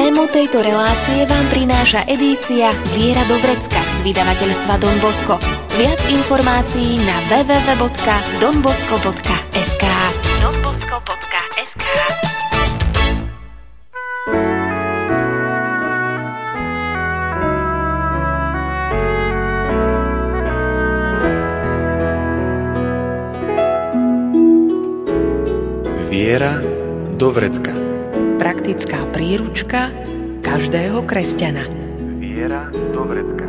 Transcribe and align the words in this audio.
Tému 0.00 0.32
tejto 0.32 0.64
relácie 0.64 1.28
vám 1.28 1.44
prináša 1.52 2.08
edícia 2.08 2.72
Viera 2.96 3.20
do 3.28 3.36
Vrecka 3.36 3.84
z 4.00 4.08
vydavateľstva 4.08 4.80
Don 4.80 4.96
Bosco. 4.96 5.36
Viac 5.76 6.00
informácií 6.08 6.96
na 7.04 7.20
www.donbosco.sk 7.28 9.84
donbosco.sk 10.40 11.84
Viera 26.08 26.56
do 27.20 27.28
vrecka. 27.28 27.89
Praktická 28.40 29.04
príručka 29.12 29.92
každého 30.40 31.04
kresťana. 31.04 31.60
Viera 32.16 32.72
do 32.72 33.04
vrecka. 33.04 33.44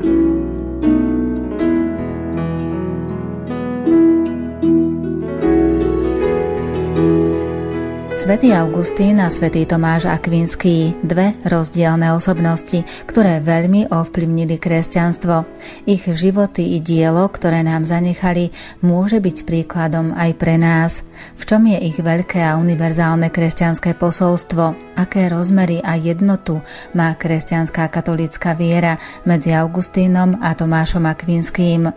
Svetý 8.22 8.54
Augustín 8.54 9.18
a 9.18 9.34
svätý 9.34 9.66
Tomáš 9.66 10.06
Akvinský, 10.06 10.94
dve 11.02 11.34
rozdielne 11.42 12.14
osobnosti, 12.14 12.86
ktoré 13.10 13.42
veľmi 13.42 13.90
ovplyvnili 13.90 14.62
kresťanstvo. 14.62 15.42
Ich 15.90 16.06
životy 16.06 16.78
i 16.78 16.86
dielo, 16.86 17.26
ktoré 17.34 17.66
nám 17.66 17.82
zanechali, 17.82 18.54
môže 18.86 19.18
byť 19.18 19.42
príkladom 19.42 20.14
aj 20.14 20.38
pre 20.38 20.54
nás. 20.62 21.02
V 21.34 21.50
čom 21.50 21.66
je 21.66 21.82
ich 21.82 21.98
veľké 21.98 22.46
a 22.46 22.62
univerzálne 22.62 23.34
kresťanské 23.34 23.98
posolstvo? 23.98 24.94
Aké 25.02 25.26
rozmery 25.26 25.82
a 25.82 25.98
jednotu 25.98 26.62
má 26.94 27.18
kresťanská 27.18 27.90
katolická 27.90 28.54
viera 28.54 29.02
medzi 29.26 29.50
Augustínom 29.50 30.38
a 30.46 30.54
Tomášom 30.54 31.10
Akvinským? 31.10 31.90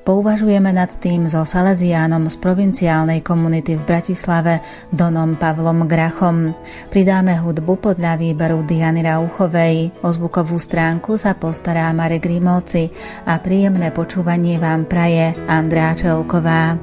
Pouvažujeme 0.00 0.72
nad 0.72 0.88
tým 0.96 1.28
so 1.28 1.44
Salesiánom 1.44 2.32
z 2.32 2.36
provinciálnej 2.40 3.20
komunity 3.20 3.76
v 3.76 3.84
Bratislave 3.84 4.64
Donom 4.88 5.36
Pavlom 5.36 5.84
Grachom. 5.84 6.56
Pridáme 6.88 7.36
hudbu 7.36 7.76
podľa 7.76 8.16
výberu 8.16 8.64
Diany 8.64 9.04
Rauchovej. 9.04 9.92
O 10.00 10.08
zvukovú 10.08 10.56
stránku 10.56 11.20
sa 11.20 11.36
postará 11.36 11.92
Marek 11.92 12.24
Grimovci 12.24 12.88
a 13.28 13.36
príjemné 13.38 13.92
počúvanie 13.92 14.56
vám 14.56 14.88
praje 14.88 15.36
Andrá 15.44 15.92
Čelková. 15.92 16.80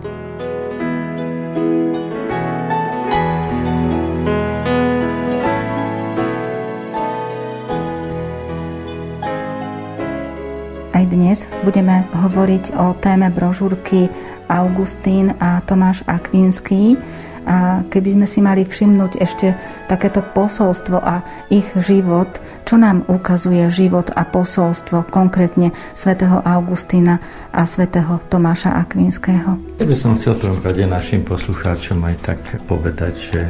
Aj 10.97 11.05
dnes 11.05 11.45
budeme 11.61 12.09
hovoriť 12.09 12.73
o 12.73 12.97
téme 12.97 13.29
brožúrky 13.29 14.09
Augustín 14.49 15.29
a 15.37 15.61
Tomáš 15.61 16.01
Akvinský. 16.09 16.97
A 17.45 17.85
keby 17.85 18.17
sme 18.17 18.25
si 18.25 18.41
mali 18.41 18.65
všimnúť 18.65 19.21
ešte 19.21 19.53
takéto 19.85 20.25
posolstvo 20.25 20.97
a 20.97 21.21
ich 21.53 21.69
život, 21.77 22.41
čo 22.65 22.81
nám 22.81 23.05
ukazuje 23.05 23.69
život 23.69 24.09
a 24.09 24.25
posolstvo 24.25 25.05
konkrétne 25.13 25.69
svätého 25.93 26.41
Augustína 26.41 27.21
a 27.53 27.61
svätého 27.69 28.17
Tomáša 28.33 28.73
Akvinského? 28.81 29.77
Ja 29.77 29.85
by 29.85 29.93
som 29.93 30.17
chcel 30.17 30.33
prvom 30.41 30.65
rade 30.65 30.81
našim 30.89 31.21
poslucháčom 31.21 32.01
aj 32.09 32.15
tak 32.25 32.41
povedať, 32.65 33.13
že 33.21 33.41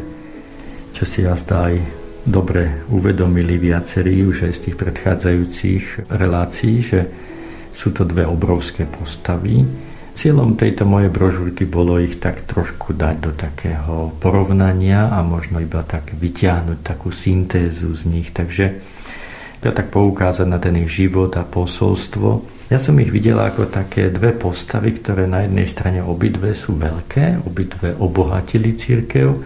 čo 0.92 1.08
si 1.08 1.24
ja 1.24 1.32
zdá 1.40 1.72
aj 1.72 1.80
dobre 2.28 2.84
uvedomili 2.92 3.56
viacerí 3.56 4.28
už 4.28 4.52
aj 4.52 4.54
z 4.60 4.62
tých 4.68 4.76
predchádzajúcich 4.84 6.12
relácií, 6.12 6.84
že 6.84 7.00
sú 7.78 7.94
to 7.94 8.10
dve 8.10 8.26
obrovské 8.26 8.90
postavy. 8.90 9.62
Cieľom 10.18 10.58
tejto 10.58 10.90
mojej 10.90 11.14
brožúrky 11.14 11.70
bolo 11.70 12.02
ich 12.02 12.18
tak 12.18 12.42
trošku 12.50 12.98
dať 12.98 13.16
do 13.22 13.32
takého 13.38 14.18
porovnania 14.18 15.14
a 15.14 15.22
možno 15.22 15.62
iba 15.62 15.86
tak 15.86 16.10
vyťahnuť 16.18 16.82
takú 16.82 17.14
syntézu 17.14 17.94
z 17.94 18.02
nich. 18.10 18.34
Takže 18.34 18.66
ja 19.62 19.70
tak 19.70 19.94
poukázať 19.94 20.48
na 20.50 20.58
ten 20.58 20.74
ich 20.82 20.90
život 20.90 21.38
a 21.38 21.46
posolstvo. 21.46 22.50
Ja 22.74 22.82
som 22.82 22.98
ich 22.98 23.14
videla 23.14 23.54
ako 23.54 23.70
také 23.70 24.10
dve 24.10 24.34
postavy, 24.34 24.98
ktoré 24.98 25.30
na 25.30 25.46
jednej 25.46 25.70
strane 25.70 26.02
obidve 26.02 26.58
sú 26.58 26.74
veľké, 26.82 27.46
obidve 27.46 27.94
obohatili 27.94 28.74
církev, 28.74 29.38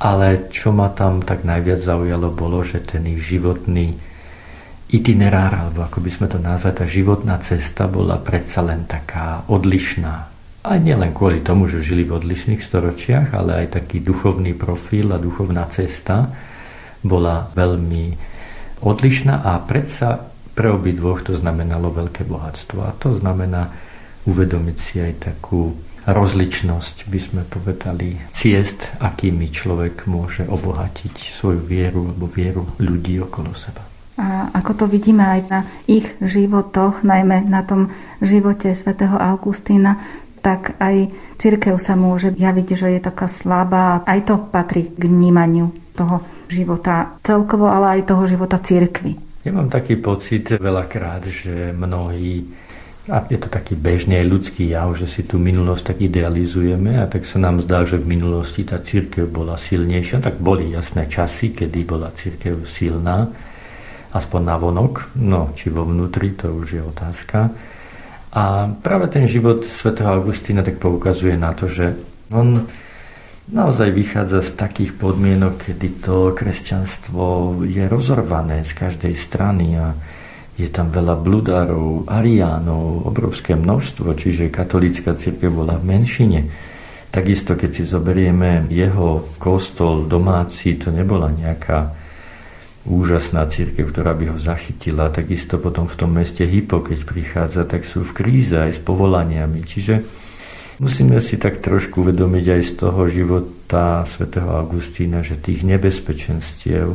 ale 0.00 0.48
čo 0.48 0.72
ma 0.72 0.88
tam 0.88 1.20
tak 1.20 1.44
najviac 1.44 1.84
zaujalo 1.84 2.32
bolo, 2.32 2.64
že 2.64 2.80
ten 2.80 3.04
ich 3.12 3.20
životný 3.20 4.11
itinerár, 4.92 5.56
alebo 5.56 5.88
ako 5.88 6.04
by 6.04 6.10
sme 6.12 6.26
to 6.28 6.36
nazvali, 6.36 6.76
tá 6.76 6.84
životná 6.84 7.40
cesta 7.40 7.88
bola 7.88 8.20
predsa 8.20 8.60
len 8.60 8.84
taká 8.84 9.48
odlišná. 9.48 10.14
A 10.62 10.78
nielen 10.78 11.10
kvôli 11.10 11.42
tomu, 11.42 11.66
že 11.66 11.82
žili 11.82 12.06
v 12.06 12.22
odlišných 12.22 12.62
storočiach, 12.62 13.34
ale 13.34 13.66
aj 13.66 13.82
taký 13.82 13.98
duchovný 13.98 14.54
profil 14.54 15.10
a 15.10 15.18
duchovná 15.18 15.66
cesta 15.72 16.30
bola 17.02 17.50
veľmi 17.56 18.14
odlišná 18.84 19.42
a 19.42 19.58
predsa 19.64 20.30
pre 20.54 20.70
obi 20.70 20.94
dvoch 20.94 21.24
to 21.24 21.34
znamenalo 21.34 21.90
veľké 21.90 22.28
bohatstvo. 22.28 22.78
A 22.84 22.94
to 22.94 23.16
znamená 23.16 23.74
uvedomiť 24.28 24.76
si 24.78 25.02
aj 25.02 25.34
takú 25.34 25.74
rozličnosť, 26.06 27.10
by 27.10 27.18
sme 27.18 27.42
povedali, 27.46 28.18
ciest, 28.34 28.90
akými 29.02 29.50
človek 29.50 30.06
môže 30.06 30.46
obohatiť 30.46 31.14
svoju 31.14 31.62
vieru 31.62 32.10
alebo 32.10 32.26
vieru 32.30 32.62
ľudí 32.78 33.18
okolo 33.22 33.54
seba. 33.54 33.91
A 34.20 34.52
ako 34.52 34.84
to 34.84 34.84
vidíme 34.92 35.24
aj 35.24 35.40
na 35.48 35.60
ich 35.88 36.12
životoch, 36.20 37.00
najmä 37.00 37.48
na 37.48 37.64
tom 37.64 37.88
živote 38.20 38.76
svätého 38.76 39.16
Augustína, 39.16 39.96
tak 40.42 40.74
aj 40.82 41.08
církev 41.38 41.78
sa 41.78 41.94
môže 41.94 42.34
javiť, 42.34 42.68
že 42.74 42.88
je 42.98 43.00
taká 43.00 43.30
slabá. 43.30 44.02
Aj 44.04 44.20
to 44.26 44.36
patrí 44.50 44.90
k 44.90 45.06
vnímaniu 45.06 45.70
toho 45.94 46.20
života 46.50 47.16
celkovo, 47.22 47.70
ale 47.70 47.98
aj 47.98 48.10
toho 48.10 48.26
života 48.26 48.58
církvy. 48.58 49.16
Ja 49.42 49.50
mám 49.54 49.70
taký 49.70 49.98
pocit 49.98 50.54
veľakrát, 50.54 51.26
že 51.26 51.74
mnohí 51.74 52.46
a 53.10 53.26
je 53.26 53.34
to 53.34 53.50
taký 53.50 53.74
bežný 53.74 54.14
aj 54.22 54.30
ľudský 54.30 54.70
jav, 54.70 54.94
že 54.94 55.10
si 55.10 55.26
tú 55.26 55.34
minulosť 55.34 55.90
tak 55.90 55.98
idealizujeme 56.06 57.02
a 57.02 57.10
tak 57.10 57.26
sa 57.26 57.42
nám 57.42 57.58
zdá, 57.66 57.82
že 57.82 57.98
v 57.98 58.14
minulosti 58.14 58.62
tá 58.62 58.78
církev 58.78 59.26
bola 59.26 59.58
silnejšia. 59.58 60.22
Tak 60.22 60.38
boli 60.38 60.70
jasné 60.70 61.10
časy, 61.10 61.50
kedy 61.50 61.82
bola 61.82 62.14
církev 62.14 62.62
silná, 62.62 63.26
aspoň 64.12 64.40
na 64.44 64.56
vonok, 64.60 65.16
no 65.16 65.50
či 65.56 65.72
vo 65.72 65.88
vnútri, 65.88 66.36
to 66.36 66.52
už 66.52 66.68
je 66.78 66.82
otázka. 66.84 67.48
A 68.32 68.68
práve 68.80 69.12
ten 69.12 69.28
život 69.28 69.64
svätého 69.64 70.08
Augustína 70.08 70.64
tak 70.64 70.80
poukazuje 70.80 71.36
na 71.36 71.52
to, 71.52 71.68
že 71.68 71.96
on 72.32 72.64
naozaj 73.52 73.92
vychádza 73.92 74.40
z 74.40 74.50
takých 74.56 74.96
podmienok, 74.96 75.68
kedy 75.68 75.88
to 76.00 76.32
kresťanstvo 76.32 77.60
je 77.68 77.84
rozorvané 77.88 78.64
z 78.64 78.72
každej 78.72 79.14
strany 79.16 79.76
a 79.76 79.92
je 80.56 80.68
tam 80.68 80.92
veľa 80.92 81.16
bludárov, 81.16 82.08
ariánov, 82.08 83.08
obrovské 83.08 83.56
množstvo, 83.56 84.12
čiže 84.16 84.52
katolická 84.52 85.16
církev 85.16 85.48
bola 85.48 85.80
v 85.80 85.88
menšine. 85.96 86.40
Takisto, 87.12 87.56
keď 87.56 87.70
si 87.72 87.84
zoberieme 87.84 88.68
jeho 88.72 89.36
kostol 89.36 90.08
domáci, 90.08 90.80
to 90.80 90.88
nebola 90.88 91.28
nejaká 91.28 92.01
úžasná 92.82 93.46
církev, 93.46 93.94
ktorá 93.94 94.10
by 94.14 94.34
ho 94.34 94.38
zachytila. 94.38 95.12
Takisto 95.14 95.62
potom 95.62 95.86
v 95.86 95.98
tom 95.98 96.10
meste 96.18 96.42
Hypo, 96.42 96.82
keď 96.82 97.06
prichádza, 97.06 97.62
tak 97.62 97.86
sú 97.86 98.02
v 98.02 98.14
kríze 98.14 98.58
aj 98.58 98.78
s 98.78 98.80
povolaniami. 98.82 99.62
Čiže 99.62 99.94
musíme 100.82 101.22
si 101.22 101.38
tak 101.38 101.62
trošku 101.62 102.02
uvedomiť 102.02 102.46
aj 102.58 102.62
z 102.66 102.72
toho 102.74 103.06
života 103.06 104.02
svätého 104.02 104.50
Augustína, 104.50 105.22
že 105.22 105.38
tých 105.38 105.62
nebezpečenstiev 105.62 106.90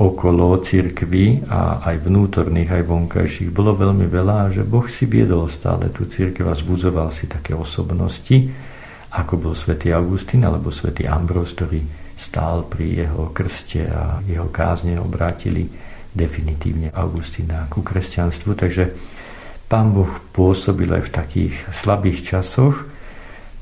okolo 0.00 0.56
církvy 0.64 1.44
a 1.48 1.84
aj 1.84 2.08
vnútorných, 2.08 2.72
aj 2.72 2.88
vonkajších 2.88 3.52
bolo 3.52 3.76
veľmi 3.76 4.08
veľa 4.08 4.48
a 4.48 4.52
že 4.52 4.64
Boh 4.64 4.88
si 4.88 5.04
viedol 5.04 5.44
stále 5.52 5.92
tú 5.92 6.08
církev 6.08 6.48
a 6.48 6.56
zbudzoval 6.56 7.12
si 7.12 7.28
také 7.28 7.52
osobnosti, 7.52 8.48
ako 9.12 9.32
bol 9.36 9.52
svätý 9.52 9.92
Augustín 9.92 10.40
alebo 10.40 10.72
svätý 10.72 11.04
Ambrós, 11.04 11.52
ktorý 11.52 11.99
stál 12.20 12.68
pri 12.68 13.08
jeho 13.08 13.32
krste 13.32 13.88
a 13.88 14.20
jeho 14.28 14.52
kázne 14.52 15.00
obrátili 15.00 15.72
definitívne 16.12 16.92
Augustína 16.92 17.64
ku 17.72 17.80
kresťanstvu. 17.80 18.50
Takže 18.52 18.92
pán 19.72 19.96
Boh 19.96 20.10
pôsobil 20.36 20.90
aj 20.92 21.08
v 21.08 21.14
takých 21.14 21.54
slabých 21.72 22.36
časoch, 22.36 22.84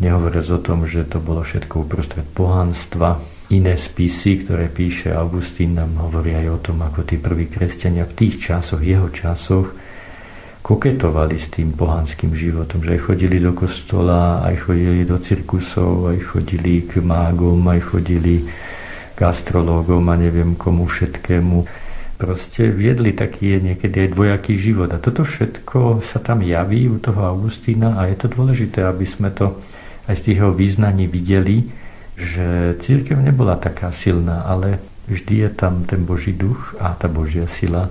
nehovoriac 0.03 0.49
o 0.51 0.61
tom, 0.61 0.91
že 0.91 1.07
to 1.07 1.23
bolo 1.23 1.47
všetko 1.47 1.87
uprostred 1.87 2.27
pohanstva. 2.35 3.23
Iné 3.49 3.81
spisy, 3.81 4.45
ktoré 4.45 4.69
píše 4.69 5.15
Augustín, 5.15 5.79
nám 5.79 5.97
hovoria 6.05 6.45
aj 6.45 6.49
o 6.53 6.59
tom, 6.61 6.85
ako 6.85 7.01
tí 7.07 7.17
prví 7.17 7.49
kresťania 7.49 8.05
v 8.05 8.17
tých 8.17 8.45
časoch, 8.45 8.85
jeho 8.85 9.09
časoch, 9.09 9.73
koketovali 10.63 11.39
s 11.39 11.49
tým 11.55 11.73
pohanským 11.73 12.35
životom, 12.35 12.85
že 12.85 12.99
aj 12.99 13.01
chodili 13.09 13.39
do 13.41 13.57
kostola, 13.57 14.45
aj 14.45 14.69
chodili 14.69 15.07
do 15.07 15.17
cirkusov, 15.23 16.13
aj 16.13 16.19
chodili 16.35 16.85
k 16.85 17.01
mágom, 17.01 17.63
aj 17.69 17.81
chodili 17.95 18.45
k 19.15 19.19
astrológom 19.23 20.05
a 20.11 20.15
neviem 20.15 20.55
komu 20.55 20.87
všetkému. 20.87 21.89
proste 22.19 22.67
viedli 22.75 23.15
taký 23.15 23.63
niekedy 23.63 24.11
aj 24.11 24.13
dvojaký 24.13 24.59
život. 24.59 24.91
A 24.91 24.99
toto 24.99 25.23
všetko 25.23 26.03
sa 26.03 26.19
tam 26.19 26.43
javí 26.43 26.91
u 26.91 26.99
toho 26.99 27.23
Augustína 27.23 27.95
a 28.03 28.11
je 28.11 28.19
to 28.19 28.27
dôležité, 28.27 28.83
aby 28.83 29.07
sme 29.07 29.31
to 29.31 29.55
aj 30.11 30.19
z 30.19 30.23
tých 30.27 30.39
jeho 30.43 30.51
význaní 30.51 31.07
videli, 31.07 31.71
že 32.19 32.75
církev 32.83 33.15
nebola 33.23 33.55
taká 33.55 33.95
silná, 33.95 34.43
ale 34.43 34.83
vždy 35.07 35.47
je 35.47 35.51
tam 35.55 35.87
ten 35.87 36.03
Boží 36.03 36.35
duch 36.35 36.75
a 36.83 36.99
tá 36.99 37.07
Božia 37.07 37.47
sila, 37.47 37.87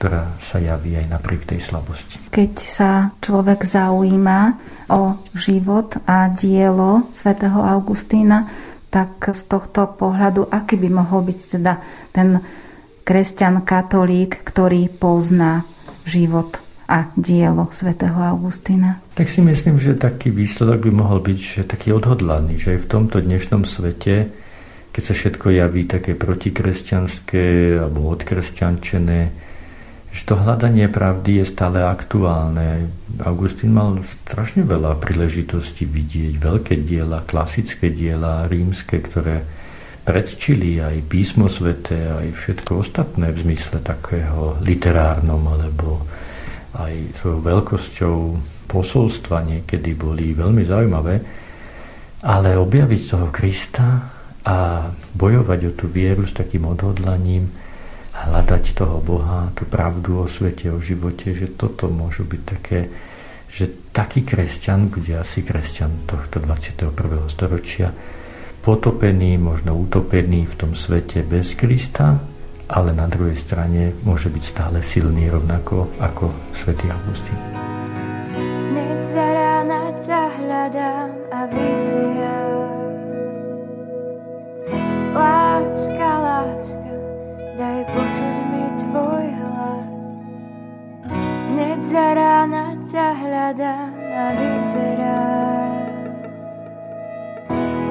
ktorá 0.00 0.32
sa 0.40 0.56
javí 0.56 0.96
aj 0.96 1.12
napriek 1.12 1.44
tej 1.44 1.60
slabosti. 1.60 2.16
Keď 2.32 2.52
sa 2.56 3.12
človek 3.20 3.68
zaujíma 3.68 4.56
o 4.88 5.20
život 5.36 5.92
a 6.08 6.32
dielo 6.32 7.12
svätého 7.12 7.60
Augustína, 7.60 8.48
tak 8.88 9.28
z 9.28 9.44
tohto 9.44 9.92
pohľadu, 10.00 10.48
aký 10.48 10.80
by 10.80 10.88
mohol 10.88 11.28
byť 11.28 11.38
teda 11.52 11.84
ten 12.16 12.40
kresťan 13.04 13.60
katolík, 13.60 14.40
ktorý 14.40 14.88
pozná 14.88 15.68
život 16.08 16.64
a 16.88 17.12
dielo 17.12 17.68
svätého 17.68 18.16
Augustína? 18.16 19.04
Tak 19.12 19.28
si 19.28 19.44
myslím, 19.44 19.76
že 19.76 20.00
taký 20.00 20.32
výsledok 20.32 20.88
by 20.88 20.92
mohol 20.96 21.20
byť 21.20 21.38
že 21.60 21.62
taký 21.68 21.92
odhodlaný, 21.92 22.56
že 22.56 22.80
aj 22.80 22.88
v 22.88 22.90
tomto 22.90 23.20
dnešnom 23.20 23.68
svete, 23.68 24.32
keď 24.96 25.02
sa 25.04 25.12
všetko 25.12 25.60
javí 25.60 25.84
také 25.84 26.16
protikresťanské 26.16 27.76
alebo 27.76 28.08
odkresťančené, 28.16 29.49
že 30.10 30.26
to 30.26 30.34
hľadanie 30.34 30.90
pravdy 30.90 31.38
je 31.42 31.46
stále 31.46 31.86
aktuálne. 31.86 32.90
Augustín 33.22 33.70
mal 33.70 34.02
strašne 34.26 34.66
veľa 34.66 34.98
príležitostí 34.98 35.86
vidieť 35.86 36.34
veľké 36.34 36.74
diela, 36.82 37.22
klasické 37.22 37.94
diela, 37.94 38.50
rímske, 38.50 38.98
ktoré 38.98 39.46
predčili 40.02 40.82
aj 40.82 41.06
písmo 41.06 41.46
svete, 41.46 41.94
aj 42.10 42.28
všetko 42.34 42.82
ostatné 42.82 43.30
v 43.30 43.38
zmysle 43.46 43.78
takého 43.78 44.58
literárnom, 44.58 45.38
alebo 45.46 46.02
aj 46.74 47.14
svojou 47.22 47.40
veľkosťou 47.46 48.16
posolstva 48.66 49.46
niekedy 49.46 49.94
boli 49.94 50.34
veľmi 50.34 50.62
zaujímavé, 50.66 51.14
ale 52.26 52.58
objaviť 52.58 53.02
toho 53.06 53.28
Krista 53.30 54.10
a 54.42 54.88
bojovať 55.14 55.60
o 55.70 55.72
tú 55.74 55.86
vieru 55.86 56.26
s 56.26 56.34
takým 56.34 56.66
odhodlaním, 56.66 57.46
hľadať 58.28 58.64
toho 58.76 59.00
Boha, 59.00 59.48
tú 59.56 59.64
pravdu 59.64 60.20
o 60.20 60.26
svete, 60.28 60.68
o 60.68 60.82
živote, 60.82 61.32
že 61.32 61.56
toto 61.56 61.88
môžu 61.88 62.28
byť 62.28 62.42
také, 62.44 62.92
že 63.48 63.90
taký 63.94 64.26
kresťan 64.26 64.92
bude 64.92 65.16
asi 65.16 65.40
kresťan 65.40 66.04
tohto 66.04 66.42
21. 66.42 66.92
storočia, 67.32 67.88
potopený, 68.60 69.40
možno 69.40 69.72
utopený 69.72 70.44
v 70.50 70.54
tom 70.54 70.72
svete 70.76 71.24
bez 71.24 71.56
Krista, 71.56 72.20
ale 72.70 72.94
na 72.94 73.08
druhej 73.10 73.34
strane 73.34 73.96
môže 74.04 74.30
byť 74.30 74.44
stále 74.44 74.78
silný 74.84 75.26
rovnako 75.32 75.90
ako 75.98 76.54
svätý 76.54 76.86
Augustín. 76.92 77.40
Hneď 78.70 79.00
za 79.02 79.26
rána 79.26 79.82
ťa 79.98 80.22
hľadám 80.38 81.10
a 81.34 81.40
vyzerám 81.50 82.60
Láska, 85.10 86.10
láska 86.22 86.89
daj 87.60 87.84
počuť 87.92 88.36
mi 88.48 88.64
tvoj 88.88 89.26
hlas. 89.36 90.16
Hneď 91.52 91.80
za 91.84 92.06
rána 92.16 92.72
ťa 92.80 93.08
hľadám 93.20 93.92
a 94.00 94.26
vyzerá. 94.32 95.24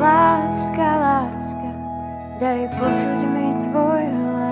Láska, 0.02 0.90
láska, 0.90 1.72
daj 2.42 2.66
počuť 2.82 3.20
mi 3.30 3.48
tvoj 3.70 4.04
hlas. 4.10 4.49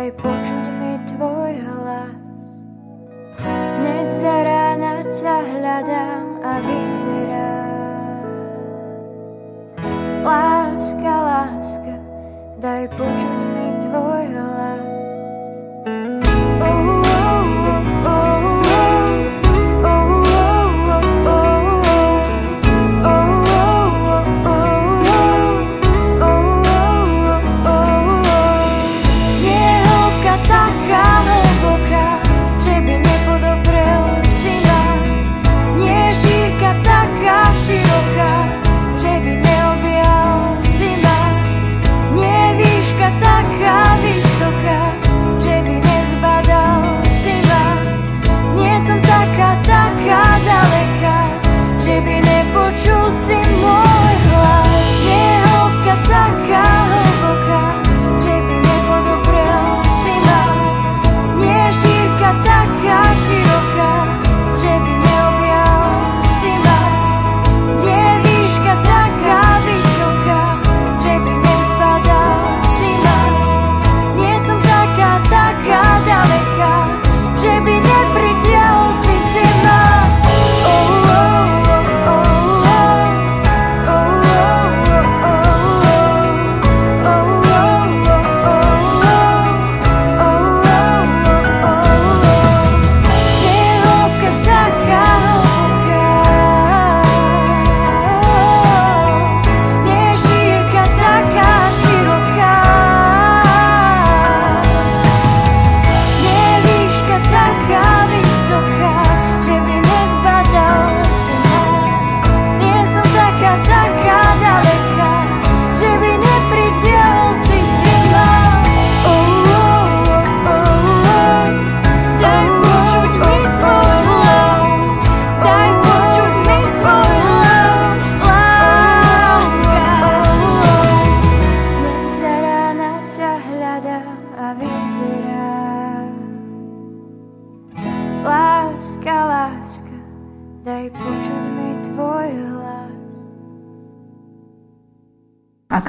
Daj 0.00 0.16
počuť 0.16 0.64
mi 0.80 0.96
tvoj 1.12 1.52
hlas. 1.60 2.48
Hneď 3.40 4.08
za 4.16 4.36
rána 4.44 4.94
ťa 5.12 5.36
hľadám 5.44 6.26
a 6.40 6.52
vyzerám. 6.64 8.32
Láska, 10.24 11.14
láska, 11.20 11.96
daj 12.60 12.88
počuť 12.96 13.40
mi 13.56 13.68
tvoj 13.84 14.24
hlas. 14.36 14.99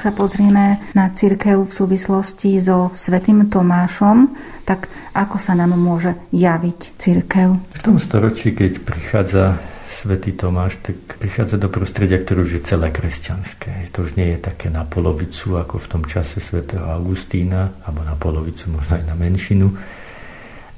Sa 0.01 0.09
pozrieme 0.09 0.81
na 0.97 1.13
církev 1.13 1.69
v 1.69 1.73
súvislosti 1.73 2.57
so 2.57 2.89
svätým 2.97 3.45
Tomášom, 3.45 4.33
tak 4.65 4.89
ako 5.13 5.37
sa 5.37 5.53
nám 5.53 5.77
môže 5.77 6.17
javiť 6.33 6.97
církev? 6.97 7.53
V 7.77 7.81
tom 7.85 8.01
storočí, 8.01 8.57
keď 8.57 8.81
prichádza 8.81 9.61
svätý 9.91 10.33
Tomáš 10.33 10.81
tak 10.81 11.21
prichádza 11.21 11.61
do 11.61 11.69
prostredia, 11.69 12.17
ktoré 12.17 12.41
už 12.41 12.57
je 12.57 12.63
celé 12.65 12.89
kresťanské. 12.89 13.85
To 13.93 14.09
už 14.09 14.17
nie 14.17 14.33
je 14.33 14.39
také 14.41 14.73
na 14.73 14.81
polovicu, 14.81 15.61
ako 15.61 15.77
v 15.77 15.89
tom 15.91 16.03
čase 16.09 16.41
svätého 16.41 16.89
Augustína, 16.89 17.85
alebo 17.85 18.01
na 18.01 18.17
polovicu, 18.17 18.73
možno 18.73 18.97
aj 18.97 19.05
na 19.05 19.13
menšinu. 19.13 19.69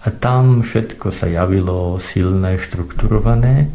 A 0.03 0.07
tam 0.11 0.59
všetko 0.59 1.15
sa 1.15 1.31
javilo 1.31 1.95
silné, 2.03 2.59
štrukturované 2.59 3.71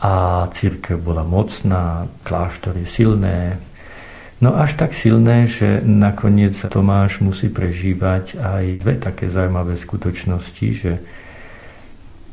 a 0.00 0.48
církev 0.48 0.96
bola 0.96 1.20
mocná, 1.20 2.08
kláštory 2.24 2.88
silné, 2.88 3.60
No 4.42 4.58
až 4.58 4.74
tak 4.74 4.94
silné, 4.94 5.46
že 5.46 5.78
nakoniec 5.86 6.58
Tomáš 6.66 7.22
musí 7.22 7.46
prežívať 7.52 8.38
aj 8.38 8.64
dve 8.82 8.94
také 8.98 9.30
zaujímavé 9.30 9.78
skutočnosti, 9.78 10.66
že 10.74 10.92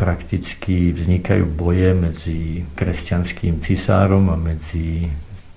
prakticky 0.01 0.89
vznikajú 0.97 1.45
boje 1.45 1.93
medzi 1.93 2.39
kresťanským 2.73 3.61
cisárom 3.61 4.33
a 4.33 4.37
medzi 4.39 5.05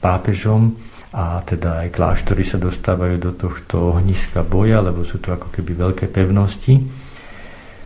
pápežom 0.04 0.76
a 1.16 1.40
teda 1.46 1.86
aj 1.86 1.94
kláštory 1.94 2.44
sa 2.44 2.60
dostávajú 2.60 3.16
do 3.22 3.32
tohto 3.32 3.96
ohniska 3.96 4.44
boja, 4.44 4.84
lebo 4.84 5.00
sú 5.00 5.22
to 5.22 5.32
ako 5.32 5.48
keby 5.48 5.72
veľké 5.78 6.12
pevnosti. 6.12 6.76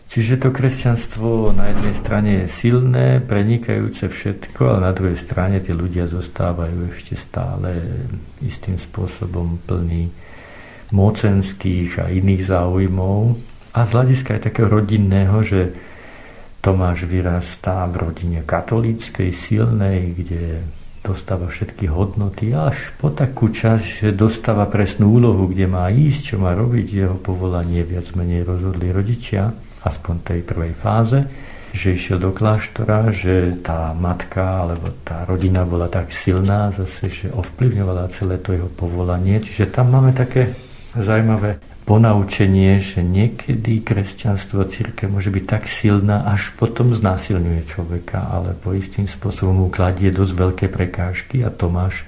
Čiže 0.09 0.41
to 0.41 0.49
kresťanstvo 0.57 1.53
na 1.53 1.69
jednej 1.69 1.93
strane 1.93 2.31
je 2.43 2.47
silné, 2.49 3.21
prenikajúce 3.21 4.09
všetko, 4.09 4.61
ale 4.65 4.89
na 4.89 4.93
druhej 4.97 5.21
strane 5.21 5.61
tí 5.61 5.77
ľudia 5.77 6.09
zostávajú 6.09 6.97
ešte 6.97 7.13
stále 7.13 7.77
istým 8.41 8.81
spôsobom 8.81 9.61
plní 9.69 10.09
mocenských 10.97 12.01
a 12.01 12.09
iných 12.09 12.41
záujmov. 12.49 13.37
A 13.77 13.85
z 13.85 13.91
hľadiska 13.93 14.41
aj 14.41 14.43
takého 14.49 14.73
rodinného, 14.73 15.45
že 15.45 15.77
Tomáš 16.65 17.05
vyrastá 17.05 17.85
v 17.85 18.09
rodine 18.09 18.41
katolíckej, 18.49 19.29
silnej, 19.37 20.17
kde 20.17 20.65
dostáva 21.05 21.53
všetky 21.53 21.85
hodnoty 21.85 22.57
až 22.57 22.97
po 22.97 23.13
takú 23.13 23.53
časť, 23.53 24.09
že 24.09 24.17
dostáva 24.17 24.65
presnú 24.73 25.21
úlohu, 25.21 25.53
kde 25.53 25.69
má 25.69 25.93
ísť, 25.93 26.33
čo 26.33 26.37
má 26.41 26.57
robiť, 26.57 26.87
jeho 26.97 27.17
povolanie 27.21 27.85
viac 27.85 28.09
menej 28.17 28.49
rozhodli 28.49 28.89
rodičia 28.89 29.68
aspoň 29.85 30.15
tej 30.25 30.41
prvej 30.43 30.73
fáze, 30.75 31.23
že 31.71 31.95
išiel 31.95 32.19
do 32.19 32.33
kláštora, 32.33 33.13
že 33.13 33.61
tá 33.61 33.93
matka 33.93 34.65
alebo 34.65 34.89
tá 35.05 35.29
rodina 35.29 35.69
bola 35.69 35.87
tak 35.87 36.11
silná 36.11 36.73
zase, 36.73 37.13
že 37.13 37.27
ovplyvňovala 37.31 38.11
celé 38.11 38.41
to 38.41 38.57
jeho 38.57 38.71
povolanie. 38.73 39.39
Čiže 39.39 39.71
tam 39.71 39.93
máme 39.93 40.17
také 40.17 40.51
zaujímavé 40.97 41.61
ponaučenie, 41.85 42.81
že 42.85 43.01
niekedy 43.01 43.81
kresťanstvo 43.81 44.61
a 44.61 44.69
církev 44.69 45.09
môže 45.09 45.33
byť 45.33 45.45
tak 45.49 45.65
silná, 45.65 46.29
až 46.29 46.53
potom 46.57 46.93
znásilňuje 46.93 47.65
človeka, 47.65 48.29
alebo 48.29 48.77
istým 48.77 49.09
spôsobom 49.09 49.65
mu 49.65 49.69
kladie 49.73 50.13
dosť 50.13 50.33
veľké 50.37 50.67
prekážky 50.69 51.41
a 51.45 51.49
Tomáš 51.49 52.05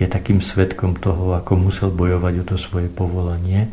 je 0.00 0.08
takým 0.08 0.40
svetkom 0.40 0.96
toho, 0.96 1.36
ako 1.36 1.60
musel 1.60 1.92
bojovať 1.92 2.34
o 2.40 2.44
to 2.48 2.56
svoje 2.56 2.88
povolanie 2.88 3.68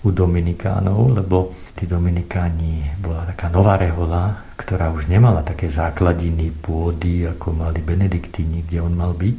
u 0.00 0.08
Dominikánov, 0.08 1.12
lebo 1.12 1.52
tí 1.76 1.84
Dominikáni 1.84 2.96
bola 3.04 3.28
taká 3.28 3.52
nová 3.52 3.76
rehola, 3.76 4.48
ktorá 4.56 4.88
už 4.88 5.12
nemala 5.12 5.44
také 5.44 5.68
základiny 5.68 6.52
pôdy, 6.64 7.28
ako 7.28 7.52
mali 7.52 7.84
Benediktíni, 7.84 8.64
kde 8.64 8.80
on 8.80 8.96
mal 8.96 9.12
byť. 9.12 9.38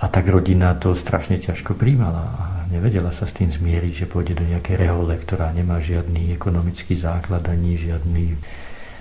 A 0.00 0.08
tak 0.08 0.30
rodina 0.32 0.72
to 0.78 0.96
strašne 0.96 1.36
ťažko 1.36 1.76
príjmala 1.76 2.24
a 2.24 2.44
nevedela 2.72 3.12
sa 3.12 3.28
s 3.28 3.36
tým 3.36 3.52
zmieriť, 3.52 4.06
že 4.06 4.10
pôjde 4.10 4.38
do 4.38 4.48
nejakej 4.48 4.80
rehole, 4.80 5.12
ktorá 5.18 5.52
nemá 5.52 5.76
žiadny 5.82 6.32
ekonomický 6.32 6.96
základ 6.96 7.44
ani 7.50 7.76
žiadny 7.76 8.38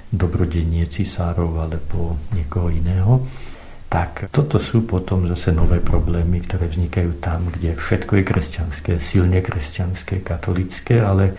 dobrodenie 0.09 0.89
cisárov 0.89 1.61
alebo 1.61 2.17
niekoho 2.33 2.73
iného 2.73 3.23
tak 3.89 4.29
toto 4.29 4.61
sú 4.61 4.85
potom 4.85 5.25
zase 5.25 5.49
nové 5.49 5.81
problémy, 5.81 6.45
ktoré 6.45 6.69
vznikajú 6.69 7.17
tam, 7.17 7.49
kde 7.49 7.73
všetko 7.73 8.21
je 8.21 8.23
kresťanské, 8.23 8.91
silne 9.01 9.41
kresťanské, 9.41 10.21
katolické, 10.21 11.01
ale 11.01 11.33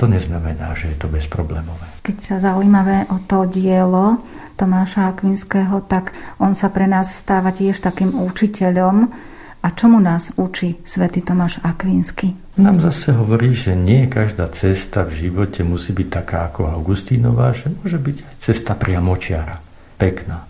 to 0.00 0.08
neznamená, 0.08 0.72
že 0.72 0.96
je 0.96 0.96
to 0.96 1.12
bezproblémové. 1.12 1.84
Keď 2.00 2.16
sa 2.24 2.36
zaujímavé 2.40 3.04
o 3.12 3.20
to 3.28 3.44
dielo 3.44 4.16
Tomáša 4.56 5.12
Akvinského, 5.12 5.84
tak 5.84 6.16
on 6.40 6.56
sa 6.56 6.72
pre 6.72 6.88
nás 6.88 7.12
stáva 7.12 7.52
tiež 7.52 7.84
takým 7.84 8.16
učiteľom. 8.16 9.28
A 9.60 9.76
čomu 9.76 10.00
nás 10.00 10.32
učí 10.40 10.80
svätý 10.88 11.20
Tomáš 11.20 11.60
Akvinsky? 11.60 12.32
Nám 12.56 12.80
zase 12.80 13.12
hovorí, 13.12 13.52
že 13.52 13.76
nie 13.76 14.08
každá 14.08 14.48
cesta 14.48 15.04
v 15.04 15.28
živote 15.28 15.60
musí 15.68 15.92
byť 15.92 16.08
taká 16.08 16.48
ako 16.48 16.72
Augustínová, 16.72 17.52
že 17.52 17.68
môže 17.68 18.00
byť 18.00 18.16
aj 18.24 18.34
cesta 18.40 18.72
priamočiara, 18.72 19.60
pekná 20.00 20.49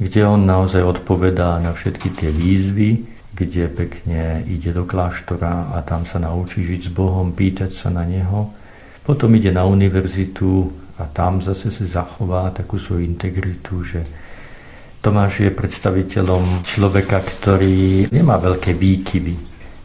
kde 0.00 0.24
on 0.24 0.48
naozaj 0.48 0.80
odpovedá 0.80 1.60
na 1.60 1.76
všetky 1.76 2.08
tie 2.16 2.32
výzvy, 2.32 3.04
kde 3.36 3.68
pekne 3.68 4.40
ide 4.48 4.72
do 4.72 4.88
kláštora 4.88 5.76
a 5.76 5.84
tam 5.84 6.08
sa 6.08 6.16
naučí 6.16 6.64
žiť 6.64 6.88
s 6.88 6.90
Bohom, 6.90 7.36
pýtať 7.36 7.76
sa 7.76 7.92
na 7.92 8.08
Neho. 8.08 8.48
Potom 9.04 9.28
ide 9.36 9.52
na 9.52 9.68
univerzitu 9.68 10.72
a 10.96 11.04
tam 11.04 11.44
zase 11.44 11.68
si 11.68 11.84
zachová 11.84 12.48
takú 12.48 12.80
svoju 12.80 13.04
integritu, 13.04 13.84
že 13.84 14.04
Tomáš 15.00 15.48
je 15.48 15.52
predstaviteľom 15.52 16.64
človeka, 16.64 17.24
ktorý 17.24 18.12
nemá 18.12 18.36
veľké 18.36 18.76
výkyvy, 18.76 19.36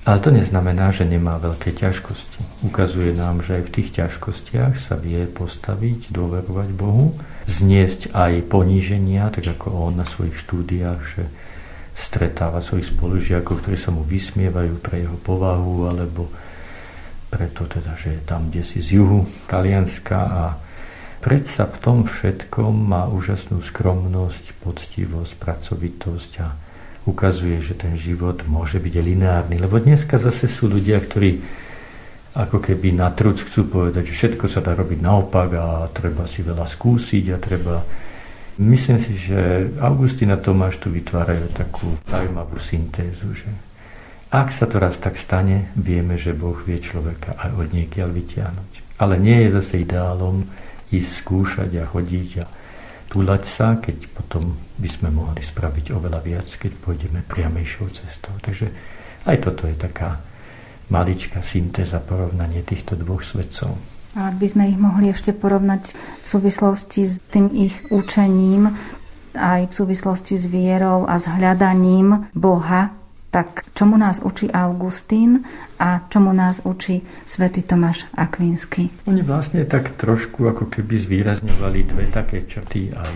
ale 0.04 0.18
to 0.20 0.28
neznamená, 0.28 0.92
že 0.92 1.08
nemá 1.08 1.40
veľké 1.40 1.72
ťažkosti. 1.72 2.68
Ukazuje 2.68 3.16
nám, 3.16 3.40
že 3.40 3.60
aj 3.60 3.64
v 3.68 3.74
tých 3.80 3.90
ťažkostiach 3.96 4.76
sa 4.76 5.00
vie 5.00 5.24
postaviť, 5.24 6.12
dôverovať 6.12 6.70
Bohu, 6.76 7.16
zniesť 7.46 8.14
aj 8.14 8.50
poníženia, 8.50 9.30
tak 9.30 9.46
ako 9.58 9.90
on 9.90 10.02
na 10.02 10.06
svojich 10.06 10.36
štúdiách, 10.36 11.02
že 11.06 11.24
stretáva 11.96 12.60
svojich 12.60 12.92
spolužiakov, 12.92 13.64
ktorí 13.64 13.78
sa 13.80 13.94
mu 13.94 14.04
vysmievajú 14.04 14.84
pre 14.84 15.08
jeho 15.08 15.16
povahu, 15.16 15.88
alebo 15.88 16.28
preto 17.32 17.68
teda, 17.68 17.96
že 17.96 18.20
je 18.20 18.22
tam 18.24 18.52
kde 18.52 18.64
si 18.64 18.80
z 18.84 19.00
juhu 19.00 19.28
Talianska 19.48 20.20
a 20.20 20.44
predsa 21.24 21.68
v 21.68 21.78
tom 21.80 21.98
všetkom 22.04 22.74
má 22.76 23.08
úžasnú 23.08 23.64
skromnosť, 23.64 24.56
poctivosť, 24.60 25.32
pracovitosť 25.40 26.32
a 26.44 26.48
ukazuje, 27.06 27.62
že 27.62 27.78
ten 27.78 27.96
život 27.96 28.44
môže 28.50 28.82
byť 28.82 28.96
lineárny. 29.00 29.56
Lebo 29.62 29.78
dneska 29.78 30.18
zase 30.18 30.50
sú 30.50 30.68
ľudia, 30.68 30.98
ktorí 31.00 31.40
ako 32.36 32.60
keby 32.60 32.92
na 32.92 33.16
truc 33.16 33.40
chcú 33.40 33.64
povedať, 33.72 34.12
že 34.12 34.18
všetko 34.20 34.46
sa 34.52 34.60
dá 34.60 34.76
robiť 34.76 35.00
naopak 35.00 35.50
a 35.56 35.66
treba 35.88 36.28
si 36.28 36.44
veľa 36.44 36.68
skúsiť 36.68 37.26
a 37.32 37.38
treba... 37.40 37.76
Myslím 38.60 39.00
si, 39.00 39.16
že 39.16 39.68
Augustina 39.80 40.40
Tomáš 40.40 40.80
tu 40.80 40.92
vytvárajú 40.92 41.52
takú 41.56 41.96
zaujímavú 42.08 42.60
syntézu, 42.60 43.36
že 43.36 43.48
ak 44.32 44.52
sa 44.52 44.68
to 44.68 44.84
raz 44.84 45.00
tak 45.00 45.16
stane, 45.16 45.72
vieme, 45.80 46.20
že 46.20 46.36
Boh 46.36 46.56
vie 46.60 46.80
človeka 46.84 47.40
aj 47.40 47.52
od 47.56 47.68
niekiaľ 47.72 48.12
vytiahnuť. 48.12 48.72
Ale 49.00 49.16
nie 49.16 49.48
je 49.48 49.56
zase 49.60 49.88
ideálom 49.88 50.44
ísť 50.92 51.12
skúšať 51.24 51.72
a 51.80 51.88
chodiť 51.88 52.30
a 52.44 52.46
túlať 53.08 53.44
sa, 53.48 53.80
keď 53.80 54.12
potom 54.12 54.60
by 54.76 54.90
sme 54.92 55.08
mohli 55.12 55.40
spraviť 55.40 55.96
oveľa 55.96 56.20
viac, 56.20 56.48
keď 56.52 56.72
pôjdeme 56.84 57.24
priamejšou 57.24 57.88
cestou. 57.96 58.36
Takže 58.44 58.68
aj 59.24 59.38
toto 59.40 59.72
je 59.72 59.76
taká 59.80 60.20
maličká 60.90 61.42
syntéza 61.42 62.02
porovnanie 62.02 62.62
týchto 62.62 62.98
dvoch 63.00 63.26
svetcov. 63.26 63.76
A 64.16 64.32
ak 64.32 64.36
by 64.40 64.48
sme 64.48 64.64
ich 64.72 64.80
mohli 64.80 65.12
ešte 65.12 65.36
porovnať 65.36 65.92
v 65.96 66.28
súvislosti 66.28 67.02
s 67.04 67.20
tým 67.28 67.52
ich 67.52 67.76
učením, 67.92 68.72
aj 69.36 69.68
v 69.68 69.74
súvislosti 69.76 70.40
s 70.40 70.48
vierou 70.48 71.04
a 71.04 71.20
s 71.20 71.28
hľadaním 71.28 72.32
Boha, 72.32 72.96
tak 73.36 73.68
čomu 73.76 74.00
nás 74.00 74.24
učí 74.24 74.48
Augustín 74.48 75.44
a 75.76 76.08
čomu 76.08 76.32
nás 76.32 76.64
učí 76.64 77.04
svätý 77.28 77.68
Tomáš 77.68 78.08
Akvinsky? 78.16 78.88
Oni 79.12 79.20
vlastne 79.20 79.68
tak 79.68 80.00
trošku 80.00 80.48
ako 80.48 80.72
keby 80.72 80.96
zvýrazňovali 80.96 81.80
dve 81.84 82.08
také 82.08 82.48
črty 82.48 82.96
aj 82.96 83.16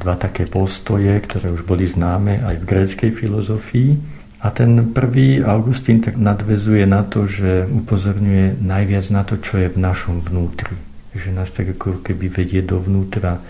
dva 0.00 0.14
také 0.16 0.48
postoje, 0.48 1.12
ktoré 1.20 1.52
už 1.52 1.68
boli 1.68 1.84
známe 1.84 2.40
aj 2.40 2.56
v 2.62 2.64
gréckej 2.64 3.10
filozofii. 3.12 3.90
A 4.38 4.54
ten 4.54 4.94
prvý 4.94 5.42
Augustín 5.42 5.98
tak 5.98 6.14
nadvezuje 6.14 6.86
na 6.86 7.02
to, 7.02 7.26
že 7.26 7.66
upozorňuje 7.66 8.62
najviac 8.62 9.06
na 9.10 9.26
to, 9.26 9.34
čo 9.42 9.58
je 9.58 9.68
v 9.70 9.82
našom 9.82 10.22
vnútri. 10.22 10.78
Že 11.14 11.34
nás 11.34 11.50
tak 11.50 11.74
ako 11.74 12.06
keby 12.06 12.30
vedie 12.30 12.62
dovnútra, 12.62 13.42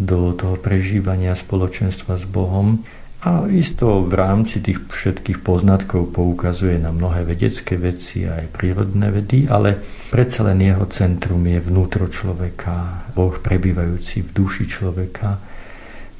do 0.00 0.32
toho 0.32 0.56
prežívania 0.56 1.36
spoločenstva 1.36 2.16
s 2.16 2.24
Bohom 2.24 2.80
a 3.22 3.46
isto 3.46 4.02
v 4.02 4.18
rámci 4.18 4.58
tých 4.58 4.82
všetkých 4.90 5.46
poznatkov 5.46 6.10
poukazuje 6.10 6.74
na 6.82 6.90
mnohé 6.90 7.22
vedecké 7.22 7.78
veci 7.78 8.26
aj 8.26 8.50
prírodné 8.50 9.14
vedy, 9.14 9.46
ale 9.46 9.78
predsa 10.10 10.42
len 10.42 10.58
jeho 10.58 10.82
centrum 10.90 11.38
je 11.46 11.60
vnútro 11.62 12.10
človeka, 12.10 13.06
Boh 13.14 13.30
prebývajúci 13.38 14.26
v 14.26 14.30
duši 14.34 14.64
človeka. 14.66 15.38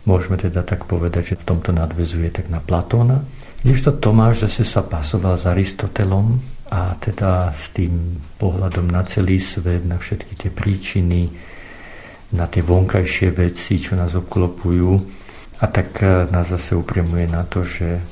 Môžeme 0.06 0.38
teda 0.38 0.62
tak 0.62 0.86
povedať, 0.86 1.34
že 1.34 1.40
v 1.42 1.46
tomto 1.46 1.74
nadvezuje 1.74 2.30
tak 2.30 2.46
na 2.46 2.62
Platóna. 2.62 3.26
Kdežto 3.62 3.94
Tomáš 3.94 4.50
zase 4.50 4.66
sa 4.66 4.82
pasoval 4.82 5.38
s 5.38 5.46
Aristotelom 5.46 6.34
a 6.66 6.98
teda 6.98 7.54
s 7.54 7.70
tým 7.70 8.18
pohľadom 8.34 8.90
na 8.90 9.06
celý 9.06 9.38
svet, 9.38 9.86
na 9.86 10.02
všetky 10.02 10.34
tie 10.34 10.50
príčiny, 10.50 11.30
na 12.34 12.50
tie 12.50 12.58
vonkajšie 12.58 13.30
veci, 13.30 13.78
čo 13.78 13.94
nás 13.94 14.18
obklopujú. 14.18 14.90
A 15.62 15.70
tak 15.70 16.02
e, 16.02 16.26
nás 16.34 16.50
zase 16.50 16.74
upriamuje 16.74 17.30
na 17.30 17.46
to, 17.46 17.62
že 17.62 18.02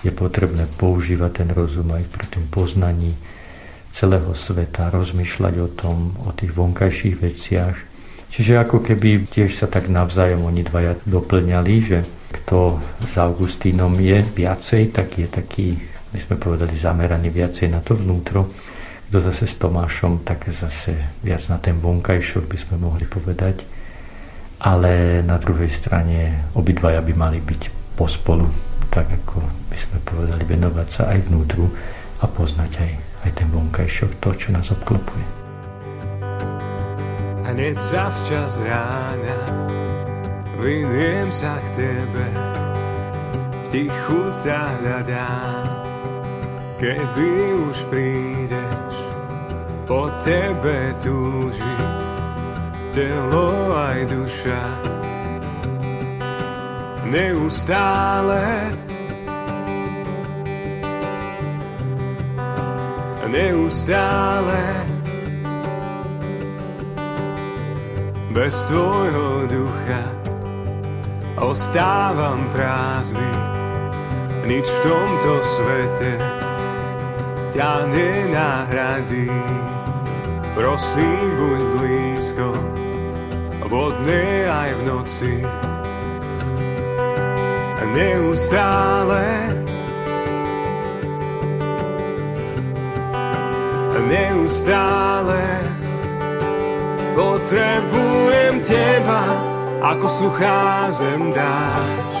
je 0.00 0.08
potrebné 0.08 0.64
používať 0.80 1.44
ten 1.44 1.48
rozum 1.52 1.92
aj 1.92 2.08
pri 2.08 2.24
tom 2.32 2.48
poznaní 2.48 3.12
celého 3.92 4.32
sveta, 4.32 4.88
rozmýšľať 4.88 5.54
o 5.60 5.68
tom, 5.68 6.16
o 6.24 6.32
tých 6.32 6.56
vonkajších 6.56 7.16
veciach. 7.20 7.76
Čiže 8.32 8.56
ako 8.56 8.80
keby 8.80 9.28
tiež 9.28 9.52
sa 9.52 9.68
tak 9.68 9.92
navzájom 9.92 10.48
oni 10.48 10.64
dvaja 10.64 10.96
doplňali, 11.04 11.74
že 11.84 12.23
kto 12.34 12.82
s 13.06 13.14
Augustínom 13.14 13.94
je 14.02 14.26
viacej, 14.26 14.90
tak 14.90 15.22
je 15.22 15.30
taký, 15.30 15.78
my 16.10 16.18
sme 16.18 16.34
povedali, 16.34 16.74
zameraný 16.74 17.30
viacej 17.30 17.70
na 17.70 17.78
to 17.78 17.94
vnútro. 17.94 18.50
Kto 19.10 19.30
zase 19.30 19.46
s 19.46 19.54
Tomášom, 19.62 20.26
tak 20.26 20.50
zase 20.50 21.22
viac 21.22 21.46
na 21.46 21.62
ten 21.62 21.78
vonkajšok 21.78 22.44
by 22.50 22.58
sme 22.58 22.74
mohli 22.82 23.06
povedať. 23.06 23.62
Ale 24.64 25.22
na 25.22 25.38
druhej 25.38 25.70
strane 25.70 26.50
obidvaja 26.58 26.98
by 26.98 27.14
mali 27.14 27.38
byť 27.38 27.94
pospolu, 27.94 28.50
tak 28.90 29.06
ako 29.06 29.38
by 29.70 29.78
sme 29.78 29.98
povedali, 30.02 30.42
venovať 30.42 30.88
sa 30.90 31.02
aj 31.14 31.30
vnútru 31.30 31.70
a 32.18 32.26
poznať 32.26 32.72
aj, 32.82 32.92
aj 33.28 33.30
ten 33.38 33.48
vonkajšok, 33.54 34.10
to, 34.18 34.28
čo 34.34 34.48
nás 34.50 34.72
obklopuje. 34.74 35.26
Hneď 37.44 37.76
zavčas 37.78 38.58
rána 38.64 39.83
Vyniem 40.64 41.28
sa 41.28 41.60
k 41.60 41.76
tebe, 41.76 42.24
v 43.36 43.64
tichu 43.68 44.20
ťa 44.40 44.80
hľadám. 44.80 45.64
Kedy 46.80 47.32
už 47.68 47.76
prídeš, 47.92 48.94
po 49.84 50.08
tebe 50.24 50.96
túži, 51.04 51.76
telo 52.96 53.76
aj 53.76 54.08
duša. 54.08 54.64
Neustále, 57.12 58.72
neustále, 63.28 64.64
bez 68.32 68.64
tvojho 68.64 69.44
ducha 69.44 70.23
ostávam 71.44 72.48
prázdny, 72.56 73.32
nič 74.48 74.64
v 74.64 74.78
tomto 74.80 75.32
svete 75.44 76.12
ťa 77.52 77.72
nenahradí. 77.92 79.28
Prosím, 80.56 81.26
buď 81.36 81.60
blízko, 81.76 82.48
vodne 83.68 84.48
aj 84.48 84.70
v 84.72 84.80
noci. 84.88 85.34
Neustále, 87.94 89.54
neustále 94.10 95.62
potrebujem 97.14 98.58
teba 98.66 99.53
ako 99.84 100.08
suchá 100.08 100.88
zem 100.96 101.28
dáš. 101.28 102.16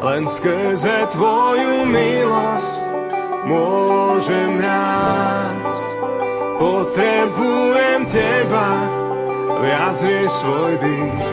Len 0.00 0.24
skrze 0.24 1.04
tvoju 1.12 1.84
milosť 1.84 2.80
môžem 3.44 4.56
rásť. 4.64 5.82
Potrebujem 6.56 8.00
teba 8.08 8.70
viac 9.60 9.96
než 10.00 10.24
svoj 10.40 10.74
dých. 10.80 11.28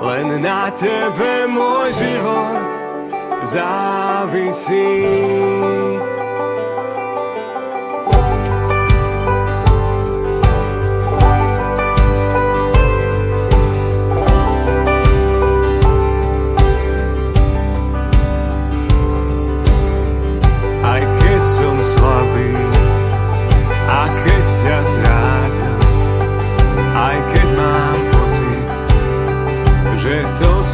Len 0.00 0.40
na 0.40 0.72
tebe 0.72 1.44
môj 1.52 1.92
život 1.92 2.68
závisí. 3.44 5.04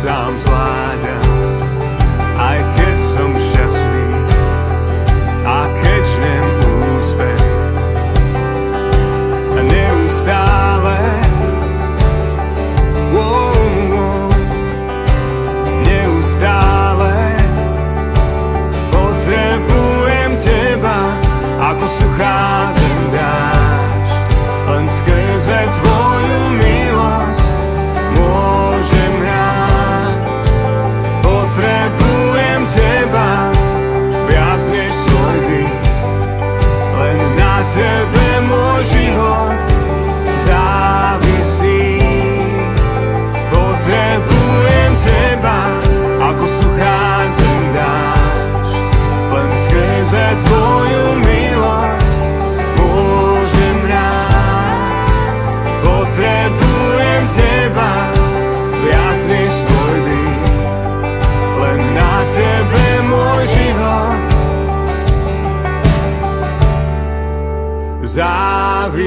some 0.05 0.39
down. 1.03 1.63
I 2.39 2.57
get 2.77 2.99
some 2.99 3.50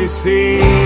sim. 0.08 0.83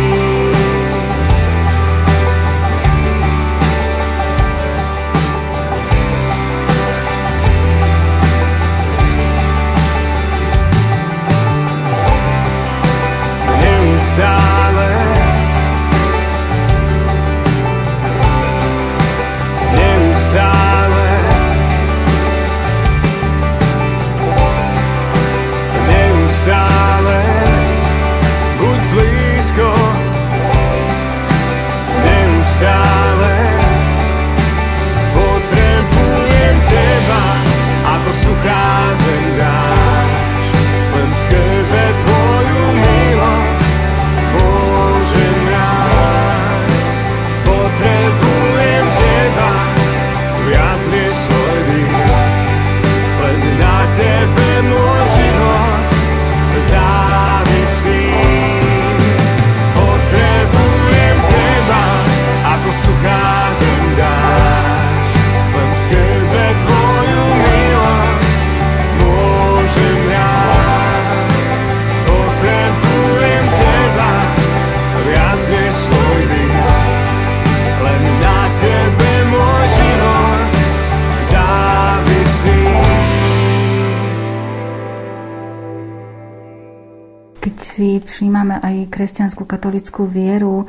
Katolickú 89.48 90.04
vieru, 90.06 90.68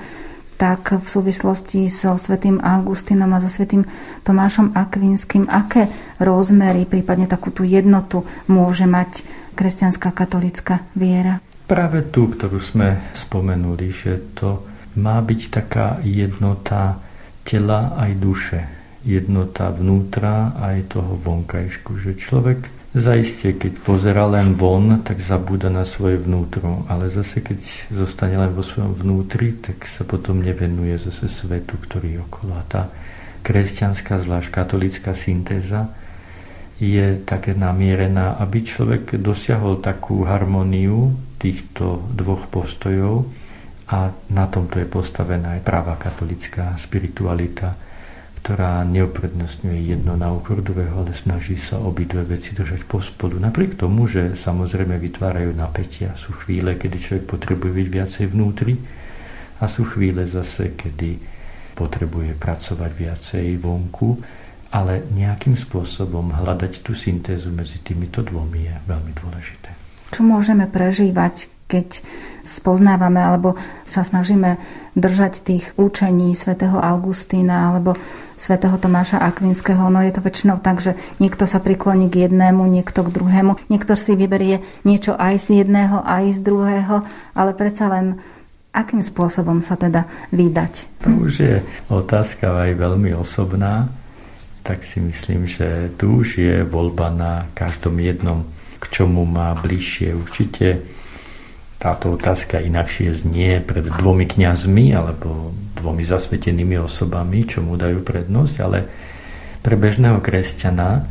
tak 0.59 0.91
v 0.99 1.07
súvislosti 1.07 1.87
so 1.87 2.19
svätým 2.19 2.59
Augustinom 2.59 3.31
a 3.31 3.39
so 3.39 3.47
svätým 3.47 3.87
Tomášom 4.27 4.75
Akvinským, 4.75 5.47
aké 5.47 5.87
rozmery, 6.19 6.83
prípadne 6.83 7.31
takú 7.31 7.55
tú 7.55 7.63
jednotu 7.63 8.27
môže 8.51 8.87
mať 8.87 9.23
kresťanská 9.55 10.11
katolická 10.11 10.83
viera? 10.99 11.39
Práve 11.71 12.11
tú, 12.11 12.27
ktorú 12.31 12.59
sme 12.59 13.15
spomenuli, 13.15 13.87
že 13.95 14.35
to 14.35 14.67
má 14.99 15.23
byť 15.23 15.41
taká 15.51 16.03
jednota 16.03 16.99
tela 17.47 17.95
aj 17.95 18.11
duše, 18.19 18.61
jednota 19.07 19.71
vnútra 19.71 20.59
aj 20.59 20.99
toho 20.99 21.15
vonkajšku, 21.23 22.03
že 22.03 22.19
človek 22.19 22.78
Zaiste, 22.89 23.53
keď 23.53 23.85
pozera 23.85 24.25
len 24.25 24.57
von, 24.57 25.05
tak 25.05 25.21
zabúda 25.21 25.69
na 25.69 25.85
svoje 25.85 26.17
vnútro, 26.25 26.89
ale 26.89 27.13
zase 27.13 27.45
keď 27.45 27.61
zostane 27.93 28.41
len 28.41 28.57
vo 28.57 28.65
svojom 28.65 28.97
vnútri, 28.97 29.61
tak 29.61 29.85
sa 29.85 30.09
potom 30.09 30.41
nevenuje 30.41 30.97
zase 30.97 31.29
svetu, 31.29 31.77
ktorý 31.77 32.17
je 32.17 32.21
okolo. 32.25 32.57
A 32.57 32.65
tá 32.65 32.83
kresťanská, 33.45 34.25
zvlášť 34.25 34.49
katolická 34.49 35.13
syntéza 35.13 35.93
je 36.81 37.21
také 37.29 37.53
namierená, 37.53 38.41
aby 38.41 38.65
človek 38.65 39.21
dosiahol 39.21 39.85
takú 39.85 40.25
harmóniu 40.25 41.13
týchto 41.37 42.09
dvoch 42.17 42.49
postojov 42.49 43.29
a 43.93 44.17
na 44.33 44.45
tomto 44.49 44.81
je 44.81 44.89
postavená 44.89 45.61
aj 45.61 45.63
práva 45.65 46.01
katolická 46.01 46.73
spiritualita, 46.81 47.88
ktorá 48.39 48.87
neuprednostňuje 48.87 49.99
jedno 49.99 50.15
na 50.15 50.31
úkor 50.31 50.63
druhého, 50.63 51.03
ale 51.03 51.13
snaží 51.13 51.59
sa 51.59 51.83
obidve 51.83 52.23
veci 52.23 52.55
držať 52.55 52.87
pospolu. 52.87 53.43
Napriek 53.43 53.75
tomu, 53.75 54.07
že 54.07 54.39
samozrejme 54.39 54.95
vytvárajú 54.95 55.51
napätia. 55.59 56.15
Sú 56.15 56.31
chvíle, 56.39 56.79
kedy 56.79 56.97
človek 57.03 57.25
potrebuje 57.27 57.73
byť 57.75 57.89
viacej 57.91 58.25
vnútri 58.31 58.79
a 59.59 59.67
sú 59.67 59.83
chvíle 59.91 60.23
zase, 60.31 60.79
kedy 60.79 61.19
potrebuje 61.75 62.39
pracovať 62.39 62.91
viacej 62.95 63.47
vonku, 63.59 64.23
ale 64.71 65.03
nejakým 65.11 65.59
spôsobom 65.59 66.39
hľadať 66.39 66.87
tú 66.87 66.95
syntézu 66.95 67.51
medzi 67.51 67.83
týmito 67.83 68.23
dvomi 68.23 68.71
je 68.71 68.75
veľmi 68.87 69.13
dôležité. 69.19 69.71
Čo 70.15 70.23
môžeme 70.23 70.71
prežívať, 70.71 71.58
keď 71.69 72.03
spoznávame 72.49 73.21
alebo 73.21 73.55
sa 73.85 74.01
snažíme 74.01 74.57
držať 74.97 75.45
tých 75.45 75.65
učení 75.77 76.33
svätého 76.33 76.81
Augustína 76.81 77.71
alebo 77.71 77.95
svätého 78.41 78.81
Tomáša 78.81 79.21
Akvinského. 79.21 79.93
No 79.93 80.01
je 80.01 80.11
to 80.17 80.25
väčšinou 80.25 80.65
tak, 80.65 80.81
že 80.81 80.97
niekto 81.21 81.45
sa 81.45 81.61
prikloní 81.61 82.09
k 82.09 82.27
jednému, 82.27 82.65
niekto 82.65 83.05
k 83.05 83.13
druhému. 83.13 83.61
Niekto 83.69 83.95
si 83.95 84.17
vyberie 84.17 84.65
niečo 84.89 85.13
aj 85.13 85.45
z 85.45 85.63
jedného, 85.63 86.01
aj 86.03 86.25
z 86.35 86.39
druhého, 86.41 87.05
ale 87.37 87.53
predsa 87.53 87.93
len 87.93 88.17
akým 88.73 89.05
spôsobom 89.05 89.61
sa 89.61 89.77
teda 89.77 90.09
vydať? 90.33 91.05
To 91.05 91.11
už 91.29 91.33
je 91.37 91.57
otázka 91.93 92.69
aj 92.69 92.71
veľmi 92.79 93.13
osobná, 93.13 93.91
tak 94.63 94.85
si 94.85 95.01
myslím, 95.03 95.49
že 95.49 95.93
tu 95.97 96.23
už 96.23 96.29
je 96.39 96.57
voľba 96.63 97.11
na 97.13 97.33
každom 97.53 97.99
jednom, 97.99 98.47
k 98.79 98.85
čomu 98.93 99.27
má 99.27 99.57
bližšie. 99.59 100.15
Určite 100.15 100.98
táto 101.79 102.19
otázka 102.19 102.59
inakšie 102.59 103.15
znie 103.15 103.63
pred 103.63 103.87
dvomi 103.87 104.27
kňazmi 104.27 104.91
alebo 104.99 105.55
dvomi 105.79 106.03
zasvetenými 106.03 106.75
osobami, 106.83 107.47
čo 107.47 107.63
mu 107.63 107.79
dajú 107.79 108.03
prednosť, 108.03 108.55
ale 108.59 108.79
pre 109.63 109.79
bežného 109.79 110.19
kresťana, 110.19 111.07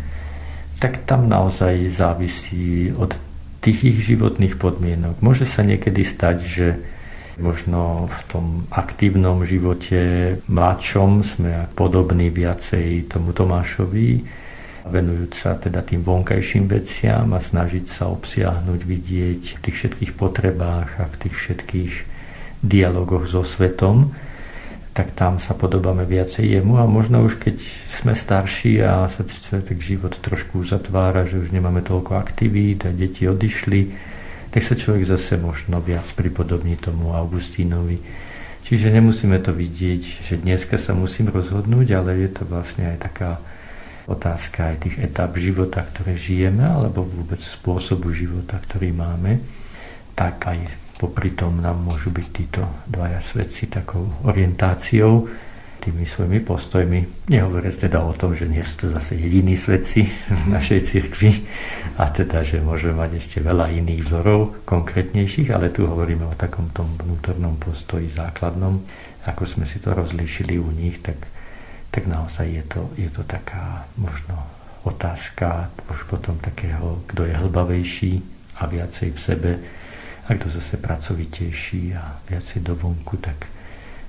tak 0.77 1.07
tam 1.07 1.31
naozaj 1.31 1.87
závisí 1.87 2.91
od 2.91 3.15
tých 3.63 3.79
ich 3.95 3.99
životných 4.11 4.59
podmienok. 4.59 5.23
Môže 5.23 5.47
sa 5.47 5.63
niekedy 5.63 6.03
stať, 6.03 6.37
že 6.43 6.67
možno 7.39 8.11
v 8.11 8.19
tom 8.27 8.45
aktívnom 8.73 9.47
živote 9.47 10.35
mladšom 10.51 11.23
sme 11.23 11.69
podobní 11.77 12.27
viacej 12.27 13.07
tomu 13.07 13.31
Tomášovi, 13.31 14.25
venujúc 14.87 15.35
sa 15.35 15.59
teda 15.59 15.83
tým 15.83 16.01
vonkajším 16.01 16.71
veciam 16.71 17.29
a 17.35 17.39
snažiť 17.43 17.85
sa 17.85 18.09
obsiahnuť, 18.09 18.79
vidieť 18.81 19.43
v 19.55 19.61
tých 19.61 19.75
všetkých 19.75 20.11
potrebách 20.15 20.89
a 20.97 21.05
v 21.05 21.15
tých 21.27 21.35
všetkých 21.35 21.93
dialogoch 22.63 23.29
so 23.29 23.45
svetom, 23.45 24.15
tak 24.97 25.13
tam 25.13 25.37
sa 25.37 25.53
podobáme 25.53 26.09
viacej 26.09 26.57
jemu 26.57 26.81
a 26.81 26.89
možno 26.89 27.21
už 27.21 27.37
keď 27.37 27.61
sme 27.85 28.17
starší 28.17 28.81
a 28.81 29.05
sa 29.05 29.21
tak 29.61 29.77
život 29.77 30.17
trošku 30.17 30.65
zatvára, 30.65 31.29
že 31.29 31.37
už 31.37 31.53
nemáme 31.53 31.85
toľko 31.85 32.17
aktivít 32.17 32.89
a 32.89 32.95
deti 32.95 33.29
odišli, 33.29 33.93
tak 34.49 34.65
sa 34.65 34.73
človek 34.73 35.05
zase 35.05 35.37
možno 35.37 35.77
viac 35.85 36.09
pripodobní 36.17 36.81
tomu 36.81 37.13
Augustínovi. 37.13 38.01
Čiže 38.65 38.89
nemusíme 38.89 39.37
to 39.39 39.53
vidieť, 39.53 40.01
že 40.01 40.33
dneska 40.41 40.81
sa 40.81 40.97
musím 40.97 41.29
rozhodnúť, 41.29 41.87
ale 41.93 42.25
je 42.25 42.29
to 42.33 42.43
vlastne 42.49 42.89
aj 42.89 42.97
taká 42.99 43.37
otázka 44.07 44.73
aj 44.73 44.87
tých 44.87 44.95
etap 45.03 45.35
života, 45.35 45.83
ktoré 45.83 46.15
žijeme, 46.15 46.63
alebo 46.63 47.03
vôbec 47.03 47.43
spôsobu 47.43 48.15
života, 48.15 48.55
ktorý 48.57 48.95
máme, 48.95 49.43
tak 50.15 50.47
aj 50.47 50.59
popri 50.97 51.35
tom 51.37 51.61
nám 51.61 51.77
môžu 51.83 52.09
byť 52.09 52.27
títo 52.33 52.63
dvaja 52.89 53.21
svetci 53.21 53.69
takou 53.69 54.07
orientáciou, 54.25 55.29
tými 55.77 56.03
svojimi 56.03 56.43
postojmi. 56.43 57.29
Nehovoriac 57.31 57.75
teda 57.79 58.03
o 58.03 58.11
tom, 58.11 58.35
že 58.35 58.49
nie 58.49 58.59
sú 58.59 58.75
to 58.75 58.87
zase 58.91 59.15
jediní 59.15 59.55
svetci 59.55 60.03
v 60.27 60.43
našej 60.51 60.79
cirkvi 60.83 61.47
a 61.95 62.11
teda, 62.11 62.43
že 62.43 62.59
môžeme 62.59 62.99
mať 62.99 63.23
ešte 63.23 63.37
veľa 63.39 63.71
iných 63.71 64.03
vzorov, 64.03 64.67
konkrétnejších, 64.67 65.53
ale 65.55 65.71
tu 65.71 65.87
hovoríme 65.87 66.27
o 66.27 66.35
takom 66.35 66.73
tom 66.75 66.91
vnútornom 66.99 67.55
postoji 67.55 68.11
základnom, 68.11 68.83
ako 69.31 69.43
sme 69.47 69.63
si 69.63 69.79
to 69.79 69.95
rozlíšili 69.95 70.59
u 70.59 70.67
nich, 70.75 70.99
tak 70.99 71.36
tak 71.91 72.03
naozaj 72.05 72.47
je 72.47 72.63
to, 72.67 72.81
je 72.97 73.09
to 73.09 73.23
taká 73.23 73.87
možno 73.97 74.35
otázka 74.87 75.67
už 75.91 76.07
potom 76.07 76.39
takého, 76.39 77.03
kto 77.11 77.27
je 77.27 77.33
hlbavejší 77.35 78.13
a 78.61 78.67
viacej 78.67 79.09
v 79.11 79.19
sebe 79.19 79.51
a 80.27 80.29
kto 80.35 80.47
zase 80.47 80.79
pracovitejší 80.79 81.95
a 81.95 82.19
viacej 82.27 82.63
dovonku, 82.63 83.19
tak 83.19 83.47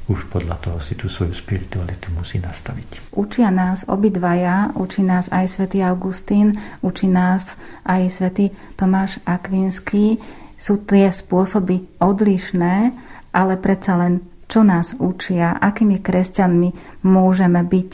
už 0.09 0.25
podľa 0.33 0.57
toho 0.65 0.79
si 0.81 0.97
tú 0.97 1.05
svoju 1.07 1.37
spiritualitu 1.37 2.09
musí 2.17 2.41
nastaviť. 2.41 3.13
Učia 3.13 3.53
nás 3.53 3.85
obidvaja, 3.85 4.73
učí 4.73 5.05
nás 5.05 5.29
aj 5.29 5.61
svätý 5.61 5.85
Augustín, 5.85 6.57
učí 6.81 7.07
nás 7.07 7.61
aj 7.85 8.09
svätý 8.09 8.49
Tomáš 8.75 9.21
Akvinský. 9.29 10.17
Sú 10.57 10.81
tie 10.81 11.13
spôsoby 11.13 11.87
odlišné, 12.01 12.97
ale 13.37 13.55
predsa 13.61 14.01
len 14.01 14.25
čo 14.49 14.65
nás 14.65 14.97
učia, 14.97 15.55
akými 15.61 16.01
kresťanmi 16.01 17.01
môžeme 17.05 17.61
byť 17.63 17.91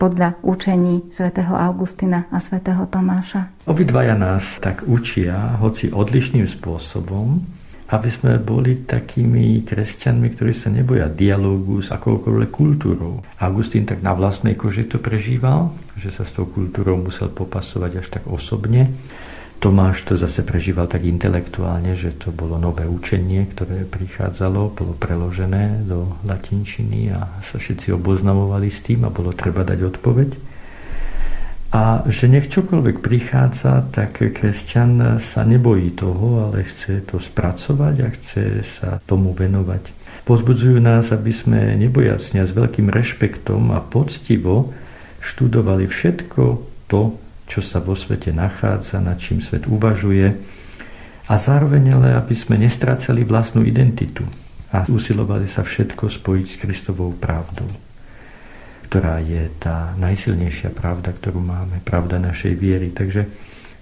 podľa 0.00 0.40
učení 0.40 1.12
svätého 1.12 1.52
Augustina 1.52 2.24
a 2.32 2.40
svätého 2.40 2.88
Tomáša? 2.88 3.68
Obidvaja 3.68 4.16
nás 4.16 4.56
tak 4.62 4.86
učia, 4.88 5.60
hoci 5.60 5.92
odlišným 5.92 6.48
spôsobom, 6.48 7.42
aby 7.90 8.08
sme 8.08 8.38
boli 8.38 8.86
takými 8.86 9.66
kresťanmi, 9.66 10.30
ktorí 10.38 10.54
sa 10.54 10.70
neboja 10.70 11.10
dialógu 11.10 11.82
s 11.82 11.90
akoukoľvek 11.90 12.50
kultúrou. 12.54 13.20
Augustín 13.42 13.82
tak 13.82 14.00
na 14.00 14.14
vlastnej 14.14 14.54
koži 14.54 14.86
to 14.86 15.02
prežíval, 15.02 15.74
že 15.98 16.14
sa 16.14 16.22
s 16.22 16.32
tou 16.32 16.46
kultúrou 16.46 17.02
musel 17.02 17.28
popasovať 17.28 17.92
až 17.98 18.06
tak 18.08 18.24
osobne 18.30 18.88
Tomáš 19.60 20.08
to 20.08 20.16
zase 20.16 20.40
prežíval 20.40 20.88
tak 20.88 21.04
intelektuálne, 21.04 21.92
že 21.92 22.16
to 22.16 22.32
bolo 22.32 22.56
nové 22.56 22.88
učenie, 22.88 23.44
ktoré 23.44 23.84
prichádzalo, 23.84 24.72
bolo 24.72 24.96
preložené 24.96 25.84
do 25.84 26.16
latinčiny 26.24 27.12
a 27.12 27.28
sa 27.44 27.60
všetci 27.60 27.92
oboznamovali 27.92 28.72
s 28.72 28.80
tým 28.80 29.04
a 29.04 29.12
bolo 29.12 29.36
treba 29.36 29.60
dať 29.60 29.80
odpoveď. 29.84 30.30
A 31.76 32.02
že 32.08 32.26
nech 32.26 32.48
čokoľvek 32.48 33.04
prichádza, 33.04 33.84
tak 33.92 34.24
kresťan 34.24 35.20
sa 35.20 35.44
nebojí 35.44 35.92
toho, 35.92 36.48
ale 36.48 36.64
chce 36.64 37.04
to 37.04 37.20
spracovať 37.20 37.94
a 38.00 38.08
chce 38.16 38.42
sa 38.64 38.90
tomu 39.04 39.36
venovať. 39.36 39.92
Pozbudzujú 40.24 40.80
nás, 40.80 41.12
aby 41.12 41.36
sme 41.36 41.76
nebojacne 41.76 42.48
s 42.48 42.50
veľkým 42.56 42.88
rešpektom 42.88 43.76
a 43.76 43.84
poctivo 43.84 44.72
študovali 45.20 45.84
všetko 45.84 46.42
to, 46.88 47.14
čo 47.50 47.58
sa 47.58 47.82
vo 47.82 47.98
svete 47.98 48.30
nachádza, 48.30 49.02
nad 49.02 49.18
čím 49.18 49.42
svet 49.42 49.66
uvažuje 49.66 50.38
a 51.26 51.34
zároveň 51.34 51.98
ale, 51.98 52.08
aby 52.14 52.34
sme 52.38 52.54
nestrácali 52.62 53.26
vlastnú 53.26 53.66
identitu 53.66 54.22
a 54.70 54.86
usilovali 54.86 55.50
sa 55.50 55.66
všetko 55.66 56.06
spojiť 56.06 56.46
s 56.46 56.56
Kristovou 56.62 57.10
pravdou, 57.18 57.66
ktorá 58.86 59.18
je 59.18 59.50
tá 59.58 59.94
najsilnejšia 59.98 60.70
pravda, 60.70 61.10
ktorú 61.10 61.42
máme, 61.42 61.82
pravda 61.82 62.22
našej 62.22 62.54
viery. 62.54 62.94
Takže 62.94 63.26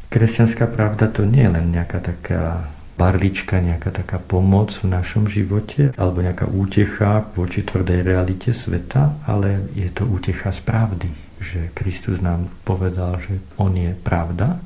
kresťanská 0.08 0.64
pravda 0.72 1.12
to 1.12 1.28
nie 1.28 1.44
je 1.44 1.52
len 1.52 1.68
nejaká 1.68 2.00
taká 2.00 2.72
barlička, 2.96 3.60
nejaká 3.60 3.92
taká 3.94 4.18
pomoc 4.18 4.74
v 4.80 4.90
našom 4.90 5.28
živote 5.28 5.94
alebo 5.94 6.24
nejaká 6.24 6.48
útecha 6.50 7.30
voči 7.36 7.62
tvrdej 7.62 8.00
realite 8.00 8.50
sveta, 8.50 9.22
ale 9.28 9.70
je 9.76 9.86
to 9.92 10.02
útecha 10.08 10.50
z 10.50 10.60
pravdy, 10.66 11.27
že 11.40 11.70
Kristus 11.72 12.18
nám 12.18 12.50
povedal, 12.66 13.18
že 13.22 13.38
On 13.58 13.70
je 13.72 13.94
pravda 13.94 14.58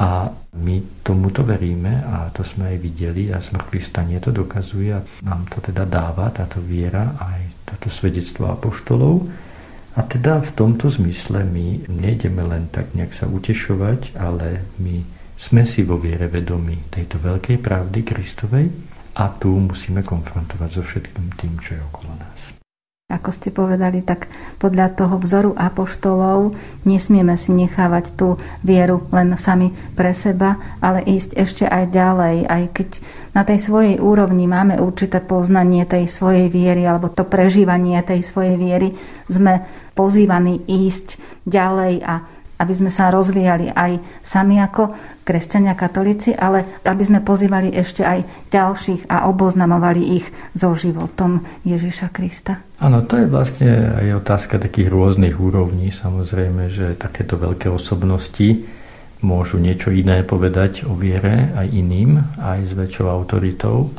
A 0.00 0.32
my 0.56 1.04
tomuto 1.04 1.44
veríme 1.44 2.00
a 2.00 2.32
to 2.32 2.40
sme 2.40 2.72
aj 2.72 2.78
videli 2.80 3.28
a 3.28 3.36
zmrtvý 3.36 3.80
stanie 3.84 4.16
to 4.16 4.32
dokazuje 4.32 4.96
a 4.96 5.04
nám 5.28 5.44
to 5.52 5.60
teda 5.60 5.84
dáva 5.84 6.32
táto 6.32 6.56
viera 6.64 7.20
aj 7.20 7.68
táto 7.68 7.92
svedectvo 7.92 8.48
apoštolov. 8.48 9.28
A 9.92 10.00
teda 10.08 10.40
v 10.40 10.50
tomto 10.56 10.88
zmysle 10.88 11.44
my 11.44 11.84
nejdeme 11.92 12.40
len 12.48 12.72
tak 12.72 12.96
nejak 12.96 13.12
sa 13.12 13.28
utešovať, 13.28 14.16
ale 14.16 14.72
my 14.80 15.04
sme 15.36 15.68
si 15.68 15.84
vo 15.84 16.00
viere 16.00 16.32
vedomi 16.32 16.88
tejto 16.88 17.20
veľkej 17.20 17.60
pravdy 17.60 18.00
Kristovej 18.00 18.66
a 19.20 19.28
tu 19.36 19.52
musíme 19.52 20.00
konfrontovať 20.00 20.70
so 20.80 20.80
všetkým 20.80 21.28
tým, 21.36 21.60
čo 21.60 21.76
je 21.76 21.82
okolo 21.92 22.12
nás. 22.16 22.29
Ako 23.10 23.34
ste 23.34 23.50
povedali, 23.50 24.06
tak 24.06 24.30
podľa 24.62 24.94
toho 24.94 25.18
vzoru 25.18 25.50
apoštolov 25.58 26.54
nesmieme 26.86 27.34
si 27.34 27.50
nechávať 27.50 28.14
tú 28.14 28.38
vieru 28.62 29.02
len 29.10 29.34
sami 29.34 29.74
pre 29.98 30.14
seba, 30.14 30.78
ale 30.78 31.02
ísť 31.02 31.34
ešte 31.34 31.64
aj 31.66 31.90
ďalej, 31.90 32.36
aj 32.46 32.62
keď 32.70 32.88
na 33.34 33.42
tej 33.42 33.58
svojej 33.58 33.96
úrovni 33.98 34.46
máme 34.46 34.78
určité 34.78 35.18
poznanie 35.18 35.82
tej 35.90 36.06
svojej 36.06 36.46
viery 36.46 36.86
alebo 36.86 37.10
to 37.10 37.26
prežívanie 37.26 37.98
tej 38.06 38.22
svojej 38.22 38.54
viery, 38.54 38.94
sme 39.26 39.66
pozývaní 39.98 40.62
ísť 40.70 41.18
ďalej 41.50 42.06
a 42.06 42.14
aby 42.60 42.72
sme 42.76 42.92
sa 42.92 43.08
rozvíjali 43.08 43.72
aj 43.72 43.98
sami 44.20 44.60
ako 44.60 44.92
kresťania 45.30 45.78
katolíci, 45.78 46.34
ale 46.34 46.82
aby 46.82 47.02
sme 47.06 47.22
pozývali 47.22 47.70
ešte 47.70 48.02
aj 48.02 48.50
ďalších 48.50 49.06
a 49.06 49.30
oboznamovali 49.30 50.18
ich 50.18 50.26
so 50.58 50.74
životom 50.74 51.46
Ježiša 51.62 52.10
Krista. 52.10 52.58
Áno, 52.82 53.06
to 53.06 53.14
je 53.14 53.30
vlastne 53.30 53.94
aj 53.94 54.26
otázka 54.26 54.58
takých 54.58 54.90
rôznych 54.90 55.38
úrovní. 55.38 55.94
Samozrejme, 55.94 56.66
že 56.66 56.98
takéto 56.98 57.38
veľké 57.38 57.70
osobnosti 57.70 58.66
môžu 59.22 59.62
niečo 59.62 59.94
iné 59.94 60.26
povedať 60.26 60.82
o 60.90 60.98
viere 60.98 61.54
aj 61.54 61.70
iným, 61.70 62.18
aj 62.42 62.66
s 62.66 62.72
väčšou 62.74 63.06
autoritou. 63.06 63.94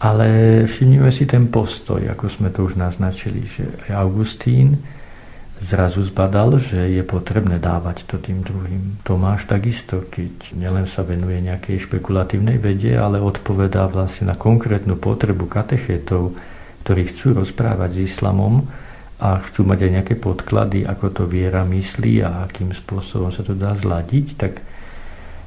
Ale 0.00 0.62
všimnime 0.64 1.12
si 1.12 1.28
ten 1.28 1.52
postoj, 1.52 2.00
ako 2.08 2.32
sme 2.32 2.48
to 2.48 2.64
už 2.64 2.80
naznačili, 2.80 3.44
že 3.44 3.68
Augustín 3.92 4.80
zrazu 5.60 6.04
zbadal, 6.04 6.60
že 6.60 6.76
je 6.92 7.00
potrebné 7.00 7.56
dávať 7.56 8.04
to 8.04 8.20
tým 8.20 8.44
druhým. 8.44 9.00
Tomáš 9.00 9.48
takisto, 9.48 10.04
keď 10.04 10.52
nielen 10.52 10.84
sa 10.84 11.00
venuje 11.00 11.40
nejakej 11.40 11.88
špekulatívnej 11.88 12.60
vede, 12.60 12.92
ale 12.92 13.18
odpovedá 13.18 13.88
vlastne 13.88 14.30
na 14.32 14.36
konkrétnu 14.36 15.00
potrebu 15.00 15.48
katechétov, 15.48 16.36
ktorí 16.84 17.08
chcú 17.08 17.40
rozprávať 17.40 17.90
s 17.96 18.14
islamom 18.14 18.68
a 19.16 19.40
chcú 19.40 19.64
mať 19.64 19.88
aj 19.88 19.90
nejaké 19.96 20.14
podklady, 20.20 20.84
ako 20.84 21.06
to 21.10 21.22
viera 21.24 21.64
myslí 21.64 22.20
a 22.20 22.44
akým 22.44 22.76
spôsobom 22.76 23.32
sa 23.32 23.40
to 23.40 23.56
dá 23.56 23.72
zladiť, 23.72 24.26
tak 24.36 24.60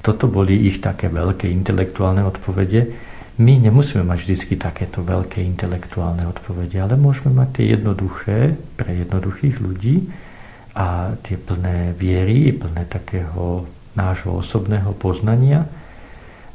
toto 0.01 0.25
boli 0.25 0.65
ich 0.65 0.81
také 0.81 1.11
veľké 1.11 1.45
intelektuálne 1.47 2.25
odpovede 2.25 3.08
my 3.39 3.53
nemusíme 3.55 4.03
mať 4.03 4.19
vždy 4.27 4.59
takéto 4.59 4.99
veľké 4.99 5.39
intelektuálne 5.39 6.27
odpovede, 6.27 6.75
ale 6.75 6.99
môžeme 6.99 7.31
mať 7.31 7.49
tie 7.55 7.65
jednoduché 7.71 8.59
pre 8.75 8.99
jednoduchých 8.99 9.63
ľudí 9.63 10.11
a 10.75 11.15
tie 11.23 11.39
plné 11.39 11.95
viery, 11.95 12.51
plné 12.51 12.83
takého 12.83 13.63
nášho 13.95 14.43
osobného 14.43 14.91
poznania. 14.91 15.63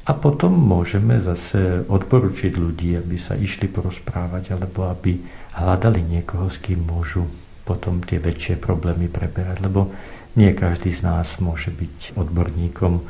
A 0.04 0.12
potom 0.12 0.52
môžeme 0.52 1.16
zase 1.24 1.88
odporučiť 1.88 2.52
ľudí, 2.52 3.00
aby 3.00 3.16
sa 3.16 3.32
išli 3.32 3.72
porozprávať 3.72 4.52
alebo 4.52 4.84
aby 4.92 5.16
hľadali 5.56 6.04
niekoho, 6.04 6.52
s 6.52 6.60
kým 6.60 6.84
môžu 6.84 7.24
potom 7.64 8.04
tie 8.04 8.20
väčšie 8.20 8.60
problémy 8.60 9.08
preberať, 9.08 9.64
lebo 9.64 9.88
nie 10.36 10.52
každý 10.52 10.92
z 10.92 11.00
nás 11.00 11.40
môže 11.40 11.72
byť 11.72 12.20
odborníkom 12.20 13.00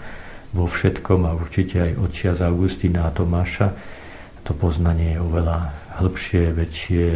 vo 0.54 0.70
všetkom 0.70 1.26
a 1.26 1.34
určite 1.34 1.82
aj 1.82 1.92
od 1.98 2.10
čias 2.14 2.38
Augustína 2.38 3.10
a 3.10 3.14
Tomáša. 3.14 3.74
To 4.46 4.54
poznanie 4.54 5.18
je 5.18 5.22
oveľa 5.22 5.74
hĺbšie, 5.98 6.54
väčšie, 6.54 7.06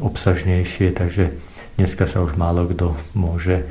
obsažnejšie, 0.00 0.96
takže 0.96 1.36
dneska 1.76 2.08
sa 2.08 2.24
už 2.24 2.40
málo 2.40 2.64
kto 2.64 2.96
môže 3.12 3.68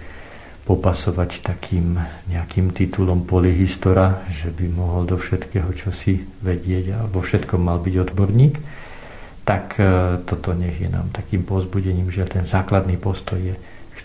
popasovať 0.65 1.45
takým 1.45 2.01
nejakým 2.25 2.73
titulom 2.73 3.25
polihistora, 3.29 4.25
že 4.33 4.49
by 4.49 4.65
mohol 4.73 5.05
do 5.05 5.17
všetkého 5.17 5.69
čosi 5.77 6.25
vedieť 6.41 6.85
a 6.97 6.99
vo 7.05 7.21
všetkom 7.21 7.61
mal 7.61 7.77
byť 7.77 7.95
odborník, 8.01 8.57
tak 9.45 9.77
e, 9.77 9.85
toto 10.25 10.57
nech 10.57 10.81
je 10.81 10.89
nám 10.89 11.13
takým 11.13 11.45
pozbudením, 11.45 12.09
že 12.09 12.25
ten 12.25 12.49
základný 12.49 12.97
postoj 12.97 13.37
je 13.37 13.53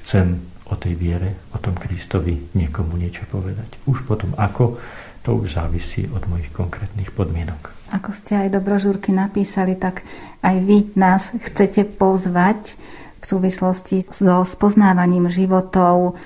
chcem 0.00 0.36
o 0.68 0.76
tej 0.76 0.94
viere, 0.94 1.48
o 1.56 1.58
tom 1.58 1.74
Kristovi 1.74 2.52
niekomu 2.52 3.00
niečo 3.00 3.24
povedať. 3.32 3.80
Už 3.88 4.04
potom 4.04 4.36
ako, 4.36 4.76
to 5.22 5.36
už 5.36 5.60
závisí 5.60 6.08
od 6.08 6.24
mojich 6.28 6.48
konkrétnych 6.52 7.12
podmienok. 7.12 7.72
Ako 7.90 8.14
ste 8.14 8.46
aj 8.46 8.48
do 8.54 8.60
brožúrky 8.62 9.10
napísali, 9.10 9.74
tak 9.74 10.06
aj 10.40 10.56
vy 10.62 10.94
nás 10.94 11.34
chcete 11.34 11.84
pozvať 11.98 12.78
v 13.20 13.24
súvislosti 13.24 14.08
so 14.08 14.46
spoznávaním 14.46 15.28
životov 15.28 16.16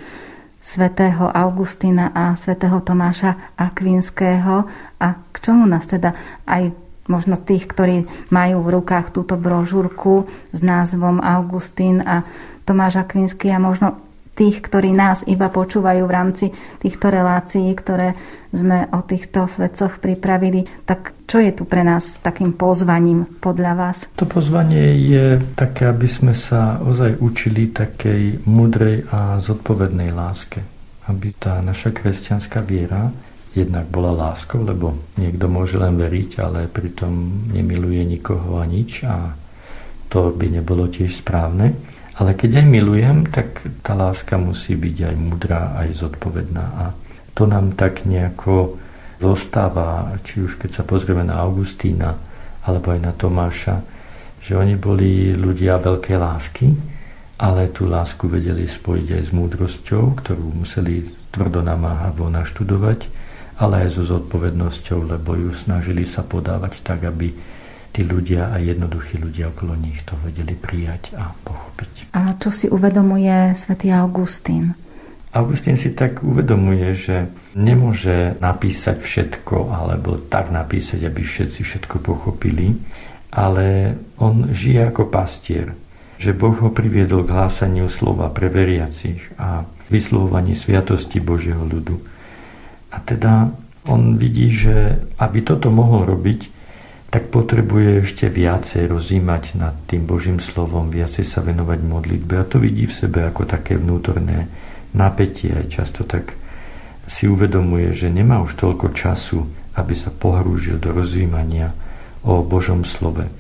svätého 0.65 1.29
Augustína 1.29 2.15
a 2.15 2.39
svätého 2.39 2.81
Tomáša 2.81 3.59
Akvinského 3.59 4.65
a 4.97 5.09
k 5.29 5.37
čomu 5.43 5.69
nás 5.69 5.85
teda 5.85 6.15
aj 6.49 6.73
možno 7.05 7.37
tých, 7.37 7.69
ktorí 7.69 8.09
majú 8.33 8.65
v 8.65 8.73
rukách 8.81 9.13
túto 9.13 9.37
brožúrku 9.37 10.25
s 10.57 10.61
názvom 10.65 11.21
Augustín 11.21 12.01
a 12.01 12.25
Tomáš 12.65 13.05
Akvinský 13.05 13.53
a 13.53 13.61
možno 13.61 14.01
tých, 14.35 14.61
ktorí 14.67 14.91
nás 14.91 15.23
iba 15.31 15.49
počúvajú 15.49 16.03
v 16.05 16.13
rámci 16.13 16.47
týchto 16.83 17.07
relácií, 17.09 17.71
ktoré 17.73 18.13
sme 18.51 18.91
o 18.91 19.01
týchto 19.07 19.47
svedcoch 19.47 20.03
pripravili. 20.03 20.67
Tak 20.83 21.27
čo 21.27 21.39
je 21.39 21.55
tu 21.55 21.65
pre 21.67 21.87
nás 21.87 22.19
takým 22.19 22.55
pozvaním 22.55 23.27
podľa 23.39 23.73
vás? 23.79 23.97
To 24.19 24.27
pozvanie 24.27 24.99
je 24.99 25.39
také, 25.55 25.87
aby 25.91 26.11
sme 26.11 26.35
sa 26.35 26.83
ozaj 26.83 27.23
učili 27.23 27.71
takej 27.71 28.47
mudrej 28.47 29.07
a 29.11 29.39
zodpovednej 29.39 30.11
láske. 30.11 30.63
Aby 31.07 31.35
tá 31.39 31.63
naša 31.63 31.95
kresťanská 31.95 32.63
viera 32.67 33.11
jednak 33.55 33.87
bola 33.87 34.11
láskou, 34.11 34.67
lebo 34.67 35.15
niekto 35.15 35.47
môže 35.47 35.79
len 35.79 35.95
veriť, 35.95 36.43
ale 36.43 36.67
pritom 36.67 37.47
nemiluje 37.55 38.03
nikoho 38.03 38.59
a 38.59 38.67
nič 38.67 39.07
a 39.07 39.31
to 40.11 40.35
by 40.35 40.51
nebolo 40.51 40.91
tiež 40.91 41.23
správne 41.23 41.94
ale 42.15 42.39
keď 42.39 42.63
aj 42.63 42.67
milujem, 42.71 43.17
tak 43.27 43.63
tá 43.83 43.99
láska 43.99 44.39
musí 44.39 44.79
byť 44.79 44.97
aj 45.11 45.15
mudrá, 45.19 45.75
aj 45.83 45.99
zodpovedná. 45.99 46.67
A 46.79 46.85
to 47.35 47.51
nám 47.51 47.75
tak 47.75 48.07
nejako 48.07 48.79
zostáva, 49.19 50.15
či 50.23 50.47
už 50.47 50.63
keď 50.63 50.71
sa 50.71 50.83
pozrieme 50.87 51.27
na 51.27 51.43
Augustína, 51.43 52.15
alebo 52.63 52.95
aj 52.95 53.01
na 53.03 53.13
Tomáša, 53.13 53.77
že 54.45 54.55
oni 54.55 54.79
boli 54.79 55.35
ľudia 55.35 55.81
veľkej 55.83 56.17
lásky, 56.21 56.67
ale 57.41 57.75
tú 57.75 57.91
lásku 57.91 58.31
vedeli 58.31 58.69
spojiť 58.71 59.09
aj 59.11 59.23
s 59.27 59.31
múdrosťou, 59.35 60.23
ktorú 60.23 60.63
museli 60.63 61.03
tvrdo 61.35 61.67
namáhavo 61.67 62.31
naštudovať, 62.31 63.11
ale 63.59 63.87
aj 63.87 63.99
so 63.99 64.03
zodpovednosťou, 64.07 65.11
lebo 65.11 65.35
ju 65.35 65.51
snažili 65.51 66.07
sa 66.07 66.23
podávať 66.23 66.79
tak, 66.87 67.03
aby 67.11 67.35
tí 67.95 68.03
ľudia 68.03 68.51
a 68.51 68.59
jednoduchí 68.59 69.23
ľudia 69.23 69.55
okolo 69.55 69.79
nich 69.79 70.03
to 70.03 70.19
vedeli 70.27 70.59
prijať 70.59 71.15
a 71.15 71.31
pochopiť. 71.31 72.11
A 72.19 72.35
čo 72.35 72.51
si 72.51 72.67
uvedomuje 72.67 73.55
svätý 73.55 73.95
Augustín? 73.95 74.75
Augustín 75.31 75.79
si 75.79 75.95
tak 75.95 76.23
uvedomuje, 76.27 76.95
že 76.95 77.31
nemôže 77.55 78.35
napísať 78.43 78.99
všetko 78.99 79.71
alebo 79.71 80.19
tak 80.19 80.51
napísať, 80.51 81.07
aby 81.07 81.23
všetci 81.23 81.63
všetko 81.63 82.03
pochopili, 82.03 82.75
ale 83.35 83.99
on 84.19 84.51
žije 84.51 84.95
ako 84.95 85.11
pastier, 85.11 85.75
že 86.19 86.35
Boh 86.35 86.55
ho 86.55 86.71
priviedol 86.71 87.27
k 87.27 87.35
hlásaniu 87.35 87.91
slova 87.91 88.31
pre 88.31 88.47
veriacich 88.47 89.23
a 89.39 89.67
vyslovovaní 89.91 90.55
sviatosti 90.55 91.19
Božieho 91.19 91.67
ľudu. 91.67 91.99
A 92.95 93.03
teda 93.03 93.51
on 93.91 94.15
vidí, 94.15 94.55
že 94.55 95.03
aby 95.19 95.43
toto 95.43 95.75
mohol 95.75 96.15
robiť, 96.15 96.54
tak 97.15 97.31
potrebuje 97.31 98.11
ešte 98.11 98.27
viacej 98.27 98.91
rozímať 98.91 99.55
nad 99.55 99.71
tým 99.87 100.03
Božím 100.03 100.43
slovom, 100.43 100.91
viacej 100.91 101.23
sa 101.23 101.47
venovať 101.47 101.79
modlitbe 101.87 102.43
a 102.43 102.43
to 102.43 102.59
vidí 102.59 102.91
v 102.91 102.99
sebe 103.07 103.23
ako 103.23 103.47
také 103.47 103.79
vnútorné 103.79 104.51
napätie. 104.99 105.55
Aj 105.55 105.63
často 105.71 106.03
tak 106.03 106.35
si 107.07 107.31
uvedomuje, 107.31 107.95
že 107.95 108.11
nemá 108.11 108.43
už 108.43 108.59
toľko 108.59 108.91
času, 108.99 109.47
aby 109.79 109.95
sa 109.95 110.11
pohrúžil 110.11 110.83
do 110.83 110.91
rozímania 110.91 111.71
o 112.27 112.43
Božom 112.43 112.83
slove. 112.83 113.31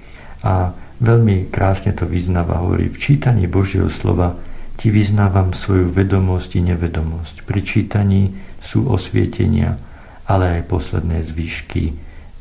A 0.46 0.70
veľmi 1.02 1.50
krásne 1.50 1.90
to 1.98 2.06
vyznáva, 2.06 2.62
hovorí, 2.62 2.86
v 2.86 3.02
čítaní 3.02 3.50
Božieho 3.50 3.90
slova 3.90 4.38
ti 4.78 4.94
vyznávam 4.94 5.50
svoju 5.50 5.90
vedomosť 5.90 6.62
i 6.62 6.70
nevedomosť. 6.70 7.42
Pri 7.42 7.58
čítaní 7.66 8.38
sú 8.62 8.86
osvietenia, 8.86 9.74
ale 10.30 10.62
aj 10.62 10.70
posledné 10.70 11.26
zvyšky 11.26 11.90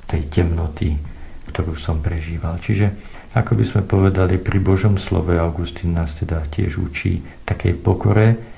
tej 0.05 0.21
temnoty, 0.29 1.12
ktorú 1.53 1.77
som 1.77 2.01
prežíval. 2.01 2.57
Čiže 2.57 2.89
ako 3.37 3.53
by 3.53 3.63
sme 3.65 3.81
povedali, 3.85 4.41
pri 4.41 4.57
Božom 4.57 4.97
slove 4.97 5.37
Augustín 5.37 5.93
nás 5.93 6.17
teda 6.17 6.41
tiež 6.49 6.81
učí 6.81 7.21
takej 7.45 7.77
pokore 7.77 8.53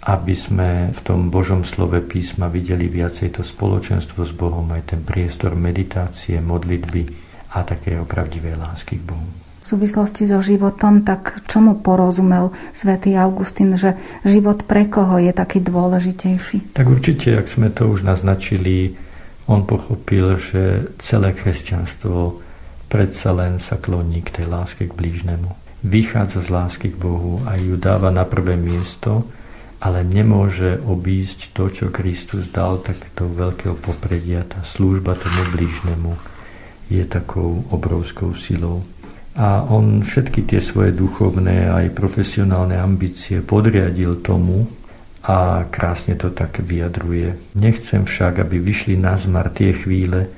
aby 0.00 0.32
sme 0.32 0.96
v 0.96 1.00
tom 1.04 1.28
Božom 1.28 1.60
slove 1.60 2.00
písma 2.00 2.48
videli 2.48 2.88
viacej 2.88 3.36
to 3.36 3.42
spoločenstvo 3.44 4.24
s 4.24 4.32
Bohom, 4.32 4.64
aj 4.72 4.96
ten 4.96 5.00
priestor 5.04 5.52
meditácie, 5.52 6.40
modlitby 6.40 7.04
a 7.52 7.60
také 7.60 8.00
opravdivé 8.00 8.56
lásky 8.56 8.96
k 8.96 9.04
Bohu. 9.04 9.28
V 9.60 9.66
súvislosti 9.76 10.24
so 10.24 10.40
životom, 10.40 11.04
tak 11.04 11.44
čomu 11.44 11.84
porozumel 11.84 12.48
svätý 12.72 13.12
Augustín, 13.20 13.76
že 13.76 13.92
život 14.24 14.64
pre 14.64 14.88
koho 14.88 15.20
je 15.20 15.36
taký 15.36 15.60
dôležitejší? 15.60 16.72
Tak 16.72 16.88
určite, 16.88 17.36
ak 17.36 17.44
sme 17.44 17.68
to 17.68 17.92
už 17.92 18.00
naznačili, 18.00 18.96
on 19.50 19.66
pochopil, 19.66 20.38
že 20.38 20.94
celé 21.02 21.34
kresťanstvo 21.34 22.38
predsa 22.86 23.34
len 23.34 23.58
sa 23.58 23.74
kloní 23.82 24.22
k 24.22 24.38
tej 24.40 24.46
láske 24.46 24.86
k 24.86 24.94
blížnemu. 24.94 25.50
Vychádza 25.82 26.46
z 26.46 26.48
lásky 26.54 26.88
k 26.94 27.00
Bohu 27.00 27.42
a 27.50 27.58
ju 27.58 27.74
dáva 27.74 28.14
na 28.14 28.22
prvé 28.22 28.54
miesto 28.54 29.26
ale 29.80 30.04
nemôže 30.04 30.76
obísť 30.84 31.56
to, 31.56 31.72
čo 31.72 31.86
Kristus 31.88 32.52
dal, 32.52 32.84
tak 32.84 33.00
to 33.16 33.24
veľkého 33.24 33.80
popredia, 33.80 34.44
tá 34.44 34.60
služba 34.60 35.16
tomu 35.16 35.40
blížnemu 35.56 36.12
je 36.92 37.00
takou 37.08 37.64
obrovskou 37.72 38.36
silou. 38.36 38.84
A 39.40 39.64
on 39.64 40.04
všetky 40.04 40.44
tie 40.44 40.60
svoje 40.60 40.92
duchovné 40.92 41.72
aj 41.72 41.96
profesionálne 41.96 42.76
ambície 42.76 43.40
podriadil 43.40 44.20
tomu 44.20 44.68
a 45.24 45.68
krásne 45.68 46.16
to 46.16 46.32
tak 46.32 46.60
vyjadruje. 46.64 47.36
Nechcem 47.56 48.08
však, 48.08 48.40
aby 48.40 48.56
vyšli 48.56 48.96
na 48.96 49.16
zmar 49.20 49.52
tie 49.52 49.76
chvíle, 49.76 50.32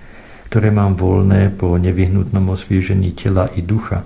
ktoré 0.51 0.75
mám 0.75 0.99
voľné 0.99 1.55
po 1.55 1.79
nevyhnutnom 1.79 2.53
osviežení 2.53 3.15
tela 3.15 3.49
i 3.55 3.63
ducha, 3.63 4.05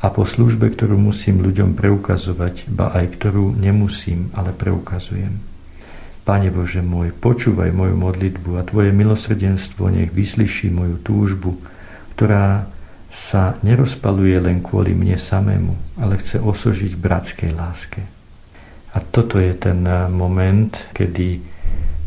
a 0.00 0.08
po 0.08 0.24
službe, 0.24 0.72
ktorú 0.72 0.96
musím 0.96 1.44
ľuďom 1.44 1.76
preukazovať, 1.76 2.72
ba 2.72 2.88
aj 2.96 3.20
ktorú 3.20 3.52
nemusím, 3.52 4.32
ale 4.32 4.56
preukazujem. 4.56 5.36
Pane 6.24 6.48
Bože 6.48 6.80
môj, 6.80 7.12
počúvaj 7.12 7.68
moju 7.72 7.96
modlitbu 8.00 8.50
a 8.60 8.64
Tvoje 8.64 8.96
milosrdenstvo 8.96 9.92
nech 9.92 10.12
vyslyší 10.12 10.72
moju 10.72 10.96
túžbu, 11.04 11.60
ktorá 12.16 12.64
sa 13.12 13.60
nerozpaluje 13.60 14.40
len 14.40 14.64
kvôli 14.64 14.96
mne 14.96 15.20
samému, 15.20 16.00
ale 16.00 16.16
chce 16.16 16.40
osožiť 16.40 16.96
bratskej 16.96 17.50
láske. 17.52 18.19
A 18.94 18.98
toto 18.98 19.38
je 19.38 19.54
ten 19.54 19.86
moment, 20.10 20.74
kedy 20.90 21.40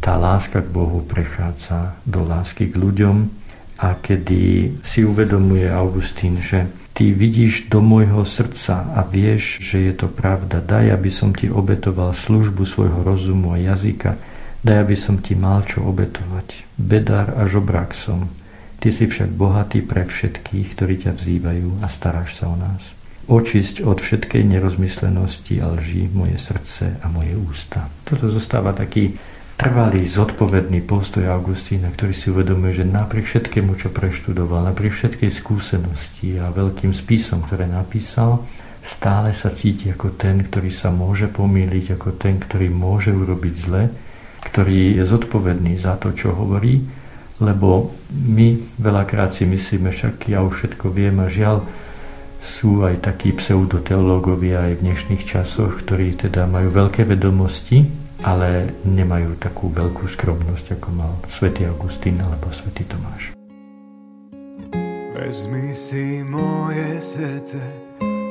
tá 0.04 0.20
láska 0.20 0.60
k 0.60 0.74
Bohu 0.74 1.00
prechádza 1.04 1.96
do 2.04 2.28
lásky 2.28 2.68
k 2.68 2.76
ľuďom 2.76 3.32
a 3.80 3.96
kedy 3.96 4.76
si 4.84 5.08
uvedomuje 5.08 5.72
Augustín, 5.72 6.44
že 6.44 6.68
Ty 6.94 7.10
vidíš 7.10 7.74
do 7.74 7.82
môjho 7.82 8.22
srdca 8.22 8.86
a 8.94 9.02
vieš, 9.02 9.58
že 9.66 9.82
je 9.90 9.94
to 9.98 10.06
pravda. 10.06 10.62
Daj, 10.62 10.94
aby 10.94 11.10
som 11.10 11.34
ti 11.34 11.50
obetoval 11.50 12.14
službu 12.14 12.70
svojho 12.70 13.02
rozumu 13.02 13.50
a 13.50 13.58
jazyka. 13.58 14.14
Daj, 14.62 14.78
aby 14.78 14.94
som 14.94 15.18
ti 15.18 15.34
mal 15.34 15.66
čo 15.66 15.82
obetovať. 15.82 16.70
Bedár 16.78 17.34
a 17.34 17.50
žobrák 17.50 17.98
som. 17.98 18.30
Ty 18.78 18.94
si 18.94 19.10
však 19.10 19.34
bohatý 19.34 19.82
pre 19.82 20.06
všetkých, 20.06 20.78
ktorí 20.78 21.02
ťa 21.02 21.18
vzývajú 21.18 21.82
a 21.82 21.90
staráš 21.90 22.38
sa 22.38 22.54
o 22.54 22.56
nás. 22.62 22.86
Očisť 23.24 23.88
od 23.88 24.04
všetkej 24.04 24.44
nerozmyslenosti 24.44 25.64
a 25.64 25.72
lží 25.80 26.12
moje 26.12 26.36
srdce 26.36 27.00
a 27.00 27.08
moje 27.08 27.40
ústa. 27.40 27.88
Toto 28.04 28.28
zostáva 28.28 28.76
taký 28.76 29.16
trvalý, 29.56 30.04
zodpovedný 30.04 30.84
postoj 30.84 31.32
Augustína, 31.32 31.88
ktorý 31.96 32.12
si 32.12 32.28
uvedomuje, 32.28 32.84
že 32.84 32.86
napriek 32.90 33.24
všetkému, 33.24 33.80
čo 33.80 33.96
preštudoval, 33.96 34.68
napriek 34.68 34.92
všetkej 34.92 35.32
skúsenosti 35.32 36.36
a 36.36 36.52
veľkým 36.52 36.92
spisom, 36.92 37.48
ktoré 37.48 37.64
napísal, 37.64 38.44
stále 38.84 39.32
sa 39.32 39.56
cíti 39.56 39.88
ako 39.88 40.20
ten, 40.20 40.44
ktorý 40.44 40.68
sa 40.68 40.92
môže 40.92 41.32
pomýliť, 41.32 41.96
ako 41.96 42.20
ten, 42.20 42.36
ktorý 42.44 42.68
môže 42.68 43.16
urobiť 43.16 43.54
zle, 43.56 43.88
ktorý 44.52 45.00
je 45.00 45.04
zodpovedný 45.08 45.80
za 45.80 45.96
to, 45.96 46.12
čo 46.12 46.36
hovorí, 46.36 46.84
lebo 47.40 47.96
my 48.12 48.60
veľakrát 48.84 49.32
si 49.32 49.48
myslíme, 49.48 49.96
však 49.96 50.28
ja 50.28 50.44
už 50.44 50.60
všetko 50.60 50.92
viem 50.92 51.24
a 51.24 51.32
žiaľ, 51.32 51.64
sú 52.44 52.84
aj 52.84 53.08
takí 53.08 53.32
pseudoteológovia 53.32 54.68
aj 54.68 54.72
v 54.78 54.84
dnešných 54.92 55.24
časoch, 55.24 55.80
ktorí 55.88 56.20
teda 56.20 56.44
majú 56.44 56.76
veľké 56.76 57.08
vedomosti, 57.08 57.88
ale 58.20 58.76
nemajú 58.84 59.40
takú 59.40 59.72
veľkú 59.72 60.04
skromnosť, 60.12 60.76
ako 60.76 60.88
mal 60.92 61.16
svätý 61.32 61.64
Augustín 61.64 62.20
alebo 62.20 62.52
svätý 62.52 62.84
Tomáš. 62.84 63.32
Vezmi 65.16 65.72
si 65.72 66.20
moje 66.28 67.00
srdce, 67.00 67.64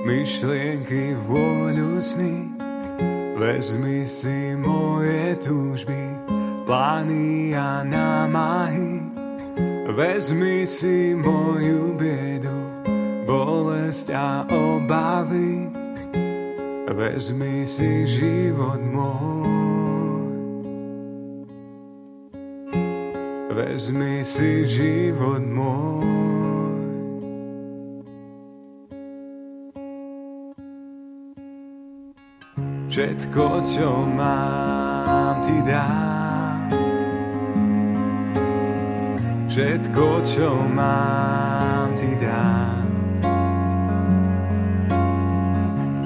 myšlienky, 0.05 1.16
vôľu 1.25 1.96
sny. 1.96 2.53
Vezmi 3.40 4.05
si 4.05 4.53
moje 4.61 5.40
túžby, 5.40 6.03
plány 6.68 7.57
a 7.57 7.81
námahy. 7.81 9.09
Vezmi 9.92 10.68
si 10.68 11.16
moju 11.16 11.96
biedu, 11.96 12.62
bolesť 13.22 14.06
a 14.14 14.46
obavy. 14.50 15.70
Vezmi 16.92 17.64
si 17.64 18.04
život 18.04 18.78
môj. 18.85 19.62
vezmi 23.52 24.24
si 24.24 24.68
život 24.68 25.44
môj. 25.44 26.04
Všetko, 32.92 33.44
čo 33.64 34.04
mám, 34.12 35.40
ti 35.40 35.56
dám. 35.64 36.68
Všetko, 39.48 40.04
čo 40.28 40.48
mám, 40.68 41.96
ti 41.96 42.12
dám. 42.20 42.82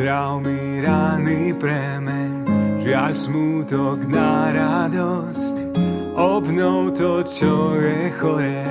Uzdrav 0.00 0.40
mi 0.40 0.80
rany 0.80 1.52
premen 1.60 2.48
Žiaľ 2.80 3.12
smútok 3.12 4.08
na 4.08 4.48
radosť, 4.48 5.76
obnov 6.16 6.96
to, 6.96 7.20
čo 7.28 7.76
je 7.76 8.08
choré, 8.16 8.64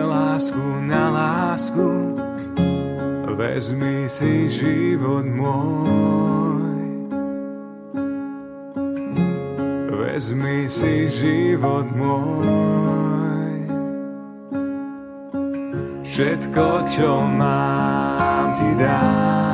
lásku 0.00 0.64
na 0.88 1.12
lásku, 1.12 2.16
vezmi 3.36 4.08
si 4.08 4.48
život 4.48 5.28
môj. 5.28 6.88
Vezmi 9.92 10.64
si 10.64 11.12
život 11.12 11.84
môj. 11.92 13.68
Všetko, 16.08 16.88
čo 16.88 17.28
mám, 17.28 18.56
ti 18.56 18.72
dám. 18.80 19.53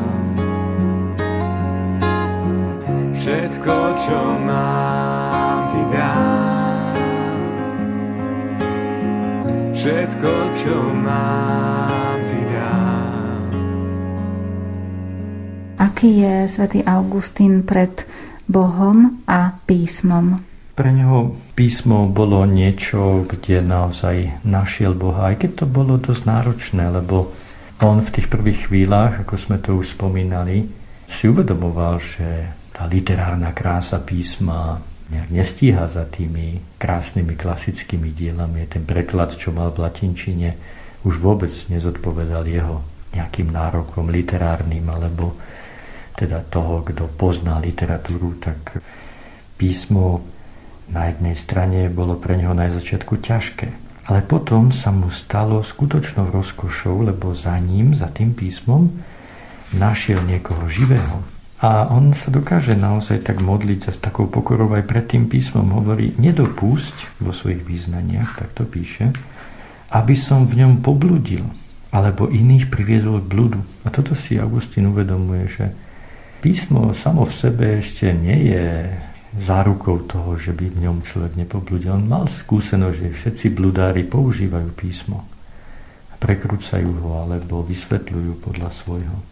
Všetko, 3.21 3.77
čo 4.01 4.17
mám, 4.49 5.61
ti 5.69 5.81
dám. 5.93 6.93
Všetko, 9.77 10.31
čo 10.57 10.77
mám, 10.97 12.17
ti 12.25 12.41
dám. 12.49 13.45
Aký 15.77 16.25
je 16.25 16.49
svätý 16.49 16.81
Augustín 16.81 17.61
pred 17.61 17.93
Bohom 18.49 19.21
a 19.29 19.53
písmom? 19.69 20.41
Pre 20.73 20.89
neho 20.89 21.37
písmo 21.53 22.09
bolo 22.09 22.41
niečo, 22.49 23.29
kde 23.29 23.61
naozaj 23.61 24.41
našiel 24.41 24.97
Boha, 24.97 25.29
aj 25.29 25.45
keď 25.45 25.61
to 25.61 25.65
bolo 25.69 26.01
dosť 26.01 26.25
náročné, 26.25 26.89
lebo 26.89 27.29
on 27.85 28.01
v 28.01 28.13
tých 28.17 28.33
prvých 28.33 28.65
chvíľach, 28.65 29.21
ako 29.21 29.37
sme 29.37 29.61
to 29.61 29.77
už 29.77 29.93
spomínali, 29.93 30.65
si 31.05 31.29
uvedomoval, 31.29 32.01
že 32.01 32.57
tá 32.81 32.89
literárna 32.89 33.53
krása 33.53 34.01
písma 34.01 34.81
nejak 35.13 35.29
nestíha 35.29 35.85
za 35.85 36.01
tými 36.01 36.57
krásnymi 36.81 37.37
klasickými 37.37 38.09
dielami. 38.09 38.65
Ten 38.65 38.89
preklad, 38.89 39.37
čo 39.37 39.53
mal 39.53 39.69
v 39.69 39.85
latinčine, 39.85 40.57
už 41.05 41.21
vôbec 41.21 41.53
nezodpovedal 41.69 42.41
jeho 42.49 42.81
nejakým 43.13 43.53
nárokom 43.53 44.09
literárnym 44.09 44.81
alebo 44.89 45.37
teda 46.17 46.41
toho, 46.49 46.81
kto 46.81 47.05
pozná 47.21 47.61
literatúru, 47.61 48.41
tak 48.41 48.81
písmo 49.61 50.25
na 50.89 51.13
jednej 51.13 51.37
strane 51.37 51.85
bolo 51.85 52.17
pre 52.17 52.33
neho 52.33 52.57
na 52.57 52.65
začiatku 52.65 53.21
ťažké. 53.21 53.69
Ale 54.09 54.25
potom 54.25 54.73
sa 54.73 54.89
mu 54.89 55.13
stalo 55.13 55.61
skutočnou 55.61 56.33
rozkošou, 56.33 57.13
lebo 57.13 57.29
za 57.37 57.53
ním, 57.61 57.93
za 57.93 58.09
tým 58.09 58.33
písmom, 58.33 58.89
našiel 59.69 60.25
niekoho 60.25 60.65
živého. 60.65 61.21
A 61.61 61.85
on 61.93 62.17
sa 62.17 62.33
dokáže 62.33 62.73
naozaj 62.73 63.21
tak 63.21 63.37
modliť 63.37 63.89
a 63.89 63.91
s 63.93 64.01
takou 64.01 64.25
pokorou 64.25 64.73
aj 64.73 64.83
pred 64.89 65.05
tým 65.05 65.29
písmom 65.29 65.69
hovorí, 65.77 66.17
nedopúšť 66.17 67.21
vo 67.21 67.29
svojich 67.29 67.61
význaniach, 67.61 68.41
tak 68.41 68.49
to 68.57 68.65
píše, 68.65 69.13
aby 69.93 70.17
som 70.17 70.49
v 70.49 70.65
ňom 70.65 70.81
pobludil, 70.81 71.45
alebo 71.93 72.33
iných 72.33 72.73
priviedol 72.73 73.21
k 73.21 73.29
bludu. 73.29 73.61
A 73.85 73.93
toto 73.93 74.17
si 74.17 74.41
Augustín 74.41 74.89
uvedomuje, 74.89 75.45
že 75.53 75.65
Písmo 76.41 76.89
samo 76.97 77.29
v 77.29 77.37
sebe 77.37 77.65
ešte 77.77 78.09
nie 78.17 78.49
je 78.49 78.89
zárukou 79.37 80.09
toho, 80.09 80.33
že 80.41 80.57
by 80.57 80.73
v 80.73 80.89
ňom 80.89 81.05
človek 81.05 81.37
nepobludil. 81.37 81.93
On 81.93 82.01
mal 82.01 82.25
skúsenosť, 82.25 82.97
že 82.97 83.13
všetci 83.13 83.45
bludári 83.53 84.01
používajú 84.09 84.73
písmo. 84.73 85.21
Prekrúcajú 86.17 86.89
ho 87.05 87.21
alebo 87.21 87.61
vysvetľujú 87.61 88.41
podľa 88.41 88.73
svojho. 88.73 89.30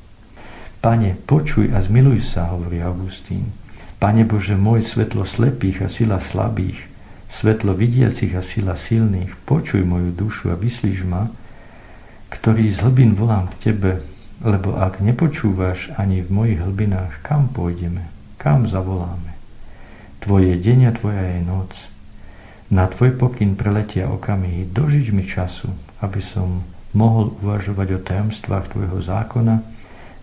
Pane, 0.80 1.20
počuj 1.28 1.76
a 1.76 1.84
zmiluj 1.84 2.24
sa, 2.24 2.56
hovorí 2.56 2.80
Augustín. 2.80 3.52
Pane 4.00 4.24
Bože 4.24 4.56
môj, 4.56 4.88
svetlo 4.88 5.28
slepých 5.28 5.84
a 5.84 5.88
sila 5.92 6.24
slabých, 6.24 6.88
svetlo 7.28 7.76
vidiacich 7.76 8.32
a 8.32 8.40
sila 8.40 8.80
silných, 8.80 9.36
počuj 9.44 9.84
moju 9.84 10.16
dušu 10.16 10.48
a 10.48 10.56
vyslíš 10.56 11.04
ma, 11.04 11.28
ktorý 12.32 12.72
z 12.72 12.80
hlbín 12.80 13.12
volám 13.12 13.52
k 13.52 13.70
Tebe, 13.70 14.00
lebo 14.40 14.80
ak 14.80 15.04
nepočúvaš 15.04 15.92
ani 16.00 16.24
v 16.24 16.32
mojich 16.32 16.64
hlbinách, 16.64 17.28
kam 17.28 17.52
pôjdeme, 17.52 18.08
kam 18.40 18.64
zavoláme. 18.64 19.36
Tvoje 20.24 20.56
deň 20.56 20.80
a 20.88 20.92
tvoja 20.96 21.24
je 21.28 21.42
noc. 21.44 21.76
Na 22.72 22.88
tvoj 22.88 23.20
pokyn 23.20 23.60
preletia 23.60 24.08
okamihy, 24.08 24.72
dožič 24.72 25.12
mi 25.12 25.28
času, 25.28 25.76
aby 26.00 26.24
som 26.24 26.64
mohol 26.96 27.36
uvažovať 27.44 27.88
o 27.98 28.00
tajomstvách 28.00 28.66
tvojho 28.72 29.04
zákona. 29.04 29.79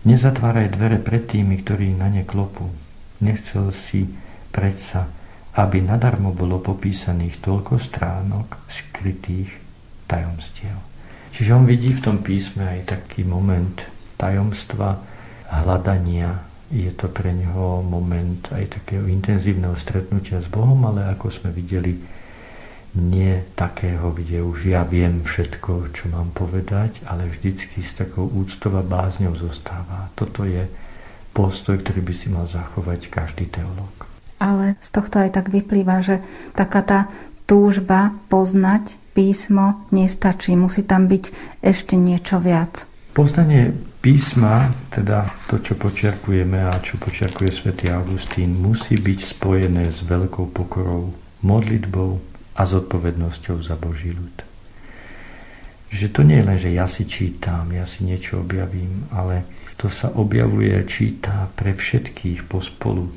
Nezatváraj 0.07 0.71
dvere 0.79 1.03
pred 1.03 1.27
tými, 1.27 1.59
ktorí 1.59 1.91
na 1.91 2.07
ne 2.07 2.23
klopú. 2.23 2.71
Nechcel 3.19 3.75
si 3.75 4.07
predsa, 4.55 5.11
aby 5.59 5.83
nadarmo 5.83 6.31
bolo 6.31 6.63
popísaných 6.63 7.43
toľko 7.43 7.75
stránok 7.75 8.55
skrytých 8.71 9.51
tajomstiev. 10.07 10.79
Čiže 11.35 11.51
on 11.51 11.67
vidí 11.67 11.91
v 11.91 11.99
tom 12.07 12.17
písme 12.23 12.63
aj 12.63 12.87
taký 12.87 13.27
moment 13.27 13.83
tajomstva 14.15 14.95
hľadania. 15.51 16.39
Je 16.71 16.87
to 16.95 17.11
pre 17.11 17.35
neho 17.35 17.83
moment 17.83 18.47
aj 18.55 18.79
takého 18.79 19.11
intenzívneho 19.11 19.75
stretnutia 19.75 20.39
s 20.39 20.47
Bohom, 20.47 20.87
ale 20.87 21.03
ako 21.11 21.27
sme 21.35 21.51
videli, 21.51 21.99
nie 22.97 23.45
takého, 23.53 24.09
kde 24.09 24.41
už 24.41 24.73
ja 24.73 24.81
viem 24.81 25.21
všetko, 25.21 25.93
čo 25.93 26.09
mám 26.09 26.33
povedať, 26.33 27.05
ale 27.05 27.29
vždycky 27.29 27.85
s 27.85 27.93
takou 27.93 28.25
úctou 28.25 28.73
a 28.73 28.83
bázňou 28.83 29.37
zostáva. 29.37 30.09
Toto 30.17 30.41
je 30.41 30.65
postoj, 31.37 31.77
ktorý 31.77 32.01
by 32.01 32.13
si 32.17 32.27
mal 32.33 32.49
zachovať 32.49 33.13
každý 33.13 33.45
teológ. 33.45 34.09
Ale 34.41 34.73
z 34.81 34.89
tohto 34.89 35.21
aj 35.21 35.37
tak 35.37 35.53
vyplýva, 35.53 36.01
že 36.01 36.25
taká 36.57 36.81
tá 36.81 36.99
túžba 37.45 38.17
poznať 38.33 38.97
písmo 39.13 39.85
nestačí. 39.93 40.57
Musí 40.57 40.81
tam 40.81 41.05
byť 41.05 41.33
ešte 41.61 41.93
niečo 41.93 42.41
viac. 42.41 42.89
Poznanie 43.13 43.73
písma, 43.97 44.69
teda 44.93 45.25
to, 45.49 45.57
čo 45.57 45.73
počiarkujeme 45.73 46.61
a 46.69 46.77
čo 46.85 47.01
počiarkuje 47.01 47.49
svätý 47.49 47.89
Augustín, 47.89 48.61
musí 48.61 48.93
byť 48.93 49.19
spojené 49.25 49.89
s 49.89 50.05
veľkou 50.05 50.53
pokorou, 50.53 51.17
modlitbou 51.41 52.36
a 52.57 52.61
zodpovednosťou 52.65 53.61
za 53.61 53.77
Boží 53.77 54.11
ľud. 54.11 54.35
Že 55.87 56.07
to 56.11 56.21
nie 56.27 56.41
je 56.41 56.47
len, 56.49 56.59
že 56.59 56.75
ja 56.75 56.89
si 56.89 57.07
čítam, 57.07 57.71
ja 57.71 57.87
si 57.87 58.03
niečo 58.03 58.43
objavím, 58.43 59.07
ale 59.13 59.47
to 59.79 59.87
sa 59.87 60.11
objavuje, 60.11 60.73
číta 60.89 61.47
pre 61.55 61.71
všetkých 61.71 62.49
pospolu. 62.49 63.07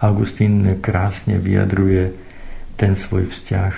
Augustín 0.00 0.80
krásne 0.80 1.36
vyjadruje 1.36 2.16
ten 2.80 2.96
svoj 2.96 3.28
vzťah 3.28 3.74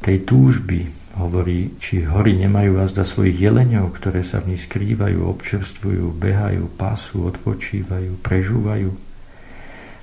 tej 0.00 0.16
túžby 0.24 1.02
Hovorí, 1.12 1.76
či 1.76 2.08
hory 2.08 2.40
nemajú 2.40 2.80
azda 2.80 3.04
svojich 3.04 3.36
jeleňov, 3.36 3.92
ktoré 4.00 4.24
sa 4.24 4.40
v 4.40 4.56
nich 4.56 4.64
skrývajú, 4.64 5.28
občerstvujú, 5.28 6.08
behajú, 6.16 6.72
pasú, 6.80 7.28
odpočívajú, 7.28 8.16
prežúvajú. 8.24 9.11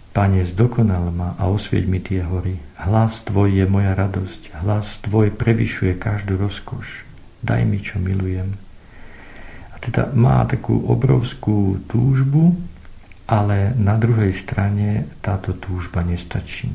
Pane, 0.10 0.41
zdokonal 0.41 1.14
ma 1.14 1.38
a 1.38 1.45
osvieť 1.53 1.86
mi 1.86 2.01
tie 2.01 2.26
hory. 2.26 2.57
Hlas 2.82 3.22
Tvoj 3.30 3.62
je 3.62 3.66
moja 3.70 3.93
radosť, 3.93 4.66
hlas 4.66 4.97
Tvoj 5.05 5.30
prevyšuje 5.38 6.01
každú 6.01 6.41
rozkoš. 6.41 7.05
Daj 7.45 7.62
mi, 7.70 7.78
čo 7.78 8.01
milujem. 8.01 8.57
A 9.70 9.76
teda 9.78 10.10
má 10.18 10.41
takú 10.49 10.76
obrovskú 10.89 11.86
túžbu, 11.86 12.57
ale 13.30 13.78
na 13.78 14.01
druhej 14.01 14.34
strane 14.34 15.05
táto 15.22 15.53
túžba 15.53 16.01
nestačí. 16.01 16.74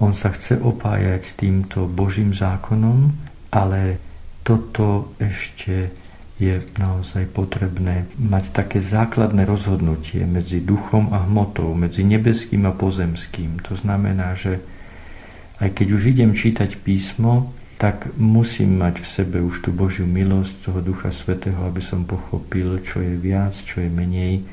On 0.00 0.16
sa 0.16 0.32
chce 0.32 0.56
opájať 0.56 1.36
týmto 1.36 1.84
Božím 1.84 2.32
zákonom, 2.32 3.12
ale 3.52 4.00
toto 4.40 5.12
ešte 5.20 5.92
je 6.36 6.60
naozaj 6.76 7.32
potrebné 7.32 8.04
mať 8.20 8.52
také 8.52 8.78
základné 8.84 9.48
rozhodnutie 9.48 10.20
medzi 10.28 10.60
duchom 10.60 11.08
a 11.16 11.24
hmotou, 11.24 11.72
medzi 11.72 12.04
nebeským 12.04 12.68
a 12.68 12.76
pozemským. 12.76 13.64
To 13.64 13.72
znamená, 13.72 14.36
že 14.36 14.60
aj 15.56 15.72
keď 15.72 15.86
už 15.96 16.02
idem 16.12 16.36
čítať 16.36 16.76
písmo, 16.84 17.56
tak 17.80 18.12
musím 18.20 18.76
mať 18.76 19.00
v 19.00 19.06
sebe 19.08 19.38
už 19.40 19.64
tú 19.64 19.70
Božiu 19.72 20.04
milosť 20.04 20.68
toho 20.68 20.80
Ducha 20.84 21.12
Svetého, 21.12 21.60
aby 21.64 21.80
som 21.80 22.08
pochopil, 22.08 22.84
čo 22.84 23.00
je 23.00 23.16
viac, 23.16 23.52
čo 23.56 23.80
je 23.84 23.88
menej, 23.88 24.44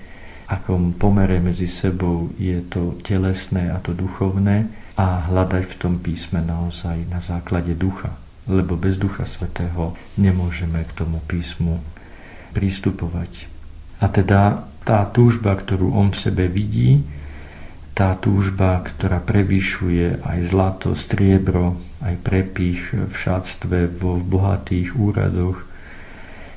akom 0.48 0.96
pomere 0.96 1.40
medzi 1.40 1.68
sebou 1.68 2.32
je 2.40 2.64
to 2.68 3.00
telesné 3.04 3.72
a 3.72 3.80
to 3.80 3.96
duchovné 3.96 4.68
a 5.00 5.32
hľadať 5.32 5.64
v 5.68 5.76
tom 5.80 5.94
písme 6.00 6.44
naozaj 6.44 7.08
na 7.08 7.24
základe 7.24 7.76
ducha 7.76 8.23
lebo 8.50 8.76
bez 8.76 9.00
Ducha 9.00 9.24
Svetého 9.24 9.96
nemôžeme 10.20 10.84
k 10.84 10.92
tomu 10.94 11.24
písmu 11.26 11.80
prístupovať. 12.52 13.48
A 14.04 14.12
teda 14.12 14.68
tá 14.84 15.08
túžba, 15.08 15.56
ktorú 15.56 15.96
on 15.96 16.12
v 16.12 16.20
sebe 16.20 16.46
vidí, 16.52 17.02
tá 17.94 18.18
túžba, 18.18 18.82
ktorá 18.82 19.22
prevyšuje 19.22 20.26
aj 20.26 20.40
zlato, 20.50 20.98
striebro, 20.98 21.78
aj 22.02 22.16
prepich 22.26 22.82
v 22.92 23.14
šatstve, 23.14 23.88
vo 24.02 24.18
bohatých 24.18 24.98
úradoch, 24.98 25.62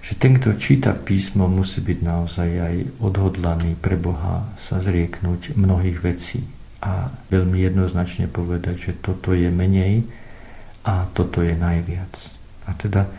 že 0.06 0.14
ten, 0.16 0.38
kto 0.38 0.54
číta 0.56 0.94
písmo, 0.94 1.50
musí 1.50 1.82
byť 1.82 1.98
naozaj 1.98 2.50
aj 2.50 2.76
odhodlaný 3.02 3.74
pre 3.74 3.98
Boha 3.98 4.46
sa 4.54 4.78
zrieknúť 4.78 5.58
mnohých 5.58 5.98
vecí 5.98 6.46
a 6.78 7.10
veľmi 7.28 7.66
jednoznačne 7.66 8.30
povedať, 8.30 8.76
že 8.78 8.92
toto 9.02 9.34
je 9.34 9.50
menej, 9.50 10.06
a 10.86 11.10
toto 11.10 11.42
je 11.42 11.52
najviac. 11.58 12.14
A 12.70 12.78
teda 12.78 13.10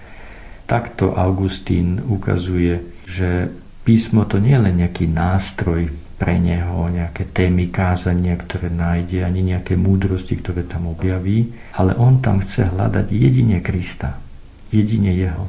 takto 0.63 1.11
Augustín 1.11 1.99
ukazuje, 1.99 3.03
že 3.03 3.51
písmo 3.83 4.23
to 4.23 4.39
nie 4.39 4.55
je 4.55 4.63
len 4.63 4.75
nejaký 4.79 5.05
nástroj 5.11 5.91
pre 6.17 6.41
neho, 6.41 6.89
nejaké 6.89 7.29
témy 7.29 7.69
kázania, 7.69 8.33
ktoré 8.39 8.73
nájde, 8.73 9.21
ani 9.21 9.53
nejaké 9.53 9.77
múdrosti, 9.77 10.41
ktoré 10.41 10.65
tam 10.65 10.89
objaví, 10.89 11.53
ale 11.77 11.93
on 11.93 12.23
tam 12.23 12.41
chce 12.41 12.73
hľadať 12.73 13.05
jedine 13.13 13.61
Krista, 13.61 14.17
jedine 14.73 15.13
Jeho. 15.13 15.45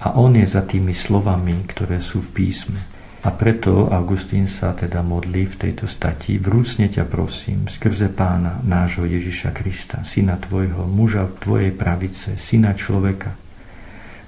A 0.00 0.16
on 0.16 0.32
je 0.38 0.48
za 0.48 0.64
tými 0.64 0.96
slovami, 0.96 1.68
ktoré 1.68 2.00
sú 2.00 2.24
v 2.24 2.42
písme. 2.42 2.95
A 3.26 3.34
preto 3.34 3.90
Augustín 3.90 4.46
sa 4.46 4.70
teda 4.70 5.02
modlí 5.02 5.50
v 5.50 5.58
tejto 5.58 5.90
stati. 5.90 6.38
Vrúcne 6.38 6.86
ťa 6.86 7.10
prosím, 7.10 7.66
skrze 7.66 8.06
pána 8.14 8.62
nášho 8.62 9.02
Ježiša 9.02 9.50
Krista, 9.50 10.06
syna 10.06 10.38
tvojho, 10.38 10.86
muža 10.86 11.26
tvojej 11.42 11.74
pravice, 11.74 12.38
syna 12.38 12.78
človeka, 12.78 13.34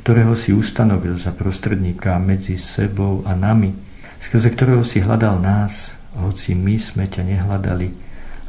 ktorého 0.02 0.34
si 0.34 0.50
ustanovil 0.50 1.14
za 1.14 1.30
prostredníka 1.30 2.18
medzi 2.18 2.58
sebou 2.58 3.22
a 3.22 3.38
nami, 3.38 3.70
skrze 4.18 4.50
ktorého 4.50 4.82
si 4.82 4.98
hľadal 4.98 5.38
nás, 5.38 5.94
hoci 6.18 6.58
my 6.58 6.74
sme 6.82 7.06
ťa 7.06 7.22
nehľadali. 7.22 7.94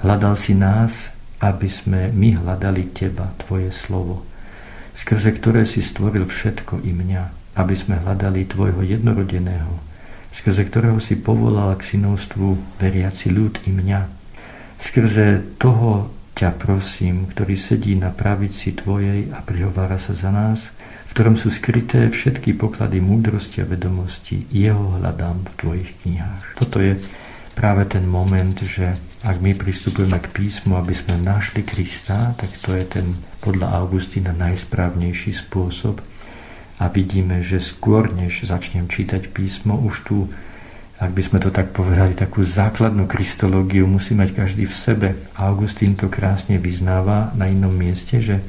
Hľadal 0.02 0.34
si 0.34 0.58
nás, 0.58 1.14
aby 1.46 1.70
sme 1.70 2.10
my 2.10 2.42
hľadali 2.42 2.90
teba, 2.90 3.38
tvoje 3.38 3.70
slovo, 3.70 4.26
skrze 4.98 5.30
ktoré 5.30 5.70
si 5.70 5.86
stvoril 5.86 6.26
všetko 6.26 6.82
i 6.82 6.90
mňa, 6.90 7.54
aby 7.54 7.78
sme 7.78 8.02
hľadali 8.02 8.50
tvojho 8.50 8.82
jednorodeného, 8.82 9.89
skrze 10.34 10.66
ktorého 10.66 11.02
si 11.02 11.18
povolal 11.20 11.76
k 11.80 11.96
synovstvu 11.96 12.80
veriaci 12.80 13.34
ľud 13.34 13.66
i 13.66 13.72
mňa. 13.74 14.02
Skrze 14.80 15.58
toho 15.60 16.14
ťa 16.40 16.56
prosím, 16.56 17.28
ktorý 17.28 17.60
sedí 17.60 18.00
na 18.00 18.16
pravici 18.16 18.72
tvojej 18.72 19.28
a 19.36 19.44
prihovára 19.44 20.00
sa 20.00 20.16
za 20.16 20.32
nás, 20.32 20.72
v 21.10 21.12
ktorom 21.12 21.36
sú 21.36 21.52
skryté 21.52 22.08
všetky 22.08 22.56
poklady 22.56 23.04
múdrosti 23.04 23.60
a 23.60 23.68
vedomosti. 23.68 24.48
Jeho 24.48 25.02
hľadám 25.02 25.44
v 25.44 25.54
tvojich 25.60 25.90
knihách. 26.06 26.56
Toto 26.56 26.80
je 26.80 26.96
práve 27.60 27.84
ten 27.92 28.08
moment, 28.08 28.56
že 28.56 28.96
ak 29.20 29.44
my 29.44 29.52
pristupujeme 29.52 30.16
k 30.16 30.32
písmu, 30.32 30.80
aby 30.80 30.96
sme 30.96 31.20
našli 31.20 31.68
Krista, 31.68 32.32
tak 32.40 32.56
to 32.64 32.72
je 32.72 32.88
ten 32.88 33.20
podľa 33.44 33.84
Augustína 33.84 34.32
najsprávnejší 34.32 35.36
spôsob. 35.36 36.00
A 36.80 36.88
vidíme, 36.88 37.44
že 37.44 37.60
skôr, 37.60 38.08
než 38.16 38.48
začnem 38.48 38.88
čítať 38.88 39.28
písmo, 39.36 39.76
už 39.76 39.96
tu, 40.08 40.18
ak 40.96 41.12
by 41.12 41.22
sme 41.22 41.40
to 41.44 41.52
tak 41.52 41.76
povedali, 41.76 42.16
takú 42.16 42.40
základnú 42.40 43.04
kristológiu 43.04 43.84
musí 43.84 44.16
mať 44.16 44.32
každý 44.32 44.64
v 44.64 44.76
sebe. 44.76 45.08
Augustín 45.36 46.00
to 46.00 46.08
krásne 46.08 46.56
vyznáva 46.56 47.36
na 47.36 47.52
inom 47.52 47.76
mieste, 47.76 48.24
že 48.24 48.40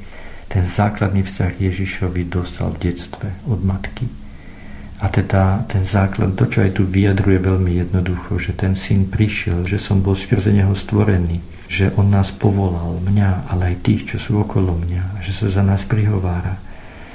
ten 0.51 0.67
základný 0.67 1.23
vzťah 1.27 1.53
Ježišovi 1.59 2.27
dostal 2.27 2.75
v 2.75 2.91
detstve 2.91 3.31
od 3.47 3.63
matky. 3.63 4.07
A 5.01 5.09
teda 5.09 5.65
ten 5.65 5.87
základ, 5.89 6.37
to, 6.37 6.45
čo 6.45 6.61
aj 6.61 6.77
tu 6.77 6.83
vyjadruje 6.85 7.41
veľmi 7.41 7.73
jednoducho, 7.83 8.37
že 8.37 8.53
ten 8.53 8.77
syn 8.77 9.09
prišiel, 9.09 9.65
že 9.65 9.81
som 9.81 10.05
bol 10.05 10.13
skrze 10.13 10.53
neho 10.53 10.77
stvorený, 10.77 11.41
že 11.71 11.89
on 11.97 12.13
nás 12.13 12.35
povolal, 12.35 13.01
mňa, 13.01 13.49
ale 13.49 13.73
aj 13.73 13.77
tých, 13.81 14.03
čo 14.13 14.17
sú 14.21 14.33
okolo 14.45 14.77
mňa, 14.77 15.25
že 15.25 15.33
sa 15.33 15.47
za 15.49 15.63
nás 15.65 15.87
prihovára. 15.89 16.70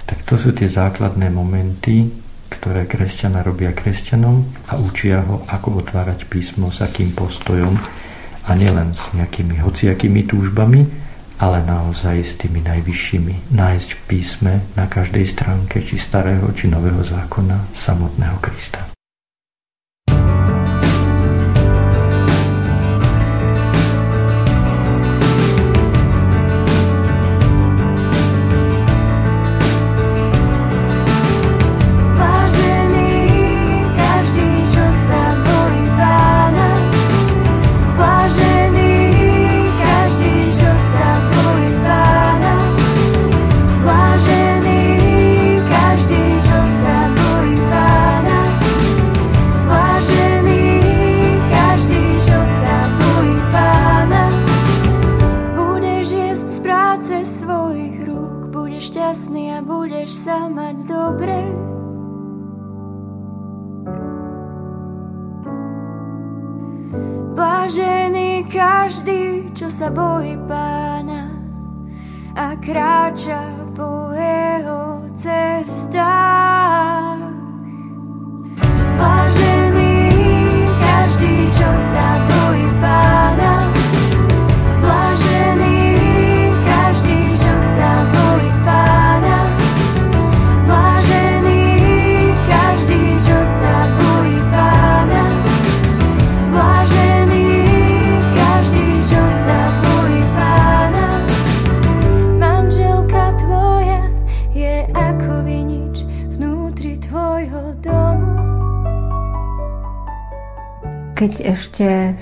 Tak 0.05 0.21
to 0.25 0.37
sú 0.37 0.53
tie 0.53 0.69
základné 0.69 1.33
momenty, 1.33 2.09
ktoré 2.49 2.85
kresťana 2.85 3.41
robia 3.41 3.73
kresťanom 3.73 4.69
a 4.69 4.77
učia 4.77 5.25
ho, 5.25 5.41
ako 5.49 5.81
otvárať 5.81 6.29
písmo, 6.29 6.69
s 6.69 6.85
akým 6.85 7.11
postojom 7.17 7.73
a 8.45 8.51
nielen 8.53 8.93
s 8.93 9.17
nejakými 9.17 9.65
hociakými 9.65 10.29
túžbami, 10.29 10.85
ale 11.41 11.65
naozaj 11.67 12.15
s 12.23 12.33
tými 12.39 12.63
najvyššími 12.63 13.51
nájsť 13.51 13.89
v 13.91 14.01
písme 14.07 14.53
na 14.77 14.87
každej 14.87 15.25
stránke 15.27 15.83
či 15.83 15.99
starého 15.99 16.47
či 16.55 16.71
nového 16.71 17.03
zákona 17.03 17.75
samotného 17.75 18.37
Krista. 18.39 18.94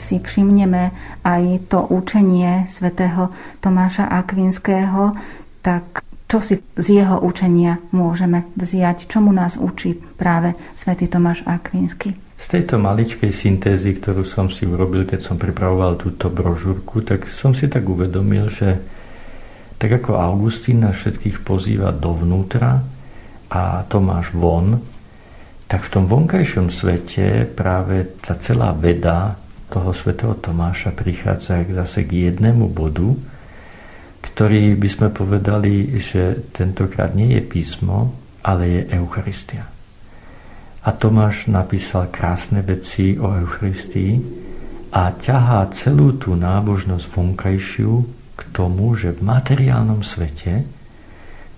Si 0.04 0.20
všimneme 0.20 0.92
aj 1.24 1.72
to 1.72 1.80
učenie 1.88 2.68
svätého 2.68 3.32
Tomáša 3.64 4.12
Akvinského, 4.12 5.16
tak 5.64 6.04
čo 6.28 6.42
si 6.42 6.60
z 6.76 6.88
jeho 7.00 7.22
učenia 7.22 7.80
môžeme 7.94 8.50
vziať? 8.58 9.06
Čomu 9.08 9.32
nás 9.32 9.56
učí 9.56 9.96
práve 9.96 10.58
svätý 10.74 11.08
Tomáš 11.08 11.46
Akvinsky? 11.48 12.18
Z 12.36 12.60
tejto 12.60 12.76
maličkej 12.76 13.32
syntézy, 13.32 13.96
ktorú 13.96 14.28
som 14.28 14.52
si 14.52 14.68
urobil, 14.68 15.08
keď 15.08 15.24
som 15.24 15.40
pripravoval 15.40 15.96
túto 15.96 16.28
brožúrku, 16.28 17.06
tak 17.06 17.30
som 17.32 17.56
si 17.56 17.72
tak 17.72 17.88
uvedomil, 17.88 18.52
že 18.52 18.82
tak 19.78 20.04
ako 20.04 20.18
Augustín 20.18 20.84
nás 20.84 21.00
všetkých 21.00 21.46
pozýva 21.46 21.94
dovnútra 21.94 22.82
a 23.54 23.86
Tomáš 23.88 24.34
von, 24.34 24.82
tak 25.70 25.86
v 25.86 25.94
tom 25.94 26.06
vonkajšom 26.10 26.74
svete 26.74 27.46
práve 27.46 28.18
tá 28.26 28.34
celá 28.42 28.74
veda 28.74 29.38
toho 29.74 29.90
svätého 29.90 30.38
Tomáša 30.38 30.94
prichádza 30.94 31.66
zase 31.66 32.06
k 32.06 32.30
jednému 32.30 32.70
bodu, 32.70 33.18
ktorý 34.22 34.78
by 34.78 34.88
sme 34.88 35.08
povedali, 35.10 35.98
že 35.98 36.46
tentokrát 36.54 37.18
nie 37.18 37.34
je 37.34 37.42
písmo, 37.42 38.14
ale 38.46 38.70
je 38.70 38.82
Eucharistia. 38.94 39.66
A 40.84 40.90
Tomáš 40.94 41.50
napísal 41.50 42.14
krásne 42.14 42.62
veci 42.62 43.18
o 43.18 43.34
Eucharistii 43.34 44.14
a 44.94 45.10
ťahá 45.10 45.74
celú 45.74 46.22
tú 46.22 46.38
nábožnosť 46.38 47.06
vonkajšiu 47.10 47.94
k 48.38 48.42
tomu, 48.54 48.94
že 48.94 49.16
v 49.16 49.26
materiálnom 49.26 50.06
svete 50.06 50.70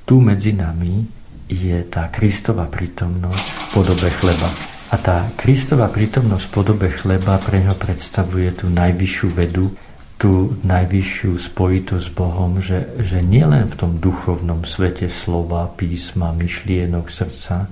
tu 0.08 0.24
medzi 0.24 0.56
nami 0.56 1.04
je 1.52 1.78
tá 1.90 2.08
Kristova 2.14 2.70
prítomnosť 2.70 3.46
v 3.46 3.64
podobe 3.74 4.10
chleba. 4.22 4.75
A 4.94 5.02
tá 5.02 5.34
Kristova 5.34 5.90
prítomnosť 5.90 6.46
v 6.46 6.54
podobe 6.54 6.88
chleba 6.94 7.42
pre 7.42 7.66
ňo 7.66 7.74
predstavuje 7.74 8.54
tú 8.54 8.70
najvyššiu 8.70 9.28
vedu, 9.34 9.74
tú 10.22 10.56
najvyššiu 10.62 11.32
spojitosť 11.42 12.06
s 12.06 12.14
Bohom, 12.14 12.62
že, 12.62 12.94
že 13.02 13.20
nielen 13.26 13.66
v 13.66 13.76
tom 13.76 13.98
duchovnom 13.98 14.62
svete 14.64 15.10
slova, 15.10 15.74
písma, 15.74 16.32
myšlienok, 16.38 17.10
srdca, 17.10 17.68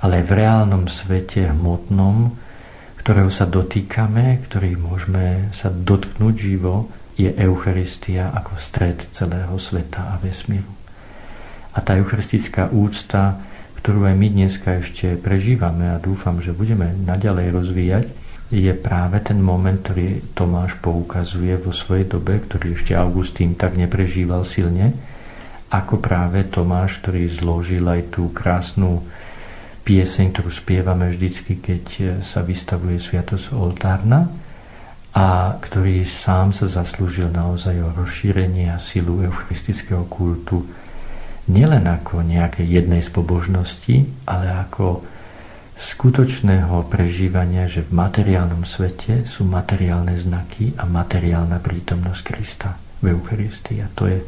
ale 0.00 0.24
v 0.24 0.30
reálnom 0.34 0.88
svete 0.88 1.52
hmotnom, 1.52 2.32
ktorého 2.98 3.30
sa 3.30 3.44
dotýkame, 3.44 4.40
ktorý 4.48 4.74
môžeme 4.80 5.52
sa 5.52 5.68
dotknúť 5.68 6.34
živo, 6.34 6.88
je 7.18 7.28
Eucharistia 7.34 8.30
ako 8.30 8.56
stred 8.56 9.04
celého 9.10 9.52
sveta 9.58 10.14
a 10.14 10.22
vesmíru. 10.22 10.70
A 11.74 11.82
tá 11.82 11.98
eucharistická 11.98 12.70
úcta, 12.70 13.38
ktorú 13.80 14.10
aj 14.10 14.16
my 14.18 14.28
dneska 14.34 14.82
ešte 14.82 15.14
prežívame 15.16 15.88
a 15.94 16.02
dúfam, 16.02 16.42
že 16.42 16.50
budeme 16.50 16.92
naďalej 17.06 17.46
rozvíjať, 17.54 18.06
je 18.48 18.72
práve 18.72 19.20
ten 19.20 19.36
moment, 19.38 19.76
ktorý 19.76 20.32
Tomáš 20.32 20.80
poukazuje 20.80 21.52
vo 21.60 21.70
svojej 21.70 22.08
dobe, 22.08 22.40
ktorý 22.40 22.80
ešte 22.80 22.96
Augustín 22.96 23.52
tak 23.54 23.76
neprežíval 23.76 24.48
silne, 24.48 24.96
ako 25.68 26.00
práve 26.00 26.48
Tomáš, 26.48 27.04
ktorý 27.04 27.28
zložil 27.28 27.84
aj 27.84 28.16
tú 28.16 28.32
krásnu 28.32 29.04
pieseň, 29.84 30.32
ktorú 30.32 30.48
spievame 30.48 31.12
vždycky, 31.12 31.60
keď 31.60 31.84
sa 32.24 32.40
vystavuje 32.40 32.96
Sviatosť 32.96 33.52
oltárna 33.52 34.32
a 35.12 35.56
ktorý 35.60 36.08
sám 36.08 36.56
sa 36.56 36.68
zaslúžil 36.68 37.28
naozaj 37.28 37.76
o 37.84 37.92
rozšírenie 38.00 38.72
a 38.72 38.80
silu 38.80 39.20
eucharistického 39.24 40.08
kultu 40.08 40.64
nielen 41.48 41.84
ako 41.88 42.22
nejaké 42.24 42.62
jednej 42.64 43.00
z 43.00 43.10
pobožností, 43.12 44.08
ale 44.28 44.52
ako 44.52 45.02
skutočného 45.78 46.90
prežívania, 46.90 47.70
že 47.70 47.86
v 47.86 47.94
materiálnom 47.94 48.66
svete 48.66 49.24
sú 49.24 49.46
materiálne 49.46 50.18
znaky 50.18 50.74
a 50.74 50.84
materiálna 50.84 51.62
prítomnosť 51.62 52.20
Krista 52.26 52.74
v 52.98 53.14
Eucharistii. 53.14 53.78
A 53.80 53.88
to 53.94 54.10
je 54.10 54.18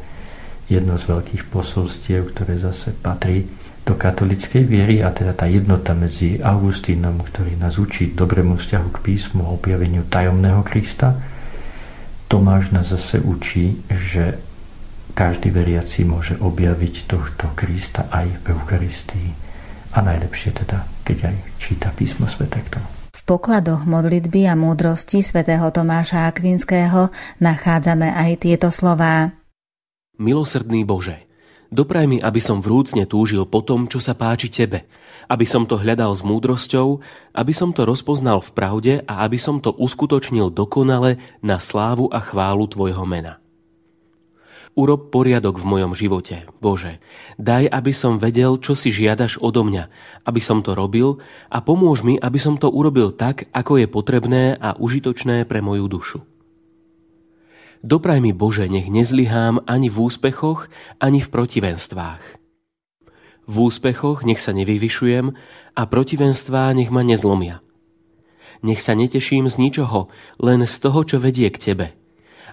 jedno 0.71 0.95
z 0.95 1.03
veľkých 1.11 1.51
posolstiev, 1.51 2.31
ktoré 2.31 2.55
zase 2.55 2.95
patrí 2.95 3.51
do 3.83 3.97
katolickej 3.97 4.63
viery 4.63 5.03
a 5.03 5.11
teda 5.11 5.35
tá 5.35 5.49
jednota 5.49 5.91
medzi 5.91 6.39
Augustínom, 6.39 7.19
ktorý 7.19 7.59
nás 7.59 7.75
učí 7.75 8.13
dobrému 8.15 8.55
vzťahu 8.55 8.87
k 8.95 9.01
písmu 9.03 9.41
a 9.43 9.53
objaveniu 9.57 10.07
tajomného 10.07 10.63
Krista. 10.63 11.19
Tomáš 12.31 12.71
nás 12.71 12.93
zase 12.93 13.19
učí, 13.19 13.83
že 13.91 14.39
každý 15.11 15.51
veriaci 15.51 16.07
môže 16.07 16.39
objaviť 16.39 16.95
tohto 17.05 17.51
Krista 17.53 18.07
aj 18.09 18.27
v 18.41 18.45
Eucharistii. 18.55 19.29
A 19.91 19.99
najlepšie 19.99 20.55
teda, 20.55 20.87
keď 21.03 21.31
aj 21.31 21.35
číta 21.59 21.91
písmo 21.91 22.23
Svete 22.25 22.63
k 22.63 22.79
tomu. 22.79 22.87
V 23.11 23.21
pokladoch 23.27 23.83
modlitby 23.83 24.47
a 24.47 24.55
múdrosti 24.55 25.19
svätého 25.19 25.67
Tomáša 25.67 26.31
Akvinského 26.31 27.11
nachádzame 27.43 28.07
aj 28.07 28.31
tieto 28.39 28.71
slová. 28.71 29.35
Milosrdný 30.15 30.87
Bože, 30.87 31.27
dopraj 31.67 32.07
mi, 32.07 32.17
aby 32.23 32.39
som 32.39 32.63
vrúcne 32.63 33.03
túžil 33.03 33.43
po 33.43 33.61
tom, 33.67 33.91
čo 33.91 33.99
sa 33.99 34.15
páči 34.15 34.47
Tebe, 34.47 34.87
aby 35.27 35.43
som 35.43 35.67
to 35.67 35.75
hľadal 35.75 36.15
s 36.15 36.23
múdrosťou, 36.23 37.03
aby 37.35 37.51
som 37.51 37.75
to 37.75 37.83
rozpoznal 37.83 38.39
v 38.39 38.51
pravde 38.55 38.93
a 39.03 39.27
aby 39.27 39.35
som 39.35 39.59
to 39.59 39.75
uskutočnil 39.75 40.47
dokonale 40.47 41.19
na 41.43 41.59
slávu 41.59 42.07
a 42.09 42.23
chválu 42.23 42.63
Tvojho 42.71 43.03
mena. 43.03 43.40
Urob 44.71 45.11
poriadok 45.11 45.59
v 45.59 45.67
mojom 45.67 45.91
živote, 45.91 46.47
Bože. 46.63 47.03
Daj, 47.35 47.67
aby 47.67 47.91
som 47.91 48.15
vedel, 48.15 48.55
čo 48.55 48.71
si 48.71 48.87
žiadaš 48.87 49.35
odo 49.43 49.67
mňa, 49.67 49.91
aby 50.23 50.39
som 50.39 50.63
to 50.63 50.71
robil 50.71 51.19
a 51.51 51.59
pomôž 51.59 52.07
mi, 52.07 52.15
aby 52.15 52.39
som 52.39 52.55
to 52.55 52.71
urobil 52.71 53.11
tak, 53.11 53.51
ako 53.51 53.83
je 53.83 53.87
potrebné 53.91 54.55
a 54.55 54.71
užitočné 54.79 55.43
pre 55.43 55.59
moju 55.59 55.91
dušu. 55.91 56.19
Dopraj 57.83 58.23
mi, 58.23 58.31
Bože, 58.31 58.71
nech 58.71 58.87
nezlyhám 58.87 59.67
ani 59.67 59.91
v 59.91 60.07
úspechoch, 60.07 60.71
ani 61.03 61.19
v 61.19 61.27
protivenstvách. 61.27 62.23
V 63.51 63.55
úspechoch 63.59 64.23
nech 64.23 64.39
sa 64.39 64.55
nevyvyšujem 64.55 65.35
a 65.75 65.81
protivenstvá 65.83 66.71
nech 66.71 66.87
ma 66.87 67.03
nezlomia. 67.03 67.59
Nech 68.63 68.79
sa 68.79 68.95
neteším 68.95 69.51
z 69.51 69.59
ničoho, 69.59 70.07
len 70.39 70.63
z 70.63 70.75
toho, 70.79 71.03
čo 71.03 71.17
vedie 71.19 71.51
k 71.51 71.59
Tebe– 71.59 71.87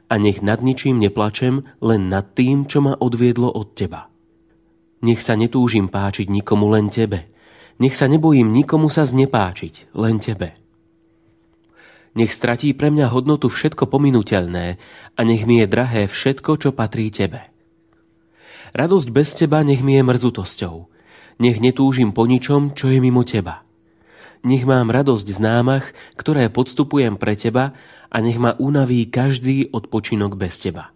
a 0.09 0.14
nech 0.16 0.40
nad 0.40 0.64
ničím 0.64 0.98
neplačem, 0.98 1.64
len 1.84 2.09
nad 2.09 2.32
tým, 2.32 2.64
čo 2.64 2.80
ma 2.80 2.96
odviedlo 2.96 3.52
od 3.52 3.76
teba. 3.76 4.09
Nech 5.04 5.22
sa 5.22 5.38
netúžim 5.38 5.92
páčiť 5.92 6.26
nikomu, 6.32 6.66
len 6.72 6.90
tebe. 6.90 7.28
Nech 7.78 7.94
sa 7.94 8.11
nebojím 8.11 8.50
nikomu 8.50 8.90
sa 8.90 9.06
znepáčiť, 9.06 9.94
len 9.94 10.18
tebe. 10.18 10.59
Nech 12.18 12.34
stratí 12.34 12.74
pre 12.74 12.90
mňa 12.90 13.06
hodnotu 13.14 13.46
všetko 13.46 13.86
pominuteľné 13.86 14.66
a 15.14 15.20
nech 15.22 15.46
mi 15.46 15.62
je 15.62 15.70
drahé 15.70 16.11
všetko, 16.11 16.50
čo 16.59 16.68
patrí 16.74 17.14
tebe. 17.14 17.46
Radosť 18.74 19.09
bez 19.14 19.38
teba 19.38 19.62
nech 19.62 19.86
mi 19.86 19.94
je 19.94 20.02
mrzutosťou. 20.02 20.76
Nech 21.38 21.62
netúžim 21.62 22.11
po 22.11 22.26
ničom, 22.26 22.74
čo 22.74 22.90
je 22.90 22.98
mimo 22.98 23.22
teba. 23.22 23.68
Nech 24.47 24.62
mám 24.62 24.95
radosť 24.95 25.26
z 25.26 25.39
námach, 25.43 25.91
ktoré 26.14 26.47
podstupujem 26.47 27.18
pre 27.18 27.34
teba 27.34 27.74
a 28.09 28.16
nech 28.22 28.39
ma 28.39 28.55
unaví 28.57 29.11
každý 29.11 29.68
odpočinok 29.74 30.39
bez 30.39 30.62
Teba. 30.62 30.95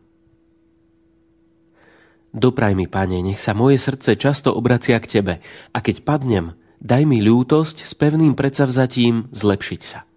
Dopraj 2.33 2.73
mi, 2.73 2.89
Pane, 2.89 3.21
nech 3.21 3.43
sa 3.43 3.53
moje 3.53 3.77
srdce 3.77 4.17
často 4.17 4.55
obracia 4.57 4.97
k 5.03 5.21
Tebe 5.21 5.35
a 5.75 5.79
keď 5.85 6.07
padnem, 6.07 6.57
daj 6.81 7.05
mi 7.05 7.21
ľútosť 7.21 7.85
s 7.85 7.93
pevným 7.93 8.33
predsavzatím 8.33 9.29
zlepšiť 9.29 9.83
sa. 9.85 10.09